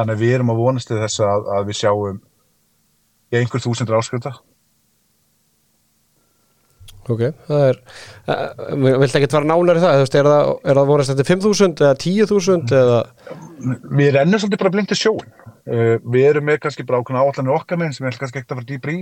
[0.00, 2.20] þannig að við erum að vonast til þess að, að við sjáum
[3.30, 4.34] einhver þúsundur áskrifta
[7.10, 7.78] Ok, það er,
[8.30, 11.86] uh, vilt ekki vera nánar í það, veist, er það, er það vonast þetta 5.000
[11.86, 12.98] eða 10.000 eða,
[13.98, 17.56] við rennum svolítið bara blind til sjóin uh, við erum með kannski bara ákveðna áallanir
[17.56, 18.98] okkar með sem ætlum kannski ekkert að fara dýbri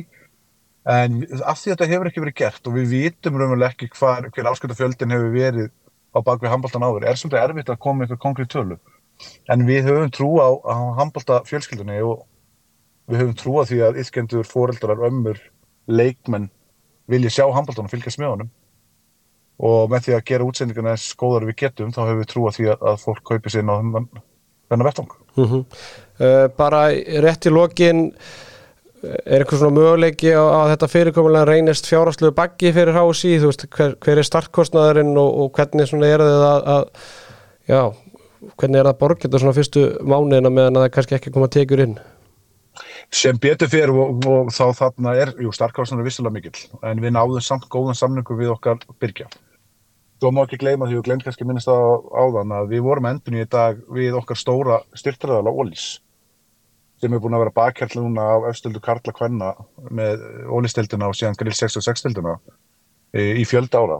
[0.89, 4.31] en af því að þetta hefur ekki verið gert og við vitum raunverulega ekki hvar,
[4.33, 5.69] hver áskriftarfjöldin hefur verið
[6.15, 8.79] á bakvið handbóltan áður, er svolítið erfitt að koma eitthvað konkrétt tölu
[9.51, 12.25] en við höfum trú á, á handbólta fjölskyldunni og
[13.09, 15.41] við höfum trú á því að ytkendur, foreldrar, ömmur,
[15.89, 16.51] leikmenn
[17.09, 18.51] vilja sjá handbóltan og fylgjast með honum.
[19.59, 22.51] Og með því að gera útsendinguna eins góðar við getum þá höfum við trú á
[22.55, 25.17] því að, að fólk kaupi sér á þennan vettung.
[25.39, 26.85] uh uh, bara
[27.25, 28.13] rétt í lokin
[29.03, 33.65] er eitthvað svona möguleiki á að þetta fyrirkomulega reynist fjárhástlegu baggi fyrir HSI, þú veist,
[33.77, 37.11] hver, hver er startkostnaðurinn og, og hvernig svona er það að, að,
[37.71, 37.83] já,
[38.59, 41.85] hvernig er það borgeta svona fyrstu mánuðina meðan að það kannski ekki koma að tekjur
[41.85, 41.99] inn?
[43.11, 47.15] Sem betur fyrir og, og þá þarna er, jú, startkostnaður er vissilega mikill, en við
[47.17, 49.29] náðum samt góðan samningu við okkar byrkja.
[50.19, 53.07] Þú má ekki gleyma því og glemt kannski minnast á, á þann að við vorum
[53.11, 55.97] endun í dag við okkar stóra styrtraðala Ólís
[56.99, 59.53] sem er búin að vera bakhjall núna á efstildu Karla Kvenna
[59.95, 62.35] með Ólistildina og síðan Grill 66-stildina
[63.15, 63.99] í fjölda ára.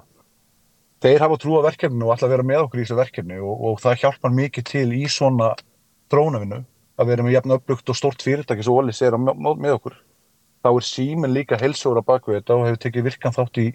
[1.03, 3.65] Þeir hafa trú á verkefninu og ætla að vera með okkur í þessu verkefni og,
[3.69, 5.53] og það hjálpar mikið til í svona
[6.11, 6.65] drónavinu
[6.99, 9.99] að vera með jafn uppbyggt og stort fyrirtæki sem Ólis er með, okkur.
[10.65, 13.67] Þá er símin líka helsóra bakvið þetta og hefur tekið virkan þátt í,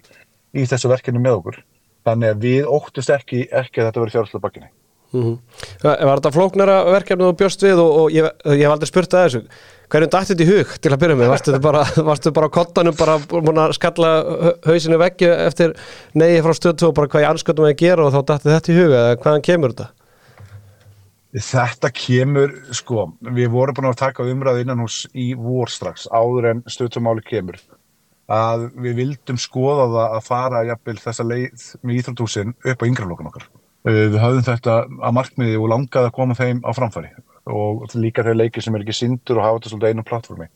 [0.52, 1.60] í þessu verkefni með okkur.
[2.04, 4.70] Þannig að við óttust ekki, ekki að þetta verið fjárháslega bakkinni.
[5.14, 5.38] Mm -hmm.
[5.84, 9.24] Var þetta flóknara verkefni og bjóst við og, og ég, ég hef aldrei spurt að
[9.24, 9.42] þessu
[9.92, 12.96] hverjum dætti þetta í hug til að byrja með varstu bara, varstu bara á kottanum
[12.98, 14.12] bara búin að skalla
[14.66, 15.74] hausinu veggi eftir
[16.16, 18.78] neyji frá stöðtu og bara hvað ég ansköndum að gera og þá dætti þetta í
[18.80, 19.90] hug eða hvaðan kemur þetta?
[21.34, 26.52] Þetta kemur, sko, við vorum búin að taka umræðu innan hús í vor strax áður
[26.52, 27.58] en stöðtumáli kemur
[28.30, 33.30] að við vildum skoða það að fara jafnvel þessa leið með íþróttúsin upp á yngraflokkan
[33.32, 33.48] okkar.
[33.84, 37.10] Við höfðum þetta að markmiði og langaði að koma þeim á framfæri
[37.50, 40.46] og líka þeir leikir sem er ekki sindur og hafa þetta svolítið einu plattformi.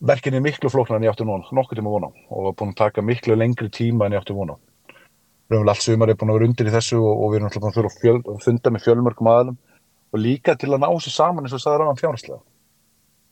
[0.00, 3.02] Verkin er miklu flóknar en ég átti vona, nokkur tíma vona og búin að taka
[3.04, 4.56] miklu lengri tíma en ég átti vona.
[5.50, 7.88] Allt sumar er búin að vera undir í þessu og, og við erum alltaf búin
[7.90, 9.58] að fjöl, funda með fjölmörgum aðalum
[10.10, 12.40] og líka til að ná þessu saman eins og það er annan fjárhærslega.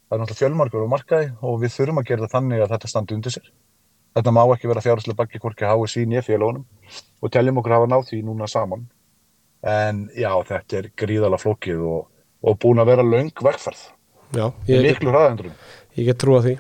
[0.09, 2.93] Það er náttúrulega fjölmörgur á markaði og við þurfum að gera það þannig að þetta
[2.93, 3.49] standi undir sér.
[4.19, 6.65] Þetta má ekki vera fjárhærslega bakki hvorki HSI nýja félagunum
[7.23, 8.87] og teljum okkur hafa náð því núna saman.
[9.65, 12.07] En já, þetta er gríðala flókið og,
[12.45, 13.85] og búin að vera laung vegferð.
[14.37, 15.55] Já, ég, Miklu hraðendurum.
[15.99, 16.59] Ég get trúa því.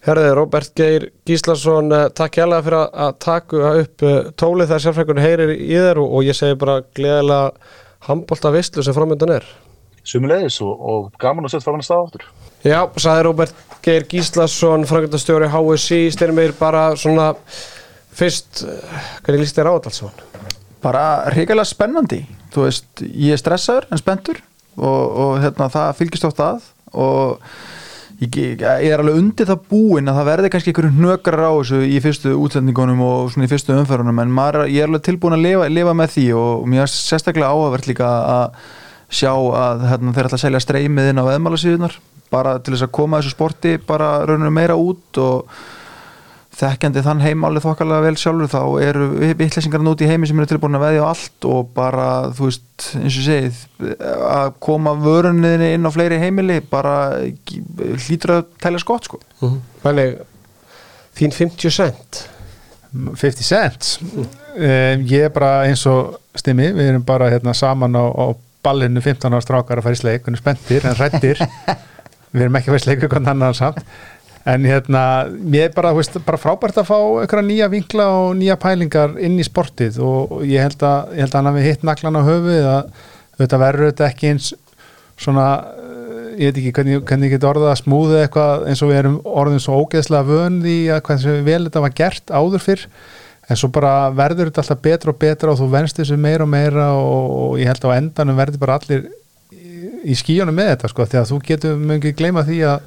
[0.00, 4.04] Herðið, Róbert Geir Gíslason, takk hjálpa fyrir að taka upp
[4.40, 7.50] tólið þegar sérfrækunni heyrir í þér og, og ég segi bara gleðilega
[8.08, 9.48] handbólta visslu sem framöndan er.
[10.08, 12.24] Sumulegis og, og gaman að setja frá hann að staða áttur.
[12.64, 17.34] Já, saði Róbert Geir Gíslason, framkvæmdastjóri HSI, styrmir bara svona
[18.16, 18.64] fyrst,
[19.20, 20.24] hvernig líst þér á þetta alls?
[20.80, 22.22] Bara hrigalega spennandi,
[22.54, 24.40] þú veist, ég er stressaður en spenntur
[24.80, 27.38] og, og hérna, það fylgist oft að og
[28.20, 31.80] ég, ég er alveg undir það búinn að það verði kannski einhverju hnökrar á þessu
[31.86, 35.46] í fyrstu útsendingunum og svona í fyrstu umferðunum en maður, ég er alveg tilbúin að
[35.46, 38.62] lifa, lifa með því og mér er sérstaklega áhugavert líka að
[39.10, 41.98] sjá að hérna, þeir ætla að selja streymið inn á veðmálasíðunar
[42.30, 45.62] bara til þess að koma þessu sporti bara rauninu meira út og
[46.60, 49.06] þekkjandi þann heimálið þokkalega vel sjálfur þá eru
[49.38, 52.88] vittlesingarinn út í heimi sem eru tilbúin að veðja á allt og bara þú veist
[53.00, 53.62] eins og segið
[54.30, 59.20] að koma vörunniðinni inn á fleiri heimili bara hlýtur að tæla skott sko.
[59.40, 59.60] Mm -hmm.
[59.84, 60.20] Þannig,
[61.16, 62.22] þín 50 cent.
[62.92, 68.04] 50 cent um, ég er bara eins og stimmi, við erum bara hérna saman á,
[68.10, 68.34] á
[68.64, 71.38] ballinu 15 ára strákar að fara í sleik, við erum spenntir en hrættir
[72.32, 73.84] við erum ekki að fara í sleik við hvernig annan samt
[74.48, 75.02] en hérna,
[75.52, 79.36] ég er bara, veist, bara frábært að fá einhverja nýja vinkla og nýja pælingar inn
[79.40, 80.00] í sportið.
[80.04, 82.90] Og ég held að, ég held að hann hafi hitt naglan á höfuð að
[83.40, 84.50] þetta verður þetta ekki eins
[85.20, 85.46] svona,
[85.76, 89.00] eh, ég veit ekki hvernig, hvernig ég get orðað að smúða eitthvað eins og við
[89.02, 92.88] erum orðin svo ógeðslega vön því að hversu vel þetta var gert áður fyrr.
[93.50, 96.52] En svo bara verður þetta alltaf betra og betra og þú venst þessu meira og
[96.52, 99.08] meira og, og ég held að á endanum verður bara allir
[99.50, 102.84] í, í skíunum með þetta sko því að þú getur mjög ekki gleyma því að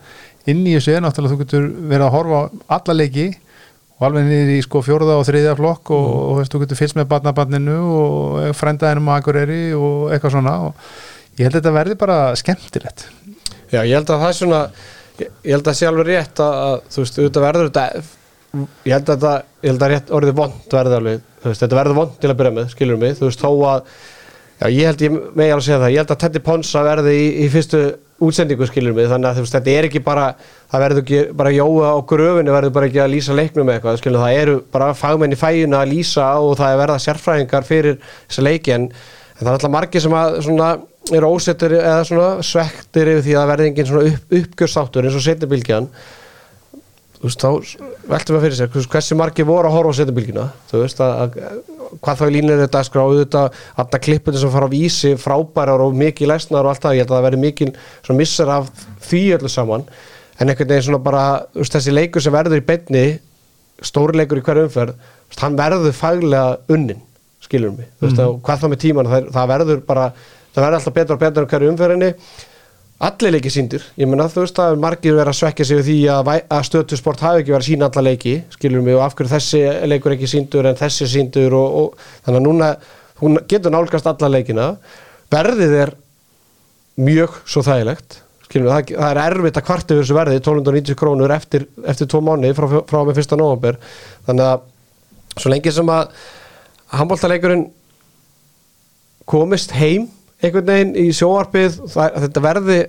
[0.51, 3.27] inn í þessu er náttúrulega þú getur verið að horfa á alla leiki
[3.93, 6.79] og alveg niður í sko fjórða og þriðja flokk og, og þú veist, þú getur
[6.79, 10.89] fylgst með barnabarninu og frændaðinum á Akureyri og eitthvað svona og
[11.37, 13.05] ég held að þetta verði bara skemmtilegt.
[13.71, 14.65] Já, ég held að það er svona
[15.21, 17.85] ég held að það sé alveg rétt að, að þú veist, auðvitað verður þetta
[18.85, 21.79] ég held að það, ég held að rétt orðið vond verður alveg, þú veist, þetta
[21.79, 23.93] verður vond til að byrja með skilur mig, þú veist, þó að
[24.64, 27.26] já, ég held, ég megi alveg segja það, ég held að Teddy Ponsa verði í,
[27.44, 27.81] í fyrstu
[28.23, 30.30] útsendingu skilur mig, þannig að þú veist, þetta er ekki bara
[30.72, 34.23] það verður ekki bara jóa á gröfinu verður bara ekki að lýsa leiknum eitthvað skilur,
[34.23, 38.45] það eru bara fagmenn í fæjuna að lýsa og það er verða sérfræðingar fyrir þessa
[38.48, 38.88] leiki en,
[39.35, 40.72] en það er alltaf margir sem að svona
[41.11, 45.26] eru ósettir eða svona svektir yfir því að verði engin svona upp, uppgjörstáttur eins og
[45.26, 45.90] setjabilgjan
[47.23, 50.45] þú veist, þá veltum við fyrir sér hvers- hversu margir voru að horfa á setjabilgjuna
[50.71, 51.59] þú veist, að, að,
[52.03, 56.31] hvað þá línir þetta skrá auðvitað, alltaf klippinu sem fara á vísi frábærar og mikið
[56.33, 57.73] læsnar og allt það, ég held að það verði mikið
[58.03, 58.69] svona missar af
[59.07, 59.85] því öllu saman.
[60.41, 61.23] En einhvern veginn svona bara,
[61.53, 63.03] þú veist, þessi leikur sem verður í beinni
[63.83, 66.99] stóri leikur í hverju umferð veist, hann verður faglega unnin
[67.43, 70.07] skilur mig, þú veist, og hvað þá með tíman það, það verður bara,
[70.55, 72.19] það verður alltaf betur og betur um
[73.03, 75.97] allir leiki síndir, ég meina þú veist að margir verið að svekja sig við því
[76.13, 79.34] að, að stöðtusport hafi ekki verið að sína alla leiki skilur mig og af hverju
[79.34, 79.61] þessi
[79.91, 82.69] leikur ekki síndur en þessi síndur og, og þannig að núna
[83.19, 84.69] hún getur nálgast alla leikina.
[85.34, 85.93] Verðið er
[87.03, 90.99] mjög svo þægilegt skilur mig, það, það er erfitt að kvarta yfir þessu verði 1290
[90.99, 93.80] krónur eftir, eftir tvo mánu frá, frá með fyrsta nóvember.
[94.27, 94.67] Þannig að
[95.39, 96.11] svo lengi sem að
[96.93, 97.65] handbóltaleikurinn
[99.30, 100.07] komist heim
[100.43, 102.81] einhvern veginn í sjóarpið þetta verði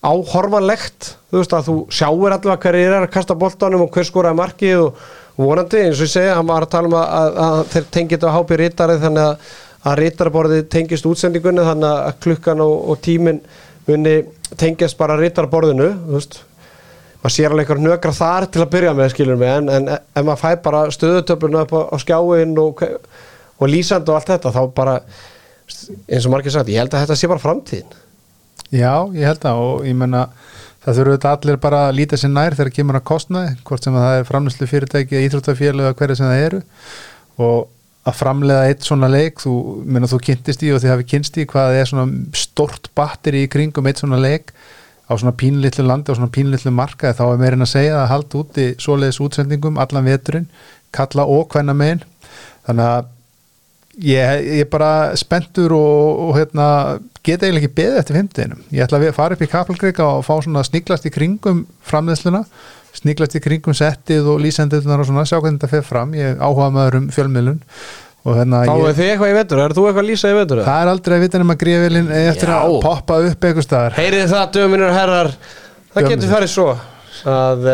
[0.00, 4.38] áhorfanlegt þú veist að þú sjáir allavega hverjir er að kasta boltanum og hver skoraði
[4.38, 5.00] markið og
[5.40, 8.16] vonandi eins og ég segja, hann var að tala um að, að, að þeir tengið
[8.16, 9.50] þetta á hápi rítarið þannig að,
[9.80, 13.42] að rítarborðið tengist útsendingunni þannig að klukkan og, og tíminn
[13.88, 14.14] muni
[14.60, 16.40] tengjast bara rítarborðinu þú veist.
[17.20, 20.22] Maður sér alveg einhver nökra þar til að byrja með skilur mig en, en ef
[20.24, 22.80] maður fæ bara stöðutöfluna upp á, á skjáin og,
[23.60, 24.94] og lýsand og allt þetta þá bara
[26.06, 27.98] eins og margir sagt, ég held að þetta sé bara framtíðin.
[28.70, 30.26] Já, ég held að og ég menna
[30.84, 33.96] það þurfa þetta allir bara að líta sér nær þegar kemur að kostnaði, hvort sem
[33.96, 36.60] að það er framlýslu fyrirtæki, íþróttafélag eða hverja sem það eru.
[37.40, 37.58] Og
[38.08, 41.46] að framlega eitt svona leik, þú, menna, þú kynntist í og þið hafi kynst í
[41.50, 44.54] hvað er svona stort batteri í kringum eitt svona leik
[45.10, 48.40] á svona pínlitlu landi og svona pínlitlu marka þá er meirinn að segja að halda
[48.40, 50.46] úti svoleiðis útsendingum allan veturinn,
[50.94, 52.04] kalla og hvenna megin.
[52.68, 53.10] Þannig að
[54.02, 54.90] ég, ég er bara
[55.20, 56.66] spenntur og, og hérna,
[57.26, 58.60] get eiginlega ekki beðið eftir fimmtuginum.
[58.74, 62.44] Ég ætla að fara upp í Kapelgreika og fá svona sniglast í kringum framleiðsluna,
[62.96, 66.14] sniglast í kringum settið og lýsendunar og svona, sjá hvernig þetta fer fram.
[66.18, 67.60] Ég áhuga maður um fjölmiðlun
[68.20, 70.58] og hérna Fáið ég, þið eitthvað í vetur, er þú eitthvað að lýsa í vetur?
[70.66, 72.56] það er aldrei að vita nema gríðvelin eftir Já.
[72.58, 73.94] að poppa upp eitthvað staðar.
[73.96, 76.10] Heyrið það, döminur herrar Það Dömunir.
[76.10, 76.66] getur farið svo
[77.30, 77.70] að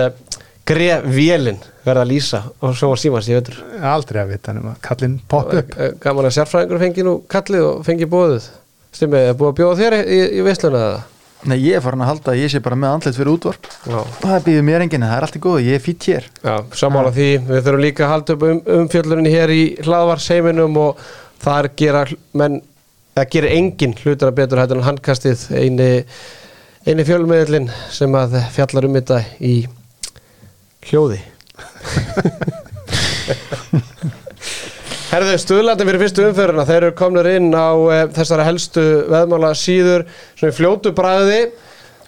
[0.71, 3.59] gref vélin verða að lýsa og svo var símans í vetur.
[3.95, 5.75] Aldrei að vita nema kallinn popp upp.
[5.79, 8.49] Eh, Gaman að sérfræðingur fengi nú kallið og fengi bóðið
[8.97, 11.01] Stimmið, er búið að bjóða þér í, í, í veisluna eða?
[11.47, 13.67] Nei, ég er farin að halda að ég sé bara með andlet fyrir útvarp.
[13.85, 16.29] Já, Það býður mér enginn, það er allt í góðu, ég er fýtt hér.
[16.41, 17.27] Já sammála því.
[17.51, 21.05] Við þurfum líka að halda upp um, umfjöllunni hér í hlaðvarseiminum og
[21.45, 22.03] þar gera
[22.41, 22.57] menn
[23.17, 25.45] það gerir engin hlutur að betur hættur en handkastið.
[25.61, 25.91] Eini,
[26.89, 29.55] eini fjölmiðlin sem að fjallar um þetta í
[30.89, 31.21] hljóði
[35.07, 40.03] Herðu, stuðlandi fyrir fyrstu umföruna, þeir eru komnir inn á e, þessara helstu veðmála síður
[40.37, 41.39] svona í fljótu bræði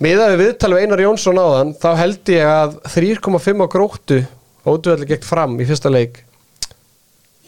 [0.02, 4.18] miðað við viðtal við Einar Jónsson áðan þá held ég að 3,5 á gróttu
[4.66, 6.20] óduðalli gegn fram í fyrsta leik.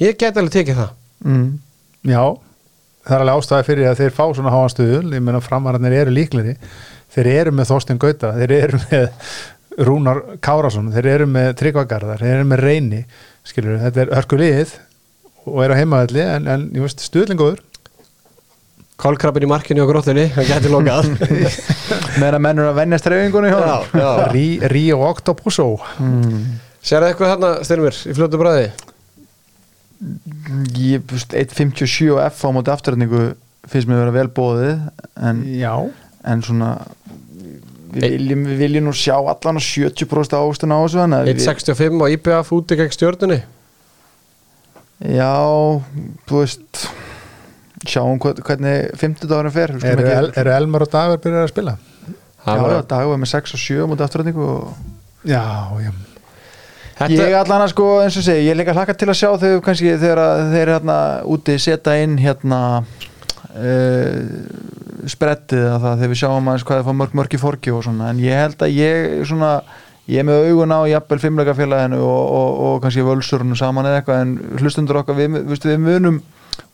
[0.01, 0.94] Ég get alveg tekið það.
[1.27, 1.48] Mm.
[2.09, 2.22] Já,
[3.05, 6.14] það er alveg ástæði fyrir að þeir fá svona háan stuðul, ég meina framararnir eru
[6.14, 6.55] líkleri,
[7.12, 9.10] þeir eru með Þorstein Gauta, þeir eru með
[9.81, 13.01] Rúnar Kárásson, þeir eru með Tryggvagarðar, þeir eru með Reyni
[13.48, 14.77] skilur, þetta er hörkulíð
[15.48, 17.62] og er á heimaðalli, en, en ég veist stuðlinn góður,
[19.01, 21.07] Kálkrabbin í markinu á gróttunni, hann geti lokað
[22.20, 22.81] Meðan að mennur að
[23.57, 23.86] honum.
[23.97, 26.43] já Rí, Rí og Octopusó mm.
[26.85, 28.66] Sér eitthvað þarna, Styrmir, í fljótu bræði?
[30.81, 33.31] Ég, þú veist, 1.57 og F á móti afturrætningu
[33.69, 34.85] finnst mér að vera vel bóðið
[35.31, 35.74] en, Já,
[36.28, 36.70] en svona
[37.95, 41.41] við viljum, við viljum nú sjá allan á 70% ástun á þessu þannig að við-
[41.47, 43.41] 1.65 og IBF úti gegn stjórnunni
[45.01, 45.33] Já,
[46.29, 46.83] þú veist
[47.89, 51.77] sjáum hvern- hvernig 50 dagurinn fer Eru, El, eru Elmar og Dagur byrjar að spila?
[52.45, 54.75] Já, já, dagur með 6 og 7 mútið afturrætningu og
[55.25, 55.43] Já,
[55.81, 55.91] já
[57.01, 59.31] Þetta, Ég allan að sko, eins og segi, ég er líka hlakka til að sjá
[59.41, 60.97] þau kannski þegar að þeir hérna
[61.33, 62.59] úti setja inn hérna
[63.56, 67.72] uh, sprettið að það þegar við sjáum aðeins hvað það fá mörg mörg í forki
[67.74, 69.51] og svona, en ég held að ég svona,
[70.10, 74.24] ég er með augun á jafnvel fimmleikafélaginu og, og, og kannski völsurinu saman eða eitthvað,
[74.27, 76.22] en hlustundur okkar við, við, munum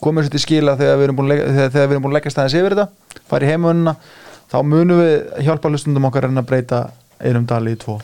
[0.03, 3.53] komið sér til skila þegar við erum búin að leggja- staðins yfir þetta, fara í
[3.53, 3.97] heimununa
[4.51, 6.81] þá munum við hjálpa hlustundum okkar en að breyta
[7.23, 8.01] einum dali í tvo.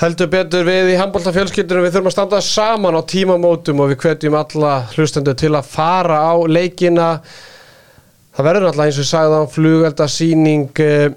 [0.00, 4.34] Heldur betur við í handbóltafjölskyldunum við þurfum að standa saman á tímamótum og við hvetjum
[4.40, 7.08] alla hlustendur til að fara á leikina
[8.34, 11.12] það verður náttúrulega eins og á flugeldasýning uh,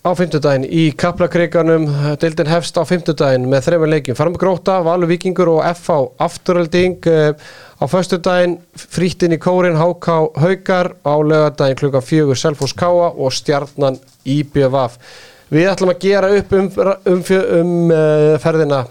[0.00, 1.82] á fimmtudaginn í Kaplakrikanum
[2.22, 7.34] deildin hefst á fimmtudaginn með þreifin leikin Farm Gróta, Valur Víkingur og FH Afturölding uh,
[7.76, 14.00] á föstudaginn frýttin í Kórin HK Haukar á lögadaginn klukkan fjögur Selfos Káa og Stjarnan
[14.24, 14.96] IBVF
[15.50, 16.72] Við ætlum að gera upp um,
[17.10, 17.22] um,
[17.58, 18.84] um uh, ferðina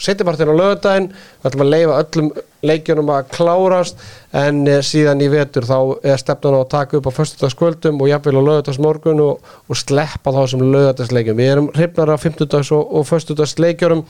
[0.00, 2.32] setjapartin á lögadaginn, við ætlum að leifa öllum
[2.62, 4.02] leikjunum að klárast
[4.38, 8.10] en uh, síðan í vetur þá er stefnan á að taka upp á föstudagskvöldum og
[8.10, 11.38] jafnvel á lögadagsmorgun og, og sleppa þá sem lögadagsleikjum.
[11.40, 14.04] Við erum hrifnar af 50 og, og föstudagsleikjurum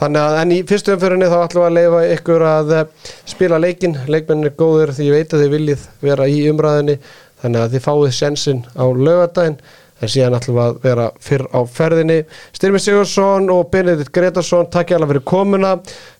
[0.00, 3.98] þannig að en í fyrstu umfyrinni þá ætlum að leifa ykkur að uh, spila leikin,
[4.08, 6.96] leikmennir er góður því ég veit að þið viljið vera í umræðinni
[7.40, 9.60] þannig að þið fáið sjensin á lögadaginn
[10.00, 12.18] en síðan ætlum við að vera fyrr á ferðinni.
[12.56, 15.74] Styrmi Sigursson og Benedikt Gretarsson takk ég alveg fyrir komuna.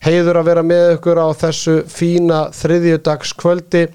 [0.05, 3.86] Heiður að vera með ykkur á þessu fína þriðjudagskvöldi.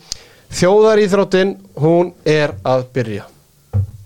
[0.56, 3.30] Þjóðaríþróttin hún er að byrja